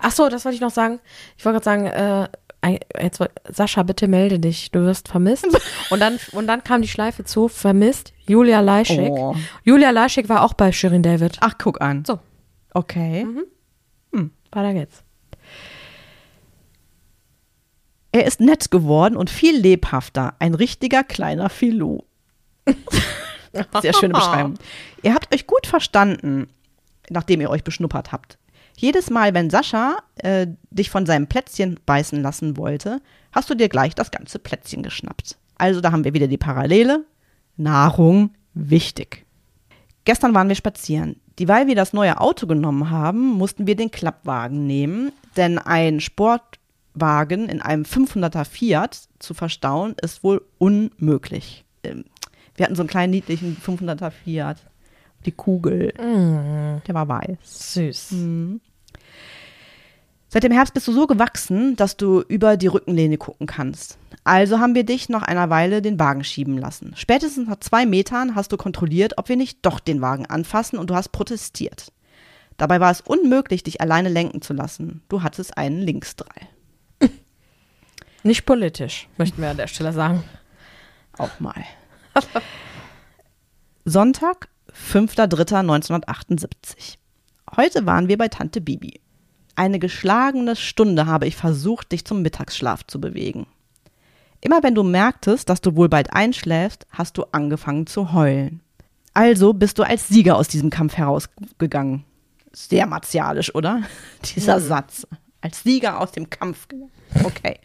Ach 0.00 0.10
so, 0.12 0.28
das 0.28 0.44
wollte 0.44 0.56
ich 0.56 0.60
noch 0.60 0.70
sagen. 0.70 1.00
Ich 1.38 1.44
wollte 1.44 1.60
gerade 1.60 1.64
sagen, 1.64 2.28
äh, 2.64 2.78
jetzt, 3.00 3.20
Sascha, 3.48 3.82
bitte 3.82 4.06
melde 4.08 4.38
dich, 4.38 4.70
du 4.70 4.80
wirst 4.84 5.08
vermisst. 5.08 5.46
Und 5.90 6.00
dann, 6.00 6.18
und 6.32 6.46
dann 6.46 6.62
kam 6.64 6.80
die 6.80 6.88
Schleife 6.88 7.24
zu, 7.24 7.48
vermisst, 7.48 8.12
Julia 8.26 8.60
Leischig. 8.60 9.10
Oh. 9.10 9.34
Julia 9.64 9.90
Leischig 9.90 10.28
war 10.28 10.42
auch 10.42 10.54
bei 10.54 10.72
Shirin 10.72 11.02
David. 11.02 11.36
Ach, 11.40 11.54
guck 11.58 11.80
an. 11.82 12.04
So, 12.06 12.18
Okay. 12.74 13.26
weiter 14.50 14.72
geht's. 14.72 15.02
Er 18.12 18.26
ist 18.26 18.40
nett 18.40 18.70
geworden 18.70 19.16
und 19.16 19.30
viel 19.30 19.56
lebhafter. 19.56 20.34
Ein 20.38 20.54
richtiger 20.54 21.02
kleiner 21.02 21.48
Filou. 21.48 22.04
Sehr 23.80 23.94
schöne 23.94 24.14
Beschreibung. 24.14 24.54
Ihr 25.02 25.14
habt 25.14 25.34
euch 25.34 25.46
gut 25.46 25.66
verstanden, 25.66 26.48
nachdem 27.10 27.40
ihr 27.40 27.50
euch 27.50 27.64
beschnuppert 27.64 28.12
habt. 28.12 28.38
Jedes 28.76 29.10
Mal, 29.10 29.34
wenn 29.34 29.50
Sascha 29.50 29.98
äh, 30.16 30.46
dich 30.70 30.90
von 30.90 31.06
seinem 31.06 31.26
Plätzchen 31.26 31.78
beißen 31.84 32.22
lassen 32.22 32.56
wollte, 32.56 33.00
hast 33.32 33.50
du 33.50 33.54
dir 33.54 33.68
gleich 33.68 33.94
das 33.94 34.10
ganze 34.10 34.38
Plätzchen 34.38 34.82
geschnappt. 34.82 35.36
Also 35.56 35.80
da 35.80 35.92
haben 35.92 36.04
wir 36.04 36.14
wieder 36.14 36.28
die 36.28 36.38
Parallele. 36.38 37.04
Nahrung 37.56 38.30
wichtig. 38.54 39.24
Gestern 40.04 40.34
waren 40.34 40.48
wir 40.48 40.56
spazieren. 40.56 41.20
Dieweil 41.38 41.66
wir 41.66 41.74
das 41.74 41.92
neue 41.92 42.20
Auto 42.20 42.46
genommen 42.46 42.90
haben, 42.90 43.26
mussten 43.26 43.66
wir 43.66 43.76
den 43.76 43.90
Klappwagen 43.90 44.66
nehmen, 44.66 45.12
denn 45.36 45.58
ein 45.58 46.00
Sportwagen 46.92 47.48
in 47.48 47.60
einem 47.62 47.84
500er 47.84 48.44
Fiat 48.44 49.08
zu 49.18 49.34
verstauen 49.34 49.94
ist 50.00 50.22
wohl 50.22 50.44
unmöglich. 50.58 51.64
Ähm, 51.82 52.04
Wir 52.56 52.66
hatten 52.66 52.76
so 52.76 52.82
einen 52.82 52.88
kleinen 52.90 53.12
niedlichen 53.12 53.56
500er 53.56 54.10
Fiat. 54.10 54.58
Die 55.24 55.32
Kugel, 55.32 55.92
der 55.96 56.94
war 56.94 57.08
weiß. 57.08 57.38
Süß. 57.44 58.14
Seit 60.28 60.42
dem 60.42 60.52
Herbst 60.52 60.74
bist 60.74 60.88
du 60.88 60.92
so 60.92 61.06
gewachsen, 61.06 61.76
dass 61.76 61.96
du 61.96 62.22
über 62.22 62.56
die 62.56 62.66
Rückenlehne 62.66 63.18
gucken 63.18 63.46
kannst. 63.46 63.98
Also 64.24 64.58
haben 64.58 64.74
wir 64.74 64.84
dich 64.84 65.08
nach 65.08 65.22
einer 65.22 65.48
Weile 65.48 65.80
den 65.80 65.98
Wagen 66.00 66.24
schieben 66.24 66.58
lassen. 66.58 66.92
Spätestens 66.96 67.48
nach 67.48 67.60
zwei 67.60 67.86
Metern 67.86 68.34
hast 68.34 68.50
du 68.52 68.56
kontrolliert, 68.56 69.16
ob 69.16 69.28
wir 69.28 69.36
nicht 69.36 69.58
doch 69.62 69.78
den 69.78 70.00
Wagen 70.00 70.26
anfassen 70.26 70.78
und 70.78 70.90
du 70.90 70.94
hast 70.94 71.10
protestiert. 71.10 71.92
Dabei 72.56 72.80
war 72.80 72.90
es 72.90 73.00
unmöglich, 73.00 73.62
dich 73.62 73.80
alleine 73.80 74.08
lenken 74.08 74.42
zu 74.42 74.52
lassen. 74.54 75.02
Du 75.08 75.22
hattest 75.22 75.56
einen 75.56 75.80
Linksdrall. 75.80 76.48
Nicht 78.22 78.46
politisch, 78.46 79.08
möchten 79.16 79.42
wir 79.42 79.50
an 79.50 79.56
der 79.56 79.66
Stelle 79.66 79.92
sagen. 79.92 80.22
Auch 81.18 81.40
mal. 81.40 81.64
Sonntag, 83.84 84.48
5.3.1978. 84.92 86.98
Heute 87.56 87.84
waren 87.84 88.08
wir 88.08 88.16
bei 88.16 88.28
Tante 88.28 88.60
Bibi. 88.60 89.00
Eine 89.56 89.78
geschlagene 89.78 90.56
Stunde 90.56 91.06
habe 91.06 91.26
ich 91.26 91.36
versucht, 91.36 91.92
dich 91.92 92.04
zum 92.04 92.22
Mittagsschlaf 92.22 92.86
zu 92.86 93.00
bewegen. 93.00 93.46
Immer 94.40 94.62
wenn 94.62 94.74
du 94.74 94.82
merktest, 94.82 95.48
dass 95.48 95.60
du 95.60 95.76
wohl 95.76 95.88
bald 95.88 96.12
einschläfst, 96.12 96.86
hast 96.90 97.18
du 97.18 97.24
angefangen 97.32 97.86
zu 97.86 98.12
heulen. 98.12 98.60
Also 99.14 99.52
bist 99.52 99.78
du 99.78 99.82
als 99.82 100.08
Sieger 100.08 100.36
aus 100.36 100.48
diesem 100.48 100.70
Kampf 100.70 100.96
herausgegangen. 100.96 102.04
Sehr 102.52 102.86
martialisch, 102.86 103.54
oder? 103.54 103.82
Dieser 104.36 104.60
Satz. 104.60 105.06
Als 105.40 105.62
Sieger 105.62 106.00
aus 106.00 106.12
dem 106.12 106.30
Kampf. 106.30 106.66
Okay. 107.24 107.58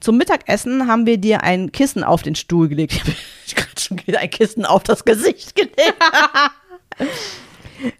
Zum 0.00 0.16
Mittagessen 0.16 0.86
haben 0.86 1.06
wir 1.06 1.18
dir 1.18 1.42
ein 1.42 1.72
Kissen 1.72 2.04
auf 2.04 2.22
den 2.22 2.34
Stuhl 2.34 2.68
gelegt. 2.68 3.02
Ich 3.46 3.56
habe 3.56 3.66
gerade 3.66 3.80
schon 3.80 4.06
wieder 4.06 4.20
ein 4.20 4.30
Kissen 4.30 4.64
auf 4.64 4.84
das 4.84 5.04
Gesicht 5.04 5.56
gelegt. 5.56 5.96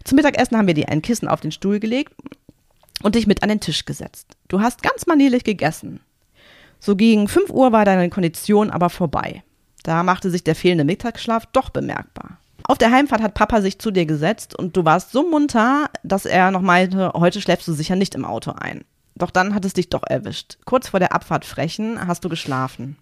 Zum 0.05 0.15
Mittagessen 0.15 0.57
haben 0.57 0.67
wir 0.67 0.73
dir 0.73 0.87
ein 0.87 1.01
Kissen 1.01 1.27
auf 1.27 1.41
den 1.41 1.51
Stuhl 1.51 1.81
gelegt 1.81 2.13
und 3.03 3.15
dich 3.15 3.27
mit 3.27 3.43
an 3.43 3.49
den 3.49 3.59
Tisch 3.59 3.83
gesetzt. 3.83 4.37
Du 4.47 4.61
hast 4.61 4.81
ganz 4.81 5.07
manierlich 5.07 5.43
gegessen. 5.43 5.99
So 6.79 6.95
gegen 6.95 7.27
5 7.27 7.49
Uhr 7.49 7.73
war 7.73 7.83
deine 7.83 8.09
Kondition 8.09 8.71
aber 8.71 8.89
vorbei. 8.89 9.43
Da 9.83 10.03
machte 10.03 10.29
sich 10.29 10.45
der 10.45 10.55
fehlende 10.55 10.85
Mittagsschlaf 10.85 11.47
doch 11.47 11.69
bemerkbar. 11.69 12.37
Auf 12.63 12.77
der 12.77 12.91
Heimfahrt 12.91 13.21
hat 13.21 13.33
Papa 13.33 13.61
sich 13.61 13.79
zu 13.79 13.91
dir 13.91 14.05
gesetzt 14.05 14.57
und 14.57 14.77
du 14.77 14.85
warst 14.85 15.11
so 15.11 15.29
munter, 15.29 15.89
dass 16.03 16.25
er 16.25 16.51
noch 16.51 16.61
meinte, 16.61 17.11
heute 17.13 17.41
schläfst 17.41 17.67
du 17.67 17.73
sicher 17.73 17.97
nicht 17.97 18.15
im 18.15 18.23
Auto 18.23 18.51
ein. 18.51 18.85
Doch 19.15 19.31
dann 19.31 19.53
hat 19.53 19.65
es 19.65 19.73
dich 19.73 19.89
doch 19.89 20.03
erwischt. 20.03 20.57
Kurz 20.65 20.89
vor 20.89 20.99
der 20.99 21.13
Abfahrt 21.13 21.45
frechen 21.45 22.07
hast 22.07 22.23
du 22.23 22.29
geschlafen. 22.29 22.97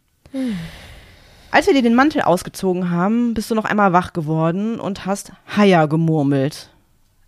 Als 1.52 1.68
wir 1.68 1.74
dir 1.74 1.82
den 1.82 1.96
Mantel 1.96 2.22
ausgezogen 2.22 2.92
haben, 2.92 3.34
bist 3.34 3.50
du 3.50 3.56
noch 3.56 3.66
einmal 3.66 3.94
wach 3.94 4.14
geworden 4.14 4.80
und 4.80 5.06
hast 5.06 5.32
Haier 5.56 5.88
gemurmelt. 5.88 6.70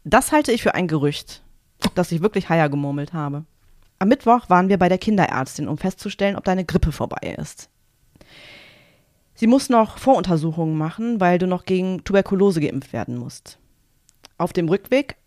Das 0.04 0.32
halte 0.32 0.52
ich 0.52 0.62
für 0.62 0.76
ein 0.76 0.88
Gerücht, 0.88 1.42
dass 1.96 2.12
ich 2.12 2.22
wirklich 2.22 2.50
Haier 2.50 2.70
gemurmelt 2.70 3.14
habe. 3.14 3.46
Am 4.00 4.08
Mittwoch 4.08 4.50
waren 4.50 4.70
wir 4.70 4.78
bei 4.78 4.90
der 4.90 4.98
Kinderärztin, 4.98 5.68
um 5.68 5.78
festzustellen, 5.78 6.36
ob 6.36 6.44
deine 6.44 6.66
Grippe 6.66 6.92
vorbei 6.92 7.36
ist. 7.40 7.70
Sie 9.36 9.48
muss 9.48 9.70
noch 9.70 9.98
Voruntersuchungen 9.98 10.78
machen, 10.78 11.20
weil 11.20 11.38
du 11.38 11.48
noch 11.48 11.66
gegen 11.66 12.04
Tuberkulose 12.04 12.62
geimpft 12.62 12.94
werden 12.94 13.18
musst. 13.18 13.58
Auf 14.38 14.54
dem 14.54 14.70
Rückweg 14.70 15.18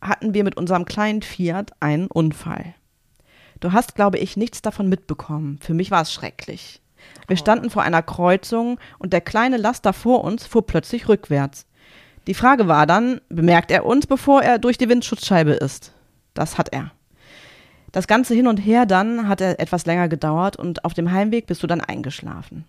hatten 0.00 0.34
wir 0.34 0.44
mit 0.44 0.56
unserem 0.56 0.84
kleinen 0.84 1.22
Fiat 1.22 1.72
einen 1.80 2.06
Unfall. 2.08 2.74
Du 3.64 3.72
hast, 3.72 3.94
glaube 3.94 4.18
ich, 4.18 4.36
nichts 4.36 4.60
davon 4.60 4.90
mitbekommen. 4.90 5.58
Für 5.62 5.72
mich 5.72 5.90
war 5.90 6.02
es 6.02 6.12
schrecklich. 6.12 6.82
Wir 7.28 7.38
standen 7.38 7.70
vor 7.70 7.82
einer 7.82 8.02
Kreuzung 8.02 8.78
und 8.98 9.14
der 9.14 9.22
kleine 9.22 9.56
Laster 9.56 9.94
vor 9.94 10.22
uns 10.22 10.46
fuhr 10.46 10.66
plötzlich 10.66 11.08
rückwärts. 11.08 11.64
Die 12.26 12.34
Frage 12.34 12.68
war 12.68 12.86
dann, 12.86 13.22
bemerkt 13.30 13.70
er 13.70 13.86
uns, 13.86 14.06
bevor 14.06 14.42
er 14.42 14.58
durch 14.58 14.76
die 14.76 14.90
Windschutzscheibe 14.90 15.52
ist? 15.52 15.92
Das 16.34 16.58
hat 16.58 16.74
er. 16.74 16.90
Das 17.90 18.06
ganze 18.06 18.34
Hin 18.34 18.48
und 18.48 18.58
Her 18.58 18.84
dann 18.84 19.28
hat 19.28 19.40
er 19.40 19.58
etwas 19.58 19.86
länger 19.86 20.10
gedauert 20.10 20.56
und 20.56 20.84
auf 20.84 20.92
dem 20.92 21.10
Heimweg 21.10 21.46
bist 21.46 21.62
du 21.62 21.66
dann 21.66 21.80
eingeschlafen. 21.80 22.66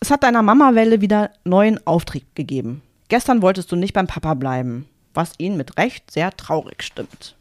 Es 0.00 0.10
hat 0.10 0.22
deiner 0.22 0.40
Mamawelle 0.40 1.02
wieder 1.02 1.32
neuen 1.44 1.86
Auftrieb 1.86 2.34
gegeben. 2.34 2.80
Gestern 3.08 3.42
wolltest 3.42 3.70
du 3.70 3.76
nicht 3.76 3.92
beim 3.92 4.06
Papa 4.06 4.32
bleiben, 4.32 4.88
was 5.12 5.34
ihn 5.36 5.58
mit 5.58 5.76
Recht 5.76 6.10
sehr 6.10 6.34
traurig 6.34 6.82
stimmt. 6.82 7.36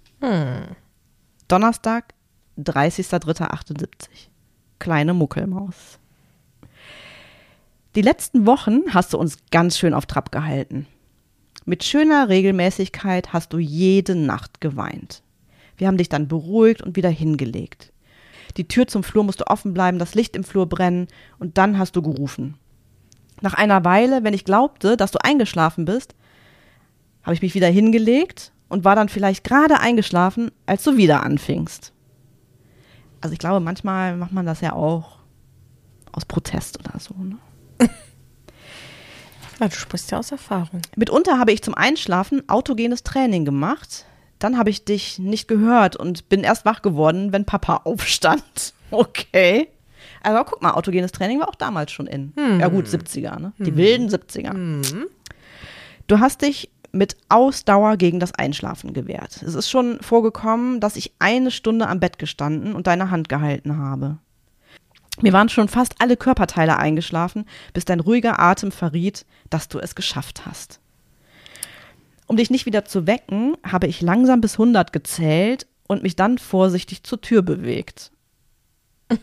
Donnerstag, 1.47 2.14
30.03.78. 2.57 3.87
Kleine 4.79 5.13
Muckelmaus. 5.13 5.99
Die 7.95 8.01
letzten 8.01 8.45
Wochen 8.45 8.81
hast 8.93 9.13
du 9.13 9.17
uns 9.17 9.37
ganz 9.51 9.77
schön 9.77 9.93
auf 9.93 10.05
Trab 10.05 10.31
gehalten. 10.31 10.87
Mit 11.65 11.83
schöner 11.83 12.29
Regelmäßigkeit 12.29 13.33
hast 13.33 13.53
du 13.53 13.57
jede 13.57 14.15
Nacht 14.15 14.61
geweint. 14.61 15.23
Wir 15.77 15.87
haben 15.87 15.97
dich 15.97 16.09
dann 16.09 16.27
beruhigt 16.27 16.81
und 16.81 16.95
wieder 16.95 17.09
hingelegt. 17.09 17.91
Die 18.57 18.67
Tür 18.67 18.87
zum 18.87 19.03
Flur 19.03 19.23
musste 19.23 19.47
offen 19.47 19.73
bleiben, 19.73 19.99
das 19.99 20.15
Licht 20.15 20.35
im 20.35 20.43
Flur 20.43 20.67
brennen 20.67 21.07
und 21.39 21.57
dann 21.57 21.77
hast 21.77 21.95
du 21.95 22.01
gerufen. 22.01 22.55
Nach 23.41 23.53
einer 23.53 23.83
Weile, 23.83 24.23
wenn 24.23 24.33
ich 24.33 24.45
glaubte, 24.45 24.95
dass 24.95 25.11
du 25.11 25.19
eingeschlafen 25.23 25.85
bist, 25.85 26.15
habe 27.23 27.33
ich 27.33 27.41
mich 27.41 27.55
wieder 27.55 27.67
hingelegt 27.67 28.51
und 28.69 28.85
war 28.85 28.95
dann 28.95 29.09
vielleicht 29.09 29.43
gerade 29.43 29.79
eingeschlafen, 29.79 30.51
als 30.65 30.83
du 30.83 30.95
wieder 30.95 31.23
anfingst. 31.23 31.91
Also 33.25 33.33
ich 33.33 33.39
glaube, 33.39 33.59
manchmal 33.59 34.17
macht 34.17 34.33
man 34.33 34.45
das 34.45 34.61
ja 34.61 34.73
auch 34.73 35.17
aus 36.11 36.25
Protest 36.25 36.79
oder 36.79 36.99
so. 36.99 37.15
Ne? 37.17 37.37
Ja, 39.59 39.67
du 39.67 39.75
sprichst 39.75 40.11
ja 40.11 40.19
aus 40.19 40.31
Erfahrung. 40.31 40.81
Mitunter 40.95 41.39
habe 41.39 41.51
ich 41.51 41.63
zum 41.63 41.73
Einschlafen 41.73 42.47
autogenes 42.49 43.01
Training 43.01 43.45
gemacht. 43.45 44.05
Dann 44.37 44.59
habe 44.59 44.69
ich 44.69 44.85
dich 44.85 45.17
nicht 45.17 45.47
gehört 45.47 45.95
und 45.95 46.29
bin 46.29 46.43
erst 46.43 46.65
wach 46.65 46.83
geworden, 46.83 47.31
wenn 47.33 47.45
Papa 47.45 47.77
aufstand. 47.85 48.73
Okay. 48.91 49.69
Also 50.21 50.43
guck 50.43 50.61
mal, 50.61 50.73
autogenes 50.73 51.11
Training 51.13 51.39
war 51.39 51.49
auch 51.49 51.55
damals 51.55 51.91
schon 51.93 52.05
in. 52.05 52.31
Ja 52.59 52.67
gut, 52.67 52.85
70er, 52.85 53.39
ne? 53.39 53.53
Die 53.57 53.75
wilden 53.75 54.07
70er. 54.07 55.07
Du 56.05 56.19
hast 56.19 56.43
dich 56.43 56.69
mit 56.95 57.17
Ausdauer 57.29 57.97
gegen 57.97 58.19
das 58.19 58.33
Einschlafen 58.33 58.93
gewehrt. 58.93 59.41
Es 59.43 59.53
ist 59.53 59.69
schon 59.69 59.99
vorgekommen, 60.01 60.79
dass 60.79 60.95
ich 60.95 61.13
eine 61.19 61.51
Stunde 61.51 61.87
am 61.87 61.99
Bett 61.99 62.17
gestanden 62.17 62.73
und 62.73 62.87
deine 62.87 63.11
Hand 63.11 63.29
gehalten 63.29 63.77
habe. 63.77 64.17
Mir 65.21 65.33
waren 65.33 65.49
schon 65.49 65.67
fast 65.67 65.95
alle 65.99 66.17
Körperteile 66.17 66.77
eingeschlafen, 66.77 67.45
bis 67.73 67.85
dein 67.85 67.99
ruhiger 67.99 68.39
Atem 68.39 68.71
verriet, 68.71 69.25
dass 69.49 69.67
du 69.67 69.79
es 69.79 69.95
geschafft 69.95 70.45
hast. 70.45 70.79
Um 72.27 72.37
dich 72.37 72.49
nicht 72.49 72.65
wieder 72.65 72.85
zu 72.85 73.07
wecken, 73.07 73.55
habe 73.63 73.87
ich 73.87 74.01
langsam 74.01 74.41
bis 74.41 74.53
100 74.53 74.91
gezählt 74.91 75.67
und 75.87 76.01
mich 76.01 76.15
dann 76.15 76.37
vorsichtig 76.37 77.03
zur 77.03 77.21
Tür 77.21 77.43
bewegt. 77.43 78.11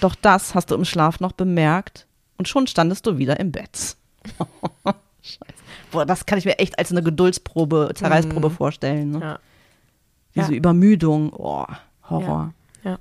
Doch 0.00 0.14
das 0.14 0.54
hast 0.54 0.70
du 0.70 0.74
im 0.74 0.84
Schlaf 0.84 1.20
noch 1.20 1.32
bemerkt 1.32 2.06
und 2.38 2.48
schon 2.48 2.66
standest 2.66 3.06
du 3.06 3.18
wieder 3.18 3.38
im 3.38 3.52
Bett. 3.52 3.96
Scheiße. 5.22 5.57
Boah, 5.90 6.04
das 6.06 6.26
kann 6.26 6.38
ich 6.38 6.44
mir 6.44 6.58
echt 6.58 6.78
als 6.78 6.90
eine 6.90 7.02
Geduldsprobe, 7.02 7.90
Zerreißprobe 7.94 8.50
vorstellen. 8.50 9.10
Ne? 9.12 9.20
Ja. 9.20 9.38
Diese 10.34 10.52
Ja. 10.52 10.58
Übermüdung, 10.58 11.32
oh, 11.32 11.64
Horror. 12.08 12.52
Ja. 12.84 12.98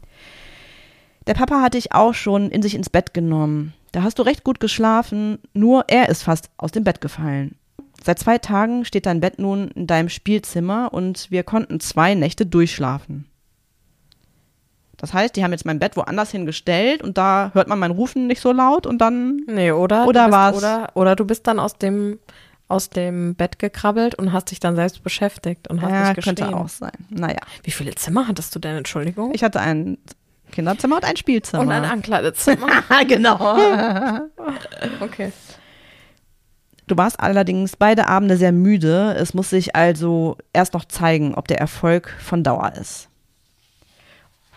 Der 1.27 1.33
Papa 1.33 1.61
hat 1.61 1.73
dich 1.73 1.91
auch 1.93 2.13
schon 2.13 2.49
in 2.49 2.61
sich 2.61 2.73
ins 2.75 2.89
Bett 2.89 3.13
genommen. 3.13 3.73
Da 3.91 4.03
hast 4.03 4.17
du 4.19 4.23
recht 4.23 4.43
gut 4.43 4.59
geschlafen, 4.59 5.39
nur 5.53 5.85
er 5.87 6.09
ist 6.09 6.23
fast 6.23 6.49
aus 6.57 6.71
dem 6.71 6.83
Bett 6.83 7.01
gefallen. 7.01 7.55
Seit 8.03 8.19
zwei 8.19 8.37
Tagen 8.37 8.85
steht 8.85 9.05
dein 9.05 9.19
Bett 9.19 9.39
nun 9.39 9.69
in 9.69 9.87
deinem 9.87 10.07
Spielzimmer 10.09 10.93
und 10.93 11.29
wir 11.31 11.43
konnten 11.43 11.79
zwei 11.79 12.13
Nächte 12.15 12.45
durchschlafen. 12.45 13.25
Das 14.97 15.13
heißt, 15.13 15.35
die 15.35 15.43
haben 15.43 15.51
jetzt 15.51 15.65
mein 15.65 15.79
Bett 15.79 15.95
woanders 15.95 16.31
hingestellt 16.31 17.03
und 17.03 17.17
da 17.17 17.51
hört 17.53 17.67
man 17.67 17.77
mein 17.77 17.91
Rufen 17.91 18.25
nicht 18.27 18.41
so 18.41 18.51
laut 18.51 18.87
und 18.87 18.97
dann. 18.99 19.41
Nee, 19.47 19.71
oder? 19.71 20.07
Oder 20.07 20.31
war's- 20.31 20.57
Oder, 20.57 20.89
oder 20.95 21.15
du 21.15 21.25
bist 21.25 21.45
dann 21.45 21.59
aus 21.59 21.77
dem, 21.77 22.17
aus 22.67 22.89
dem 22.89 23.35
Bett 23.35 23.59
gekrabbelt 23.59 24.15
und 24.15 24.33
hast 24.33 24.51
dich 24.51 24.59
dann 24.59 24.75
selbst 24.75 25.03
beschäftigt 25.03 25.67
und 25.69 25.81
hast 25.81 25.91
Ja, 25.91 26.07
dich 26.07 26.15
geschrien. 26.17 26.35
könnte 26.35 26.55
auch 26.55 26.67
sein. 26.69 26.91
Naja. 27.09 27.39
Wie 27.63 27.71
viele 27.71 27.95
Zimmer 27.95 28.27
hattest 28.27 28.53
du 28.55 28.59
denn, 28.59 28.75
Entschuldigung? 28.75 29.31
Ich 29.33 29.43
hatte 29.43 29.59
ein 29.61 29.97
Kinderzimmer 30.51 30.97
und 30.97 31.05
ein 31.05 31.17
Spielzimmer. 31.17 31.63
und 31.63 31.71
ein 31.71 31.85
Ankleidezimmer. 31.85 32.67
genau. 33.07 33.57
okay. 35.01 35.31
Du 36.87 36.95
warst 36.97 37.19
allerdings 37.19 37.75
beide 37.75 38.07
Abende 38.07 38.37
sehr 38.37 38.53
müde. 38.53 39.13
Es 39.17 39.33
muss 39.33 39.49
sich 39.49 39.75
also 39.75 40.37
erst 40.53 40.73
noch 40.73 40.85
zeigen, 40.85 41.35
ob 41.35 41.47
der 41.47 41.59
Erfolg 41.59 42.09
von 42.19 42.43
Dauer 42.43 42.73
ist. 42.79 43.09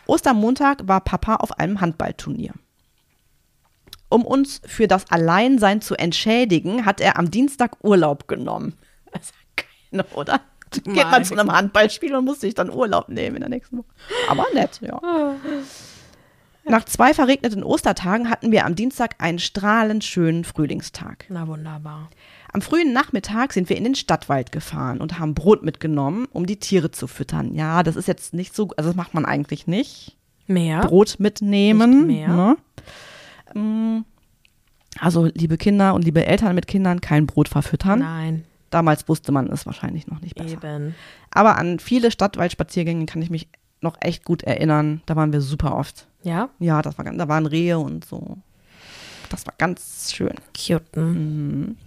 Ostermontag 0.06 0.86
war 0.88 1.00
Papa 1.00 1.36
auf 1.36 1.58
einem 1.58 1.80
Handballturnier. 1.80 2.52
Um 4.10 4.26
uns 4.26 4.60
für 4.66 4.88
das 4.88 5.10
Alleinsein 5.10 5.80
zu 5.80 5.94
entschädigen, 5.94 6.84
hat 6.84 7.00
er 7.00 7.18
am 7.18 7.30
Dienstag 7.30 7.82
Urlaub 7.82 8.28
genommen. 8.28 8.74
Das 9.12 9.22
ist 9.22 9.34
geil, 9.56 10.04
oder? 10.14 10.40
Geht 10.70 11.10
man 11.10 11.24
zu 11.24 11.34
einem 11.34 11.50
Handballspiel 11.50 12.14
und 12.14 12.26
muss 12.26 12.40
sich 12.40 12.54
dann 12.54 12.70
Urlaub 12.70 13.08
nehmen 13.08 13.34
in 13.34 13.40
der 13.40 13.48
nächsten 13.48 13.78
Woche. 13.78 13.88
Aber 14.28 14.46
nett, 14.54 14.80
ja. 14.80 15.00
Nach 16.64 16.84
zwei 16.84 17.12
verregneten 17.12 17.64
Ostertagen 17.64 18.30
hatten 18.30 18.52
wir 18.52 18.66
am 18.66 18.76
Dienstag 18.76 19.16
einen 19.18 19.40
strahlend 19.40 20.04
schönen 20.04 20.44
Frühlingstag. 20.44 21.24
Na 21.28 21.48
wunderbar. 21.48 22.10
Am 22.52 22.62
frühen 22.62 22.92
Nachmittag 22.92 23.52
sind 23.52 23.68
wir 23.68 23.76
in 23.76 23.82
den 23.82 23.94
Stadtwald 23.96 24.52
gefahren 24.52 25.00
und 25.00 25.18
haben 25.18 25.34
Brot 25.34 25.64
mitgenommen, 25.64 26.28
um 26.32 26.46
die 26.46 26.58
Tiere 26.58 26.92
zu 26.92 27.08
füttern. 27.08 27.54
Ja, 27.56 27.82
das 27.82 27.96
ist 27.96 28.06
jetzt 28.06 28.34
nicht 28.34 28.54
so, 28.54 28.68
also 28.76 28.90
das 28.90 28.96
macht 28.96 29.14
man 29.14 29.24
eigentlich 29.24 29.66
nicht. 29.66 30.16
Mehr? 30.46 30.80
Brot 30.80 31.16
mitnehmen. 31.18 32.06
Nicht 32.06 32.18
mehr. 32.18 32.28
Ne? 32.28 32.56
Mm, 33.54 34.04
Also, 34.98 35.26
liebe 35.34 35.56
Kinder 35.56 35.94
und 35.94 36.04
liebe 36.04 36.26
Eltern 36.26 36.54
mit 36.54 36.66
Kindern, 36.66 37.00
kein 37.00 37.26
Brot 37.26 37.48
verfüttern. 37.48 38.00
Nein, 38.00 38.44
Damals 38.70 39.08
wusste 39.08 39.32
man 39.32 39.48
es 39.48 39.66
wahrscheinlich 39.66 40.06
noch 40.06 40.20
nicht 40.20 40.36
besser. 40.36 40.52
eben. 40.62 40.94
Aber 41.32 41.56
an 41.58 41.80
viele 41.80 42.10
Stadtwaldspaziergänge 42.12 43.06
kann 43.06 43.20
ich 43.20 43.28
mich 43.30 43.48
noch 43.80 43.96
echt 44.00 44.24
gut 44.24 44.42
erinnern. 44.44 45.00
Da 45.06 45.16
waren 45.16 45.32
wir 45.32 45.40
super 45.40 45.74
oft. 45.76 46.06
Ja? 46.22 46.50
Ja, 46.60 46.80
das 46.80 46.96
war, 46.96 47.04
da 47.04 47.28
waren 47.28 47.46
Rehe 47.46 47.78
und 47.80 48.04
so. 48.04 48.38
Das 49.28 49.44
war 49.46 49.54
ganz 49.58 50.12
schön. 50.14 50.34
Cuten. 50.56 51.78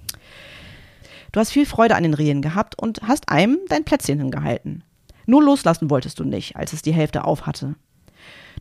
Du 1.32 1.40
hast 1.40 1.52
viel 1.52 1.66
Freude 1.66 1.96
an 1.96 2.04
den 2.04 2.14
Rehen 2.14 2.42
gehabt 2.42 2.78
und 2.78 3.02
hast 3.04 3.30
einem 3.30 3.60
dein 3.70 3.86
Plätzchen 3.86 4.20
hingehalten. 4.20 4.84
Nur 5.26 5.42
loslassen 5.44 5.90
wolltest 5.90 6.20
du 6.20 6.26
nicht, 6.26 6.56
als 6.58 6.74
es 6.74 6.82
die 6.82 6.94
Hälfte 6.94 7.24
auf 7.24 7.46
hatte. 7.46 7.76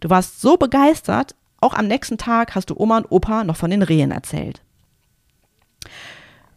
Du 0.00 0.10
warst 0.10 0.40
so 0.40 0.56
begeistert, 0.56 1.34
auch 1.62 1.74
am 1.74 1.86
nächsten 1.86 2.18
Tag 2.18 2.54
hast 2.54 2.70
du 2.70 2.74
Oma 2.76 2.98
und 2.98 3.10
Opa 3.10 3.44
noch 3.44 3.56
von 3.56 3.70
den 3.70 3.82
Rehen 3.82 4.10
erzählt. 4.10 4.62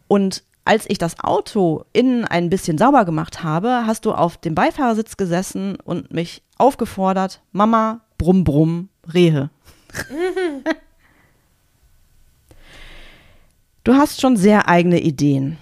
Und 0.08 0.44
als 0.66 0.86
ich 0.90 0.98
das 0.98 1.20
Auto 1.20 1.86
innen 1.94 2.26
ein 2.26 2.50
bisschen 2.50 2.78
sauber 2.78 3.06
gemacht 3.06 3.44
habe, 3.44 3.84
hast 3.86 4.06
du 4.06 4.14
auf 4.14 4.38
dem 4.38 4.56
Beifahrersitz 4.56 5.16
gesessen 5.16 5.78
und 5.84 6.12
mich 6.12 6.42
aufgefordert, 6.58 7.42
Mama, 7.52 8.02
brumm, 8.18 8.44
brumm, 8.44 8.90
Rehe. 9.14 9.50
Du 13.86 13.94
hast 13.94 14.20
schon 14.20 14.36
sehr 14.36 14.68
eigene 14.68 15.00
Ideen. 15.00 15.60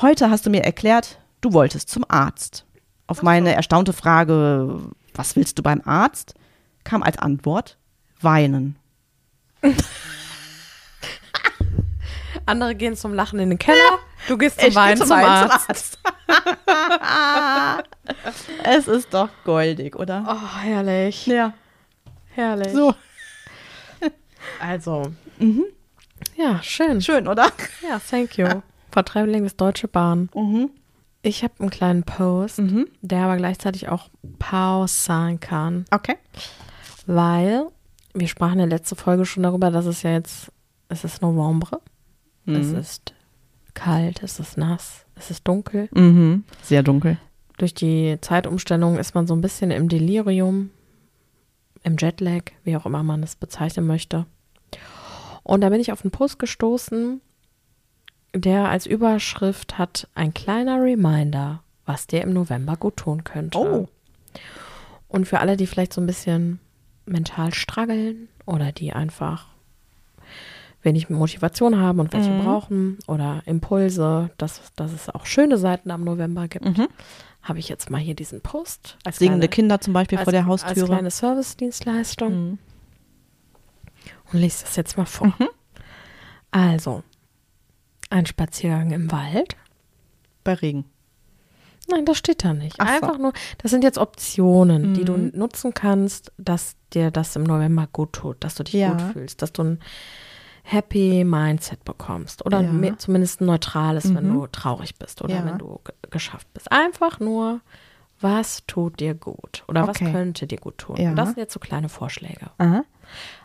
Heute 0.00 0.30
hast 0.30 0.46
du 0.46 0.50
mir 0.50 0.64
erklärt, 0.64 1.18
du 1.42 1.52
wolltest 1.52 1.90
zum 1.90 2.06
Arzt. 2.08 2.64
Auf 3.06 3.22
meine 3.22 3.54
erstaunte 3.54 3.92
Frage, 3.92 4.80
was 5.12 5.36
willst 5.36 5.58
du 5.58 5.62
beim 5.62 5.82
Arzt, 5.84 6.32
kam 6.84 7.02
als 7.02 7.18
Antwort 7.18 7.76
weinen. 8.22 8.78
Andere 12.46 12.74
gehen 12.76 12.94
zum 12.96 13.12
Lachen 13.14 13.38
in 13.40 13.48
den 13.50 13.58
Keller, 13.58 13.98
du 14.28 14.38
gehst 14.38 14.60
zum 14.60 14.74
Weinen 14.74 14.98
zum, 14.98 15.10
Arzt. 15.12 15.98
es 18.64 18.86
ist 18.86 19.12
doch 19.12 19.28
goldig, 19.44 19.96
oder? 19.96 20.24
Oh, 20.28 20.60
herrlich. 20.62 21.26
Ja. 21.26 21.52
Herrlich. 22.34 22.72
So, 22.72 22.94
Also. 24.60 25.02
Ja, 26.36 26.62
schön. 26.62 27.00
schön, 27.00 27.26
oder? 27.26 27.50
Ja, 27.82 27.98
thank 27.98 28.38
you. 28.38 28.46
Vertreibling 28.92 29.42
des 29.44 29.56
Deutsche 29.56 29.88
Bahn. 29.88 30.28
Mhm. 30.34 30.70
Ich 31.22 31.42
habe 31.42 31.54
einen 31.58 31.70
kleinen 31.70 32.04
Post, 32.04 32.60
der 33.00 33.24
aber 33.24 33.36
gleichzeitig 33.36 33.88
auch 33.88 34.08
Pause 34.38 34.94
sein 34.94 35.40
kann, 35.40 35.84
Okay. 35.90 36.16
weil 37.06 37.66
wir 38.18 38.28
sprachen 38.28 38.58
in 38.58 38.70
der 38.70 38.78
letzten 38.78 38.96
Folge 38.96 39.26
schon 39.26 39.42
darüber, 39.42 39.70
dass 39.70 39.86
es 39.86 40.02
ja 40.02 40.12
jetzt, 40.12 40.50
es 40.88 41.04
ist 41.04 41.22
November, 41.22 41.80
es 42.46 42.70
ist 42.70 43.14
kalt, 43.74 44.22
es 44.22 44.40
ist 44.40 44.56
nass, 44.56 45.04
es 45.14 45.30
ist 45.30 45.46
dunkel. 45.46 45.88
Mhm. 45.92 46.44
Sehr 46.62 46.82
dunkel. 46.82 47.18
Durch 47.58 47.74
die 47.74 48.18
Zeitumstellung 48.20 48.98
ist 48.98 49.14
man 49.14 49.26
so 49.26 49.34
ein 49.34 49.40
bisschen 49.40 49.70
im 49.70 49.88
Delirium, 49.88 50.70
im 51.82 51.96
Jetlag, 51.98 52.52
wie 52.64 52.76
auch 52.76 52.86
immer 52.86 53.02
man 53.02 53.22
es 53.22 53.36
bezeichnen 53.36 53.86
möchte. 53.86 54.26
Und 55.42 55.60
da 55.60 55.68
bin 55.68 55.80
ich 55.80 55.92
auf 55.92 56.04
einen 56.04 56.10
Post 56.10 56.38
gestoßen, 56.38 57.20
der 58.34 58.68
als 58.68 58.86
Überschrift 58.86 59.78
hat 59.78 60.08
ein 60.14 60.34
kleiner 60.34 60.82
Reminder, 60.82 61.62
was 61.84 62.06
dir 62.06 62.22
im 62.22 62.32
November 62.32 62.76
gut 62.76 62.96
tun 62.96 63.24
könnte. 63.24 63.58
Oh. 63.58 63.88
Und 65.08 65.26
für 65.26 65.40
alle, 65.40 65.56
die 65.56 65.66
vielleicht 65.66 65.92
so 65.92 66.00
ein 66.00 66.06
bisschen 66.06 66.58
mental 67.06 67.54
struggeln 67.54 68.28
oder 68.44 68.72
die 68.72 68.92
einfach 68.92 69.46
wenig 70.82 71.08
Motivation 71.10 71.78
haben 71.78 71.98
und 72.00 72.12
welche 72.12 72.30
brauchen 72.42 72.98
oder 73.08 73.42
Impulse, 73.46 74.30
dass, 74.38 74.72
dass 74.76 74.92
es 74.92 75.08
auch 75.08 75.26
schöne 75.26 75.58
Seiten 75.58 75.90
am 75.90 76.04
November 76.04 76.46
gibt, 76.48 76.66
habe 77.42 77.58
ich 77.58 77.68
jetzt 77.68 77.90
mal 77.90 77.98
hier 78.00 78.14
diesen 78.14 78.40
Post 78.40 78.96
als 79.04 79.18
Singende 79.18 79.48
kleine, 79.48 79.48
Kinder 79.50 79.80
zum 79.80 79.92
Beispiel 79.92 80.18
als, 80.18 80.24
vor 80.24 80.32
der 80.32 80.46
als 80.46 80.64
Haustüre. 80.64 80.86
kleine 80.86 81.10
Servicedienstleistung 81.10 82.32
Mhm. 82.50 82.58
und 84.32 84.38
lese 84.40 84.64
das 84.64 84.76
jetzt 84.76 84.96
mal 84.96 85.06
vor. 85.06 85.32
Also, 86.52 87.02
ein 88.10 88.24
Spaziergang 88.26 88.92
im 88.92 89.10
Wald. 89.10 89.56
Bei 90.44 90.54
Regen. 90.54 90.84
Nein, 91.88 92.04
das 92.04 92.18
steht 92.18 92.44
da 92.44 92.52
nicht. 92.52 92.76
Ach 92.78 92.86
so. 92.88 92.94
Einfach 92.94 93.18
nur, 93.18 93.32
das 93.58 93.70
sind 93.70 93.84
jetzt 93.84 93.98
Optionen, 93.98 94.94
die 94.94 95.04
du 95.04 95.16
Mhm. 95.16 95.32
nutzen 95.34 95.72
kannst, 95.74 96.32
dass 96.36 96.76
dir 96.92 97.10
das 97.10 97.36
im 97.36 97.44
November 97.44 97.88
gut 97.92 98.12
tut, 98.12 98.42
dass 98.42 98.54
du 98.56 98.64
dich 98.64 98.74
Ja. 98.74 98.90
gut 98.92 99.02
fühlst, 99.12 99.40
dass 99.42 99.52
du 99.52 99.62
ein 99.62 99.80
Happy 100.64 101.22
Mindset 101.24 101.84
bekommst 101.84 102.44
oder 102.44 102.60
Ja. 102.62 102.98
zumindest 102.98 103.40
ein 103.40 103.46
neutrales, 103.46 104.12
wenn 104.14 104.28
Mhm. 104.30 104.34
du 104.34 104.46
traurig 104.48 104.96
bist 104.98 105.22
oder 105.22 105.36
Ja. 105.36 105.44
wenn 105.44 105.58
du 105.58 105.80
ge- 105.84 105.94
geschafft 106.10 106.48
bist. 106.54 106.72
Einfach 106.72 107.20
nur, 107.20 107.60
was 108.20 108.64
tut 108.66 108.98
dir 108.98 109.14
gut 109.14 109.62
oder 109.68 109.84
Okay. 109.88 110.06
was 110.06 110.12
könnte 110.12 110.46
dir 110.48 110.58
gut 110.58 110.78
tun. 110.78 111.14
Das 111.14 111.28
sind 111.28 111.38
jetzt 111.38 111.52
so 111.52 111.60
kleine 111.60 111.88
Vorschläge. 111.88 112.50
Aha. 112.58 112.82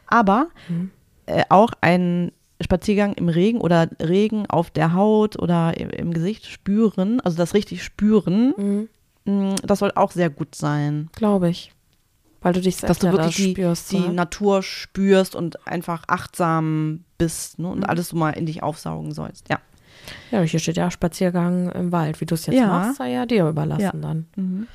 Aber 0.07 0.47
Mhm. 0.67 0.89
äh, 1.27 1.43
auch 1.49 1.71
ein 1.81 2.31
Spaziergang 2.63 3.13
im 3.13 3.29
Regen 3.29 3.59
oder 3.61 3.87
Regen 4.01 4.45
auf 4.49 4.69
der 4.71 4.93
Haut 4.93 5.37
oder 5.39 5.77
im, 5.77 5.89
im 5.89 6.13
Gesicht 6.13 6.45
spüren, 6.45 7.19
also 7.21 7.37
das 7.37 7.53
richtig 7.53 7.83
spüren, 7.83 8.53
Mhm. 8.57 8.89
mh, 9.25 9.55
das 9.63 9.79
soll 9.79 9.91
auch 9.95 10.11
sehr 10.11 10.29
gut 10.29 10.55
sein. 10.55 11.09
Glaube 11.13 11.49
ich. 11.49 11.71
Weil 12.43 12.53
du 12.53 12.61
dich 12.61 12.75
dass 12.77 12.81
selbst 12.81 13.03
du 13.03 13.07
ja 13.07 13.13
wirklich 13.13 13.35
da 13.35 13.43
die, 13.43 13.51
spürst. 13.51 13.91
die 13.91 13.99
ne? 13.99 14.13
Natur 14.13 14.63
spürst 14.63 15.35
und 15.35 15.67
einfach 15.67 16.03
achtsam 16.07 17.03
bist 17.19 17.59
ne? 17.59 17.67
und 17.69 17.79
Mhm. 17.79 17.85
alles 17.85 18.09
so 18.09 18.17
mal 18.17 18.31
in 18.31 18.45
dich 18.47 18.63
aufsaugen 18.63 19.11
sollst. 19.13 19.47
Ja. 19.49 19.59
Ja, 20.31 20.41
hier 20.41 20.59
steht 20.59 20.77
ja 20.77 20.89
Spaziergang 20.89 21.69
im 21.71 21.91
Wald. 21.91 22.19
Wie 22.19 22.25
du 22.25 22.33
es 22.33 22.47
jetzt 22.47 22.55
Ja. 22.55 22.65
machst, 22.67 22.97
sei 22.97 23.11
ja 23.11 23.27
dir 23.27 23.47
überlassen 23.47 23.81
Ja. 23.83 23.91
dann. 23.91 24.25
Mhm. 24.35 24.67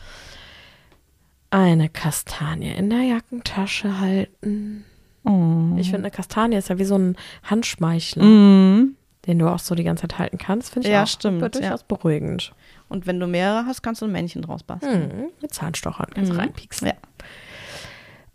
Eine 1.51 1.89
Kastanie 1.89 2.73
in 2.73 2.91
der 2.91 3.03
Jackentasche 3.03 3.99
halten. 4.01 4.85
Oh. 5.27 5.77
Ich 5.77 5.87
finde, 5.91 6.07
eine 6.07 6.11
Kastanie 6.11 6.57
ist 6.57 6.69
ja 6.69 6.79
wie 6.79 6.85
so 6.85 6.97
ein 6.97 7.17
Handschmeichler, 7.43 8.23
Mhm. 8.25 8.97
den 9.27 9.39
du 9.39 9.49
auch 9.49 9.59
so 9.59 9.75
die 9.75 9.83
ganze 9.85 10.03
Zeit 10.03 10.19
halten 10.19 10.39
kannst. 10.39 10.71
Finde 10.73 10.89
ich 10.89 10.95
Ja, 10.95 11.03
auch 11.03 11.07
stimmt, 11.09 11.43
durchaus 11.55 11.83
beruhigend. 11.83 12.55
Und 12.89 13.07
wenn 13.09 13.19
du 13.19 13.27
mehrere 13.27 13.67
hast, 13.67 13.83
kannst 13.83 14.01
du 14.03 14.07
ein 14.07 14.13
Männchen 14.13 14.43
draus 14.43 14.63
basteln. 14.63 15.09
Mhm. 15.09 15.25
Mit 15.43 15.53
Zahnstochern 15.53 16.07
kannst 16.15 16.31
du 16.31 16.35
Mhm. 16.35 16.41
reinpieksen. 16.41 16.87
Ja. 16.89 16.95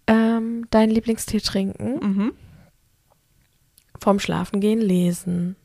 Ähm, 0.07 0.67
dein 0.71 0.89
Lieblingstee 0.89 1.39
trinken, 1.39 1.93
Mhm. 2.01 2.33
vorm 3.99 4.19
Schlafengehen 4.19 4.81
lesen, 4.81 5.55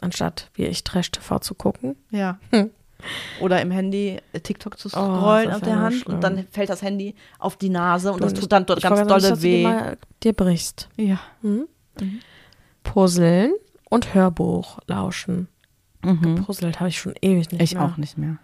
anstatt 0.00 0.50
wie 0.54 0.66
ich 0.66 0.84
Trash-TV 0.84 1.40
zu 1.40 1.54
gucken. 1.54 1.96
Ja. 2.10 2.38
Hm. 2.52 2.70
Oder 3.40 3.62
im 3.62 3.70
Handy 3.70 4.18
äh, 4.32 4.40
TikTok 4.40 4.78
zu 4.78 4.88
Oh, 4.88 4.90
scrollen 4.90 5.46
das 5.46 5.56
auf 5.56 5.62
der 5.62 5.78
Hand 5.80 5.94
schlimm. 5.96 6.14
und 6.16 6.20
dann 6.24 6.46
fällt 6.50 6.68
das 6.68 6.82
Handy 6.82 7.14
auf 7.38 7.56
die 7.56 7.68
Nase 7.68 8.12
und 8.12 8.20
Du, 8.20 8.24
das 8.28 8.34
tut 8.34 8.50
dann 8.50 8.66
dort 8.66 8.78
ich 8.80 8.82
ganz 8.82 8.98
dolle 9.06 9.20
dass 9.20 9.28
du 9.28 9.36
die 9.36 9.42
weh. 9.58 9.62
mal 9.62 9.98
dir 10.22 10.32
brichst. 10.32 10.88
Ja. 10.96 11.20
Mhm. 11.42 11.68
Mhm. 12.00 12.20
Puzzeln 12.82 13.52
und 13.90 14.14
Hörbuch 14.14 14.78
lauschen. 14.86 15.48
Mhm. 16.04 16.44
Puzzelt 16.44 16.80
habe 16.80 16.88
ich 16.88 16.98
schon 17.00 17.14
ewig 17.22 17.50
nicht 17.52 17.60
Ich 17.62 17.74
mehr. 17.74 17.84
auch 17.84 17.96
nicht 17.96 18.18
mehr. 18.18 18.38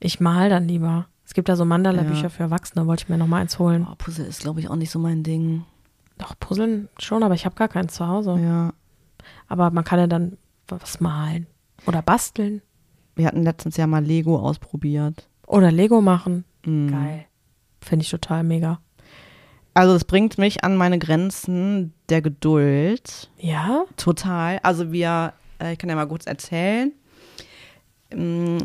Ich 0.00 0.20
mal 0.20 0.48
dann 0.50 0.68
lieber. 0.68 1.06
Es 1.26 1.32
gibt 1.34 1.48
da 1.48 1.56
so 1.56 1.64
Mandala-Bücher 1.64 2.24
Ja. 2.24 2.28
für 2.28 2.42
Erwachsene, 2.44 2.86
wollte 2.86 3.04
ich 3.04 3.08
mir 3.08 3.16
noch 3.16 3.26
mal 3.26 3.40
eins 3.40 3.58
holen. 3.58 3.86
Oh, 3.90 3.94
Puzzle 3.96 4.26
ist, 4.26 4.40
glaube 4.40 4.60
ich, 4.60 4.68
auch 4.68 4.76
nicht 4.76 4.90
so 4.90 4.98
mein 4.98 5.22
Ding. 5.22 5.64
Doch, 6.18 6.34
Puzzeln 6.38 6.88
schon, 6.98 7.22
aber 7.22 7.34
ich 7.34 7.44
habe 7.46 7.54
gar 7.56 7.68
keins 7.68 7.94
zu 7.94 8.06
Hause. 8.06 8.38
Ja. 8.38 8.72
Aber 9.48 9.70
man 9.70 9.84
kann 9.84 9.98
ja 9.98 10.06
dann 10.06 10.36
was 10.68 11.00
malen. 11.00 11.46
Oder 11.86 12.02
basteln. 12.02 12.60
Wir 13.16 13.26
hatten 13.26 13.42
letztens 13.42 13.76
ja 13.76 13.86
mal 13.86 14.04
Lego 14.04 14.38
ausprobiert. 14.38 15.28
Oder 15.46 15.70
Lego 15.70 16.00
machen. 16.00 16.44
Mhm. 16.64 16.90
Geil. 16.90 17.24
Finde 17.80 18.02
ich 18.02 18.10
total 18.10 18.44
mega. 18.44 18.80
Also 19.74 19.94
es 19.94 20.04
bringt 20.04 20.38
mich 20.38 20.64
an 20.64 20.76
meine 20.76 20.98
Grenzen 20.98 21.92
der 22.08 22.22
Geduld. 22.22 23.28
Ja? 23.38 23.84
Total. 23.96 24.60
Also 24.62 24.92
wir, 24.92 25.34
äh, 25.60 25.72
ich 25.72 25.78
kann 25.78 25.90
ja 25.90 25.96
mal 25.96 26.06
kurz 26.06 26.26
erzählen. 26.26 26.92
Ähm, 28.10 28.58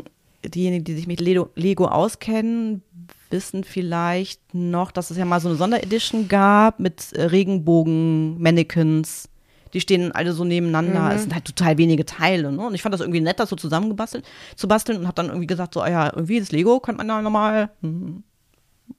Diejenigen, 0.45 0.85
die 0.85 0.93
sich 0.93 1.07
mit 1.07 1.19
Lego, 1.19 1.49
Lego 1.55 1.85
auskennen, 1.85 2.81
wissen 3.29 3.63
vielleicht 3.63 4.53
noch, 4.53 4.91
dass 4.91 5.11
es 5.11 5.17
ja 5.17 5.25
mal 5.25 5.41
so 5.41 5.49
eine 5.49 5.57
Sonderedition 5.57 6.27
gab 6.27 6.79
mit 6.79 7.13
äh, 7.13 7.23
Regenbogen-Mannequins. 7.23 9.28
Die 9.73 9.81
stehen 9.81 10.11
alle 10.11 10.33
so 10.33 10.43
nebeneinander. 10.43 11.13
Es 11.13 11.21
sind 11.21 11.33
halt 11.33 11.45
total 11.45 11.77
wenige 11.77 12.05
Teile. 12.05 12.51
Ne? 12.51 12.65
Und 12.67 12.73
ich 12.73 12.81
fand 12.81 12.93
das 12.93 13.01
irgendwie 13.01 13.21
nett, 13.21 13.39
das 13.39 13.49
so 13.49 13.55
zusammengebastelt 13.55 14.25
zu 14.55 14.67
basteln 14.67 14.99
und 14.99 15.05
habe 15.05 15.15
dann 15.15 15.27
irgendwie 15.27 15.47
gesagt, 15.47 15.73
so, 15.73 15.81
ah 15.81 15.89
ja, 15.89 16.05
irgendwie 16.13 16.39
das 16.39 16.51
Lego 16.51 16.79
könnte 16.79 16.97
man 16.97 17.07
da 17.07 17.21
nochmal 17.21 17.69
hm, 17.81 18.23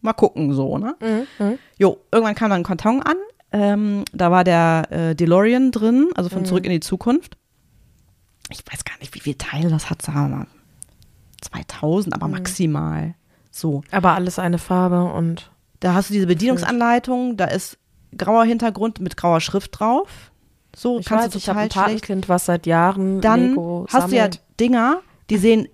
mal 0.00 0.12
gucken, 0.12 0.52
so, 0.52 0.78
ne? 0.78 0.94
Mhm. 1.00 1.58
Jo, 1.78 1.98
irgendwann 2.12 2.34
kam 2.34 2.50
dann 2.50 2.60
ein 2.60 2.64
Karton 2.64 3.02
an. 3.02 3.16
Ähm, 3.52 4.04
da 4.12 4.30
war 4.30 4.44
der 4.44 4.86
äh, 4.90 5.14
DeLorean 5.16 5.72
drin, 5.72 6.08
also 6.14 6.28
von 6.30 6.44
Zurück 6.44 6.64
in 6.64 6.70
die 6.70 6.80
Zukunft. 6.80 7.36
Ich 8.48 8.62
weiß 8.70 8.84
gar 8.84 8.96
nicht, 9.00 9.14
wie 9.14 9.20
viele 9.20 9.38
Teile 9.38 9.68
das 9.68 9.90
hat, 9.90 10.02
sagen 10.02 10.30
wir 10.30 10.36
mal. 10.36 10.46
2000, 11.40 12.14
aber 12.14 12.28
maximal. 12.28 13.14
So. 13.50 13.82
Aber 13.90 14.12
alles 14.12 14.38
eine 14.38 14.58
Farbe 14.58 15.04
und 15.04 15.50
Da 15.80 15.94
hast 15.94 16.10
du 16.10 16.14
diese 16.14 16.26
Bedienungsanleitung, 16.26 17.36
da 17.36 17.46
ist 17.46 17.78
grauer 18.16 18.44
Hintergrund 18.44 19.00
mit 19.00 19.16
grauer 19.16 19.40
Schrift 19.40 19.80
drauf. 19.80 20.29
So, 20.76 20.98
ich 20.98 21.06
kannst 21.06 21.26
weiß, 21.26 21.32
du 21.32 21.38
ich 21.38 21.48
habe 21.48 21.60
ein 21.60 21.68
total. 21.68 21.84
Patenkind, 21.86 22.28
was 22.28 22.46
seit 22.46 22.66
Jahren 22.66 23.20
Dann 23.20 23.50
Lego 23.50 23.86
hast 23.92 24.10
du 24.12 24.16
ja. 24.16 24.28
Dinger, 24.58 25.00
die 25.28 25.36
sehen 25.38 25.68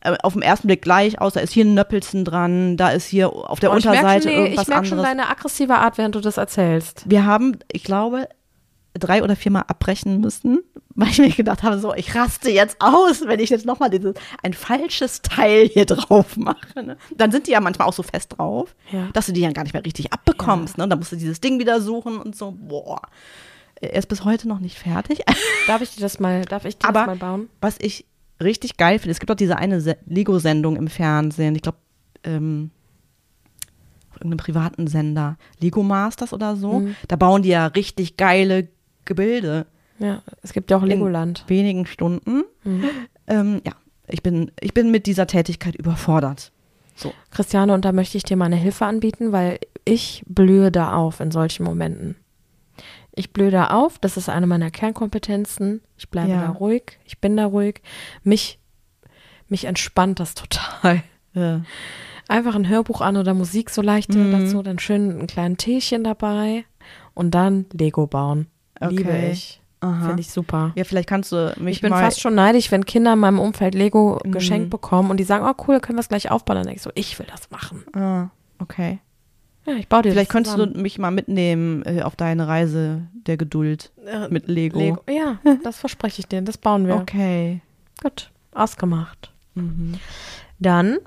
äh, 0.00 0.16
auf 0.22 0.34
den 0.34 0.42
ersten 0.42 0.68
Blick 0.68 0.82
gleich 0.82 1.20
aus. 1.20 1.32
Da 1.34 1.40
ist 1.40 1.52
hier 1.52 1.64
ein 1.64 1.74
Nöppelchen 1.74 2.24
dran, 2.24 2.76
da 2.76 2.90
ist 2.90 3.06
hier 3.06 3.32
auf 3.32 3.58
der 3.60 3.72
Oh, 3.72 3.76
ich 3.76 3.84
merk 3.84 3.96
Unterseite 3.98 4.22
schon, 4.28 4.32
nee, 4.32 4.44
irgendwas 4.44 4.62
Ich 4.62 4.68
merke 4.68 4.86
schon 4.86 4.98
anderes. 4.98 5.16
deine 5.16 5.28
aggressive 5.30 5.74
Art, 5.74 5.98
während 5.98 6.14
du 6.14 6.20
das 6.20 6.36
erzählst. 6.36 7.04
wir 7.06 7.24
haben, 7.26 7.58
ich 7.72 7.82
glaube, 7.84 8.28
drei 8.94 9.22
oder 9.22 9.36
viermal 9.36 9.64
abbrechen 9.68 10.20
müssen, 10.20 10.60
weil 10.94 11.08
ich 11.10 11.18
mir 11.18 11.30
gedacht 11.30 11.62
habe, 11.62 11.78
so, 11.78 11.92
ich 11.94 12.14
raste 12.14 12.48
jetzt 12.50 12.76
aus, 12.80 13.22
wenn 13.26 13.40
ich 13.40 13.50
jetzt 13.50 13.66
nochmal 13.66 13.90
dieses, 13.90 14.14
ein 14.42 14.54
falsches 14.54 15.20
Teil 15.22 15.66
hier 15.68 15.84
drauf 15.86 16.36
mache. 16.38 16.82
Ne? 16.82 16.96
Dann 17.14 17.30
sind 17.32 17.46
die 17.46 17.50
ja 17.50 17.60
manchmal 17.60 17.88
auch 17.88 17.92
so 17.92 18.02
fest 18.02 18.36
drauf, 18.38 18.74
Ja. 18.92 19.08
dass 19.12 19.26
du 19.26 19.32
die 19.32 19.42
dann 19.42 19.52
gar 19.52 19.64
nicht 19.64 19.74
mehr 19.74 19.84
richtig 19.84 20.12
abbekommst. 20.14 20.78
Ne? 20.78 20.88
Dann 20.88 20.98
musst 20.98 21.12
du 21.12 21.16
dieses 21.16 21.40
Ding 21.40 21.58
wieder 21.58 21.80
suchen 21.82 22.16
und 22.18 22.36
so, 22.36 22.54
boah. 22.56 23.02
Er 23.80 23.94
ist 23.94 24.06
bis 24.08 24.24
heute 24.24 24.48
noch 24.48 24.58
nicht 24.60 24.78
fertig. 24.78 25.20
Darf 25.66 25.82
ich 25.82 25.94
dir 25.94 26.00
das 26.00 26.18
mal, 26.20 26.44
darf 26.44 26.64
ich 26.64 26.78
dir 26.78 26.88
Aber- 26.88 27.00
das 27.00 27.06
mal 27.06 27.16
bauen? 27.16 27.48
Was 27.60 27.76
ich 27.80 28.06
richtig 28.42 28.76
geil 28.76 28.98
finde, 28.98 29.12
es 29.12 29.20
gibt 29.20 29.30
auch 29.30 29.36
diese 29.36 29.56
eine 29.56 29.80
Se- 29.80 29.96
Lego-Sendung 30.06 30.76
im 30.76 30.88
Fernsehen, 30.88 31.54
ich 31.54 31.62
glaube, 31.62 31.78
ähm, 32.24 32.70
auf 34.10 34.16
irgendeinem 34.16 34.38
privaten 34.38 34.86
Sender, 34.86 35.36
Lego 35.60 35.82
Masters 35.82 36.32
oder 36.32 36.56
so. 36.56 36.80
Mhm. 36.80 36.96
Da 37.08 37.16
bauen 37.16 37.42
die 37.42 37.50
ja 37.50 37.66
richtig 37.66 38.16
geile 38.16 38.68
Gebilde. 39.04 39.66
Ja, 39.98 40.22
es 40.42 40.52
gibt 40.52 40.70
ja 40.70 40.76
auch 40.78 40.82
Legoland. 40.82 41.44
wenigen 41.48 41.86
Stunden. 41.86 42.44
Ähm, 43.26 43.62
ja, 43.64 43.72
ich 44.08 44.22
bin, 44.22 44.50
ich 44.60 44.74
bin 44.74 44.90
mit 44.90 45.06
dieser 45.06 45.26
Tätigkeit 45.26 45.74
überfordert. 45.74 46.52
So. 46.94 47.12
Christiane, 47.30 47.72
und 47.74 47.84
da 47.84 47.92
möchte 47.92 48.16
ich 48.16 48.22
dir 48.24 48.36
mal 48.36 48.46
eine 48.46 48.56
Hilfe 48.56 48.84
anbieten, 48.86 49.32
weil 49.32 49.58
ich 49.84 50.22
blühe 50.26 50.70
da 50.72 50.94
auf 50.94 51.20
in 51.20 51.30
solchen 51.30 51.64
Momenten. 51.64 52.16
Ich 53.18 53.32
blühe 53.32 53.50
da 53.50 53.68
auf, 53.68 53.98
das 53.98 54.16
ist 54.16 54.28
eine 54.28 54.46
meiner 54.46 54.70
Kernkompetenzen. 54.70 55.80
Ich 55.96 56.10
bleibe 56.10 56.30
Ja. 56.32 56.42
da 56.42 56.50
ruhig, 56.50 56.98
ich 57.04 57.18
bin 57.18 57.36
da 57.36 57.46
ruhig. 57.46 57.80
Mich, 58.22 58.58
mich 59.48 59.64
entspannt 59.64 60.20
das 60.20 60.34
total. 60.34 61.02
Äh, 61.34 61.58
Einfach 62.28 62.54
ein 62.56 62.68
Hörbuch 62.68 63.00
an 63.02 63.16
oder 63.16 63.34
Musik 63.34 63.70
so 63.70 63.82
leichte 63.82 64.18
Mhm. 64.18 64.32
dazu, 64.32 64.62
dann 64.62 64.78
schön 64.80 65.10
einen 65.10 65.26
kleinen 65.28 65.56
Teechen 65.56 66.02
dabei 66.04 66.64
und 67.14 67.30
dann 67.36 67.66
Lego 67.72 68.06
bauen. 68.06 68.48
Liebe 68.80 69.10
Okay. 69.10 69.30
ich. 69.32 69.60
aha. 69.80 70.08
Finde 70.08 70.20
ich 70.22 70.30
super. 70.30 70.72
Ja, 70.74 70.82
vielleicht 70.84 71.08
kannst 71.08 71.30
du 71.32 71.54
mich 71.58 71.76
Ich 71.76 71.82
bin 71.82 71.90
mal. 71.90 72.02
fast 72.02 72.20
schon 72.20 72.34
neidisch, 72.34 72.72
wenn 72.72 72.84
Kinder 72.84 73.12
in 73.12 73.20
meinem 73.20 73.38
Umfeld 73.38 73.74
Lego 73.76 74.18
Mhm. 74.24 74.32
geschenkt 74.32 74.70
bekommen 74.70 75.10
und 75.10 75.18
die 75.18 75.24
sagen, 75.24 75.46
oh 75.48 75.54
cool, 75.68 75.78
können 75.80 75.96
wir 75.96 76.00
es 76.00 76.08
gleich 76.08 76.30
aufbauen. 76.30 76.56
Dann 76.56 76.64
denke 76.66 76.76
ich 76.78 76.82
so, 76.82 76.90
ich 76.96 77.16
will 77.18 77.26
das 77.30 77.48
machen. 77.50 77.84
Ah, 77.94 78.28
okay. 78.58 78.98
Ja, 79.66 79.74
ich 79.74 79.88
baue 79.88 80.02
dir 80.02 80.12
Vielleicht 80.12 80.30
könntest 80.30 80.56
du 80.56 80.66
mich 80.66 80.98
mal 80.98 81.10
mitnehmen 81.10 81.82
äh, 81.84 82.02
auf 82.02 82.14
deine 82.16 82.46
Reise 82.46 83.02
der 83.26 83.36
Geduld 83.36 83.90
Äh, 84.06 84.28
mit 84.28 84.46
Lego. 84.48 84.78
Lego. 84.78 85.00
Ja, 85.10 85.38
das 85.64 85.78
verspreche 85.78 86.20
ich 86.20 86.26
dir. 86.28 86.40
Das 86.42 86.56
bauen 86.58 86.86
wir. 86.86 86.94
Okay. 86.96 87.60
Gut, 88.02 88.30
ausgemacht. 88.52 89.32
Mhm. 89.54 89.94
Dann 90.58 90.98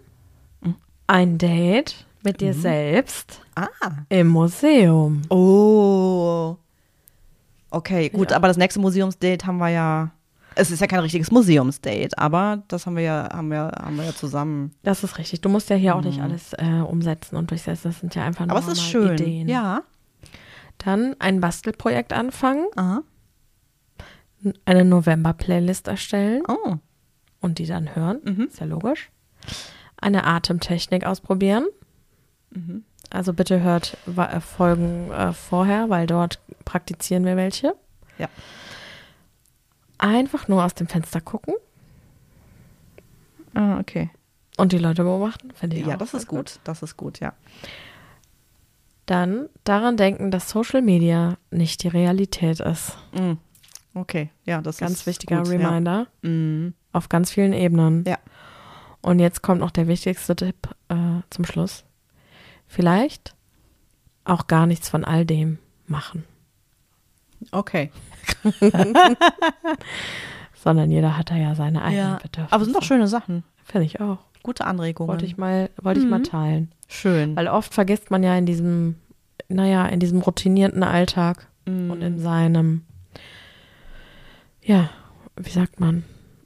Mhm. 0.61 0.75
ein 1.07 1.37
Date 1.37 2.05
mit 2.23 2.41
dir 2.41 2.53
selbst 2.53 3.41
Ah. 3.55 3.67
im 4.09 4.27
Museum. 4.27 5.21
Oh. 5.29 6.57
Okay, 7.71 8.09
gut, 8.09 8.31
Ja. 8.31 8.35
aber 8.37 8.47
das 8.49 8.57
nächste 8.57 8.79
Museumsdate 8.79 9.45
haben 9.45 9.57
wir 9.59 9.69
ja. 9.69 10.11
Es 10.59 10.71
ist 10.71 10.79
ja 10.81 10.87
kein 10.87 10.99
richtiges 10.99 11.31
Museumsdate, 11.31 12.17
aber 12.17 12.63
das 12.67 12.85
haben 12.85 12.95
wir 12.95 13.03
ja, 13.03 13.29
haben 13.31 13.49
wir, 13.49 13.71
haben 13.81 13.95
wir 13.97 14.05
ja 14.05 14.13
zusammen. 14.13 14.73
Das 14.83 15.03
ist 15.03 15.17
richtig. 15.17 15.41
Du 15.41 15.49
musst 15.49 15.69
ja 15.69 15.75
hier 15.75 15.95
auch 15.95 16.01
nicht 16.01 16.21
alles 16.21 16.53
äh, 16.53 16.81
umsetzen 16.81 17.35
und 17.37 17.49
durchsetzen. 17.51 17.89
Das 17.89 17.99
sind 17.99 18.13
ja 18.15 18.23
einfach 18.23 18.45
nur 18.45 18.55
Mhm. 18.57 18.63
Aber 18.63 18.71
es 18.71 18.77
ist 18.77 18.83
schön. 18.85 19.13
Ideen. 19.13 19.47
Ja. 19.47 19.83
Dann 20.77 21.15
ein 21.19 21.39
Bastelprojekt 21.41 22.13
anfangen, 22.13 22.65
Aha. 22.75 23.01
eine 24.65 24.85
November-Playlist 24.85 25.87
erstellen 25.87 26.43
Oh. 26.47 26.75
und 27.41 27.59
die 27.59 27.65
dann 27.65 27.95
hören. 27.95 28.19
Mhm. 28.23 28.47
Ist 28.49 28.59
ja 28.59 28.65
logisch. 28.65 29.09
Eine 29.97 30.25
Atemtechnik 30.25 31.05
ausprobieren. 31.05 31.65
Mhm. 32.51 32.83
Also 33.09 33.33
bitte 33.33 33.61
hört 33.61 33.97
äh, 34.17 34.39
Folgen 34.39 35.11
äh, 35.11 35.33
vorher, 35.33 35.89
weil 35.89 36.05
dort 36.07 36.39
praktizieren 36.65 37.25
wir 37.25 37.35
welche. 37.35 37.75
Ja. 38.17 38.27
Einfach 39.99 40.47
nur 40.47 40.63
aus 40.63 40.73
dem 40.73 40.87
Fenster 40.87 41.21
gucken 41.21 41.53
Ah, 43.53 43.79
okay. 43.79 44.09
und 44.57 44.71
die 44.71 44.77
Leute 44.77 45.03
beobachten. 45.03 45.51
Finde 45.53 45.75
ich 45.77 45.85
Ja, 45.85 45.97
das 45.97 46.13
ist 46.13 46.27
gut. 46.27 46.59
Das 46.63 46.81
ist 46.81 46.97
gut, 46.97 47.19
ja. 47.19 47.33
Dann 49.05 49.49
daran 49.63 49.97
denken, 49.97 50.31
dass 50.31 50.49
Social 50.49 50.81
Media 50.81 51.37
nicht 51.51 51.83
die 51.83 51.87
Realität 51.87 52.59
ist. 52.59 52.97
Mm. 53.13 53.33
Okay, 53.95 54.29
ja, 54.45 54.61
das 54.61 54.77
Ganz 54.77 54.91
ist 54.99 55.07
wichtiger 55.07 55.39
gut, 55.39 55.49
Reminder 55.49 56.07
Ja. 56.23 56.29
Mm. 56.29 56.73
auf 56.93 57.09
ganz 57.09 57.31
vielen 57.31 57.53
Ebenen. 57.53 58.03
Ja. 58.07 58.17
Und 59.01 59.19
jetzt 59.19 59.41
kommt 59.41 59.61
noch 59.61 59.71
der 59.71 59.87
wichtigste 59.87 60.35
Tipp 60.35 60.69
äh, 60.89 60.95
zum 61.31 61.43
Schluss. 61.45 61.85
Vielleicht 62.67 63.35
auch 64.25 64.45
gar 64.47 64.67
nichts 64.67 64.89
von 64.89 65.03
all 65.03 65.25
dem 65.25 65.57
machen, 65.87 66.23
Okay. 67.51 67.89
sondern 70.53 70.91
jeder 70.91 71.17
hat 71.17 71.31
da 71.31 71.35
ja 71.35 71.55
seine 71.55 71.81
eigenen 71.83 71.97
Ja. 72.07 72.19
Bedürfnisse. 72.21 72.53
Aber 72.53 72.63
sind 72.65 72.75
doch 72.75 72.83
schöne 72.83 73.07
Sachen. 73.07 73.43
Finde 73.63 73.85
ich 73.85 73.99
auch. 74.01 74.17
Gute 74.43 74.65
Anregungen. 74.65 75.09
Wollte 75.09 75.25
ich 75.25 75.37
mal, 75.37 75.69
wollte 75.81 75.99
ich 76.01 76.05
mal 76.07 76.19
Mhm. 76.19 76.23
teilen. 76.23 76.71
Schön. 76.87 77.35
Weil 77.35 77.47
oft 77.47 77.73
vergisst 77.73 78.09
man 78.11 78.23
ja 78.23 78.35
in 78.37 78.45
diesem 78.45 78.95
naja, 79.51 79.87
in 79.87 79.99
diesem 79.99 80.19
routinierten 80.21 80.83
Alltag 80.83 81.47
Mm. 81.65 81.89
und 81.91 82.01
in 82.03 82.19
seinem, 82.19 82.83
ja, 84.61 84.89
wie 85.35 85.49
sagt 85.49 85.79
man, 85.79 86.03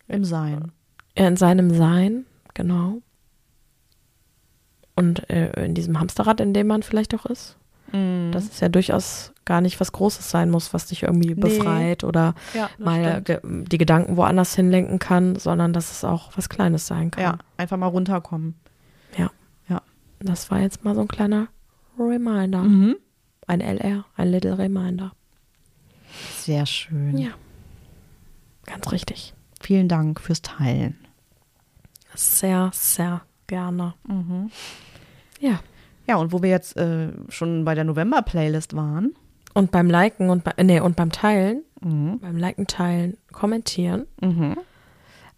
Im 0.07 0.23
Sein. 0.23 0.71
Ja, 1.17 1.27
in 1.27 1.35
seinem 1.35 1.69
Sein, 1.73 2.25
genau. 2.53 3.01
Und 4.95 5.29
äh, 5.29 5.65
in 5.65 5.73
diesem 5.73 5.99
Hamsterrad, 5.99 6.39
in 6.39 6.53
dem 6.53 6.67
man 6.67 6.81
vielleicht 6.83 7.13
auch 7.15 7.25
ist. 7.25 7.57
Mm. 7.93 8.31
Dass 8.31 8.45
es 8.49 8.59
ja 8.59 8.69
durchaus 8.69 9.31
gar 9.45 9.61
nicht 9.61 9.79
was 9.79 9.91
Großes 9.91 10.29
sein 10.29 10.49
muss, 10.49 10.73
was 10.73 10.87
dich 10.87 11.03
irgendwie 11.03 11.29
Nee. 11.29 11.41
befreit 11.41 12.03
oder 12.03 12.33
ja, 12.53 12.69
das 12.77 12.85
mal 12.85 13.21
ge 13.21 13.39
die 13.43 13.77
Gedanken 13.77 14.17
woanders 14.17 14.55
hinlenken 14.55 14.99
kann, 14.99 15.35
sondern 15.35 15.73
dass 15.73 15.91
es 15.91 16.03
auch 16.03 16.31
was 16.35 16.49
Kleines 16.49 16.87
sein 16.87 17.11
kann. 17.11 17.23
Ja, 17.23 17.37
einfach 17.57 17.77
mal 17.77 17.87
runterkommen. 17.87 18.55
Das 20.25 20.49
war 20.49 20.61
jetzt 20.61 20.85
mal 20.85 20.95
so 20.95 21.01
ein 21.01 21.09
kleiner 21.09 21.49
Reminder. 21.99 22.63
Mhm. 22.63 22.95
Ein 23.45 23.59
LR, 23.59 24.05
ein 24.15 24.31
Little 24.31 24.57
Reminder. 24.57 25.11
Sehr 26.37 26.65
schön. 26.65 27.17
Ja. 27.17 27.31
Ganz 28.65 28.89
richtig. 28.93 29.33
Vielen 29.59 29.89
Dank 29.89 30.21
fürs 30.21 30.41
Teilen. 30.41 30.97
Sehr, 32.15 32.71
sehr 32.73 33.23
gerne. 33.47 33.95
Ja. 35.41 35.59
Ja, 36.07 36.17
und 36.17 36.31
wo 36.33 36.41
wir 36.41 36.49
jetzt 36.49 36.75
äh, 36.77 37.09
schon 37.29 37.63
bei 37.65 37.75
der 37.75 37.83
November-Playlist 37.85 38.75
waren. 38.75 39.13
Und 39.53 39.71
beim 39.71 39.89
Liken 39.89 40.29
und, 40.29 40.43
bei, 40.43 40.53
nee, 40.63 40.79
und 40.79 40.95
beim 40.95 41.11
Teilen, 41.11 41.63
Mhm. 41.81 42.19
beim 42.19 42.37
Liken, 42.37 42.65
Teilen, 42.67 43.17
Kommentieren, 43.31 44.05
Mhm. 44.21 44.57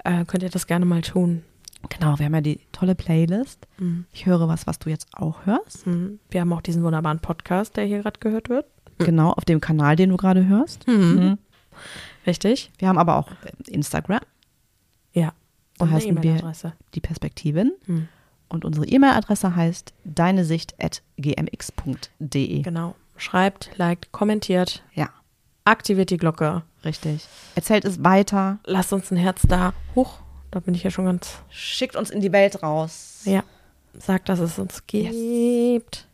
äh, 0.04 0.26
könnt 0.26 0.44
ihr 0.44 0.50
das 0.50 0.68
gerne 0.68 0.86
mal 0.86 1.02
tun. 1.02 1.44
Genau, 1.90 2.18
wir 2.18 2.26
haben 2.26 2.34
ja 2.36 2.42
die 2.42 2.60
tolle 2.72 2.96
Playlist. 2.96 3.68
Mhm. 3.78 4.06
Ich 4.12 4.26
höre 4.26 4.48
was, 4.48 4.66
was 4.66 4.80
du 4.80 4.90
jetzt 4.90 5.08
auch 5.14 5.46
hörst. 5.46 5.86
Mhm. 5.86 6.20
Wir 6.32 6.42
haben 6.42 6.52
auch 6.54 6.62
diesen 6.62 6.84
wunderbaren 6.84 7.20
Podcast, 7.20 7.78
der 7.78 7.86
hier 7.86 8.00
gerade 8.02 8.20
gehört 8.20 8.50
wird. 8.50 8.66
Genau, 9.00 9.32
auf 9.32 9.44
dem 9.46 9.60
Kanal, 9.62 9.96
den 9.96 10.10
du 10.10 10.18
gerade 10.18 10.46
hörst. 10.48 10.88
Mhm. 10.88 11.38
Richtig? 12.26 12.72
Wir 12.80 12.88
haben 12.88 12.98
aber 12.98 13.18
auch 13.18 13.30
Instagram, 13.68 14.22
Ja. 15.14 15.34
Und 15.78 15.88
eine 15.90 15.98
heißen 15.98 16.24
wir- 16.24 16.32
E-Mail-Adresse. 16.32 16.74
die 16.96 17.02
Perspektivin. 17.02 17.74
Mhm. 17.86 18.08
Und 18.50 18.64
unsere 18.66 18.86
E-Mail-Adresse 18.88 19.56
heißt 19.56 19.94
deinesicht.gmx.de. 21.26 22.62
Genau. 22.62 22.96
Schreibt, 23.18 23.72
liked, 23.78 24.12
kommentiert, 24.12 24.84
Ja, 24.94 25.10
aktiviert 25.64 26.10
die 26.10 26.18
Glocke. 26.18 26.64
richtig. 26.84 27.26
Erzählt 27.56 27.86
es 27.86 28.04
weiter. 28.04 28.60
Lasst 28.66 28.92
uns 28.94 29.10
ein 29.12 29.18
Herz 29.18 29.42
da. 29.48 29.74
Hoch. 29.96 30.20
Da 30.52 30.60
bin 30.60 30.76
ich 30.76 30.84
ja 30.84 30.92
schon 30.92 31.06
ganz. 31.06 31.40
Schickt 31.50 31.96
uns 31.96 32.10
in 32.10 32.22
die 32.22 32.32
Welt 32.32 32.62
raus. 32.64 33.22
Ja. 33.26 33.44
Sagt, 33.98 34.28
dass 34.30 34.40
es 34.40 34.60
uns 34.60 34.86
gibt. 34.88 36.08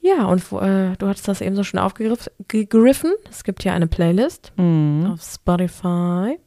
Ja, 0.00 0.24
und 0.26 0.40
äh, 0.52 0.96
du 0.96 1.06
hattest 1.08 1.28
das 1.28 1.40
eben 1.40 1.54
so 1.54 1.62
schon 1.62 1.78
aufgegriffen. 1.80 3.12
Es 3.30 3.44
gibt 3.44 3.62
hier 3.62 3.72
eine 3.72 3.86
Playlist 3.86 4.52
Mhm. 4.56 5.06
auf 5.12 5.22
Spotify. 5.22 6.38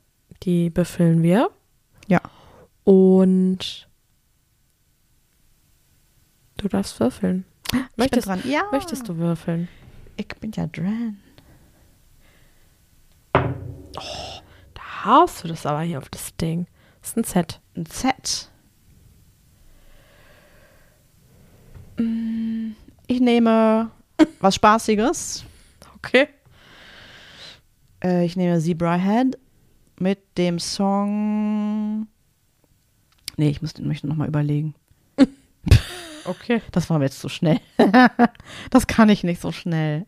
Die 0.44 0.70
befüllen 0.70 1.24
wir. 1.24 1.50
Ja. 2.08 2.20
Und 2.84 3.88
du 6.66 6.70
darfst 6.70 7.00
würfeln. 7.00 7.46
Möchtest, 7.96 8.28
ich 8.28 8.34
bin 8.34 8.42
dran. 8.42 8.52
Ja. 8.52 8.64
möchtest 8.72 9.08
du 9.08 9.18
würfeln? 9.18 9.68
Ich 10.18 10.28
bin 10.28 10.52
ja 10.52 10.66
dran. 10.68 11.18
Da 13.34 15.06
haust 15.06 15.44
du 15.44 15.48
das 15.48 15.66
aber 15.66 15.82
hier 15.82 15.98
auf 16.00 16.10
das 16.10 16.36
Ding. 16.36 16.68
Das 17.02 17.10
ist 17.12 17.18
ein 17.18 17.24
Z. 17.24 17.62
Ein 17.76 17.86
Z. 17.86 18.52
Mm, 21.98 22.72
Ich 23.08 23.20
nehme 23.20 23.92
was 24.40 24.56
Spaßiges. 24.56 25.46
Okay. 25.98 26.28
Äh, 28.04 28.26
ich 28.26 28.36
nehme 28.36 28.60
Zebra 28.60 28.96
Head 28.96 29.38
mit 30.00 30.20
dem 30.38 30.60
Song. 30.60 32.08
Nee, 33.38 33.50
ich 33.50 33.62
muss, 33.62 33.78
möchte 33.80 34.08
noch 34.08 34.16
mal 34.16 34.28
überlegen. 34.28 34.74
Okay. 36.26 36.62
Das 36.72 36.90
war 36.90 36.98
mir 37.00 37.06
jetzt 37.06 37.20
zu 37.20 37.30
schnell. 37.30 37.60
das 38.70 38.88
kann 38.88 39.10
ich 39.10 39.24
nicht 39.24 39.42
so 39.42 39.52
schnell. 39.52 40.06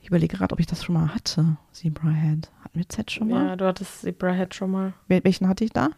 Ich 0.00 0.08
überlege 0.08 0.36
gerade, 0.36 0.52
ob 0.52 0.60
ich 0.60 0.66
das 0.66 0.84
schon 0.84 0.94
mal 0.94 1.14
hatte. 1.14 1.56
Zebra 1.72 2.10
Head. 2.10 2.50
Hatten 2.62 2.78
wir 2.78 2.88
Z 2.88 3.10
schon 3.10 3.28
mal? 3.28 3.46
Ja, 3.46 3.56
du 3.56 3.66
hattest 3.66 4.02
Zebra 4.02 4.32
Head 4.32 4.54
schon 4.54 4.70
mal. 4.70 4.92
Wel- 5.08 5.24
Welchen 5.24 5.48
hatte 5.48 5.64
ich 5.64 5.70
da? 5.72 5.88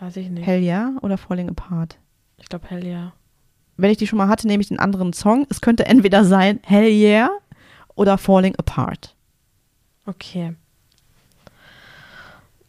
Weiß 0.00 0.16
ich 0.16 0.28
nicht. 0.28 0.44
Hell 0.46 0.60
Yeah 0.62 0.92
oder 1.02 1.16
Falling 1.18 1.48
Apart? 1.48 1.98
Ich 2.38 2.46
glaube 2.48 2.66
Hell 2.68 2.84
ja. 2.84 3.12
Wenn 3.76 3.90
ich 3.90 3.96
die 3.98 4.06
schon 4.06 4.16
mal 4.18 4.28
hatte, 4.28 4.46
nehme 4.46 4.60
ich 4.60 4.68
den 4.68 4.78
anderen 4.80 5.12
Song. 5.12 5.46
Es 5.50 5.60
könnte 5.60 5.86
entweder 5.86 6.24
sein 6.24 6.60
Hell 6.64 6.90
Yeah 6.90 7.30
oder 7.94 8.18
Falling 8.18 8.56
Apart. 8.56 9.14
Okay. 10.06 10.54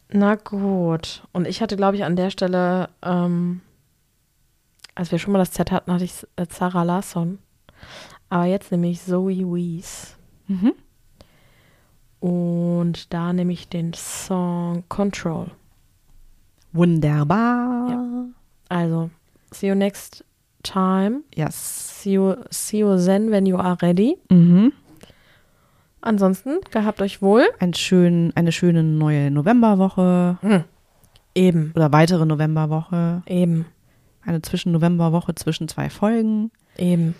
Na 0.08 0.36
gut. 0.36 1.24
Und 1.32 1.46
ich 1.48 1.60
hatte, 1.60 1.76
glaube 1.76 1.96
ich, 1.96 2.04
an 2.04 2.16
der 2.16 2.30
Stelle, 2.30 2.88
ähm, 3.02 3.60
als 4.96 5.12
wir 5.12 5.18
schon 5.20 5.32
mal 5.32 5.38
das 5.38 5.52
Z 5.52 5.70
hatten, 5.70 5.92
hatte 5.92 6.04
ich 6.04 6.26
äh, 6.34 6.46
Sarah 6.50 6.82
Larsson. 6.82 7.38
Aber 8.28 8.46
jetzt 8.46 8.72
nehme 8.72 8.88
ich 8.88 9.00
Zoe 9.02 9.28
Wees. 9.54 10.16
Mhm. 10.48 10.72
Und 12.18 13.12
da 13.12 13.32
nehme 13.32 13.52
ich 13.52 13.68
den 13.68 13.92
Song 13.92 14.82
Control. 14.88 15.46
Wunderbar. 16.72 18.26
Also, 18.68 19.10
see 19.52 19.68
you 19.68 19.74
next 19.74 20.24
time. 20.62 21.20
Yes. 21.34 22.02
See 22.02 22.12
you, 22.14 22.34
see 22.50 22.78
you 22.80 22.96
then 22.96 23.30
when 23.30 23.46
you 23.46 23.56
are 23.56 23.76
ready. 23.80 24.16
Mhm. 24.30 24.72
Ansonsten, 26.00 26.58
gehabt 26.70 27.00
euch 27.02 27.20
wohl. 27.22 27.44
Ein 27.58 27.74
schön, 27.74 28.32
eine 28.34 28.52
schöne 28.52 28.82
neue 28.82 29.30
Novemberwoche 29.30 30.38
Eben, 31.34 31.72
oder 31.74 31.92
weitere 31.92 32.24
Novemberwoche. 32.24 33.22
eben, 33.26 33.66
Eine 34.26 34.42
Zwischen-Novemberwoche 34.42 35.34
zwischen 35.34 35.68
zwei 35.68 35.88
Folgen. 35.88 36.50
eben. 36.76 37.14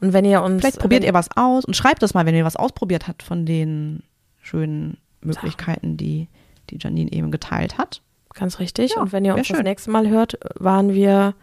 Und 0.00 0.12
wenn 0.12 0.24
ihr 0.24 0.42
uns. 0.42 0.60
Vielleicht 0.60 0.80
probiert 0.80 1.04
ihr 1.04 1.14
was 1.14 1.28
aus 1.36 1.64
und 1.64 1.76
schreibt 1.76 2.02
das 2.02 2.14
mal, 2.14 2.26
wenn 2.26 2.34
ihr 2.34 2.44
was 2.44 2.56
ausprobiert 2.56 3.06
habt 3.06 3.22
von 3.22 3.46
den 3.46 4.02
schönen 4.40 4.96
Möglichkeiten, 5.20 5.96
die, 5.96 6.28
die 6.70 6.78
Janine 6.80 7.12
eben 7.12 7.30
geteilt 7.30 7.78
hat. 7.78 8.02
Ganz 8.34 8.58
richtig. 8.58 8.94
Ja, 8.96 9.02
und 9.02 9.12
wenn 9.12 9.24
ihr 9.24 9.34
uns 9.34 9.46
das 9.46 9.56
schön. 9.56 9.64
nächste 9.64 9.90
Mal 9.92 10.08
hört, 10.08 10.36
waren 10.58 10.94
wir 10.94 11.34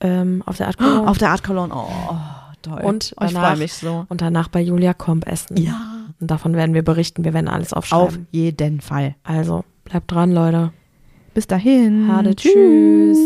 ähm, 0.00 0.42
auf 0.46 0.56
der 0.56 0.68
Art 0.68 0.78
Cologne 0.78 1.08
Auf 1.08 1.18
der 1.18 1.30
Art 1.30 1.44
Cologne. 1.44 1.74
Oh, 1.74 2.16
toll. 2.62 2.80
Und 2.82 3.14
Oh, 3.20 3.24
ich 3.24 3.32
danach- 3.32 3.48
freue 3.50 3.58
mich 3.58 3.74
so. 3.74 4.06
und 4.08 4.20
danach 4.20 4.48
bei 4.48 4.60
Julia 4.62 4.94
Komp 4.94 5.26
essen. 5.26 5.56
Ja. 5.58 5.78
Und 6.20 6.30
davon 6.30 6.54
werden 6.54 6.74
wir 6.74 6.82
berichten. 6.84 7.24
Wir 7.24 7.34
werden 7.34 7.48
alles 7.48 7.72
Auf 7.74 7.92
aufschreiben. 7.92 8.28
jeden 8.30 8.80
Fall. 8.80 9.14
Also, 9.24 9.64
bleibt 9.84 10.10
dran, 10.10 10.32
Leute. 10.32 10.72
Bis 11.34 11.46
dahin. 11.48 12.06
Hade, 12.08 12.34
tschüss. 12.36 13.18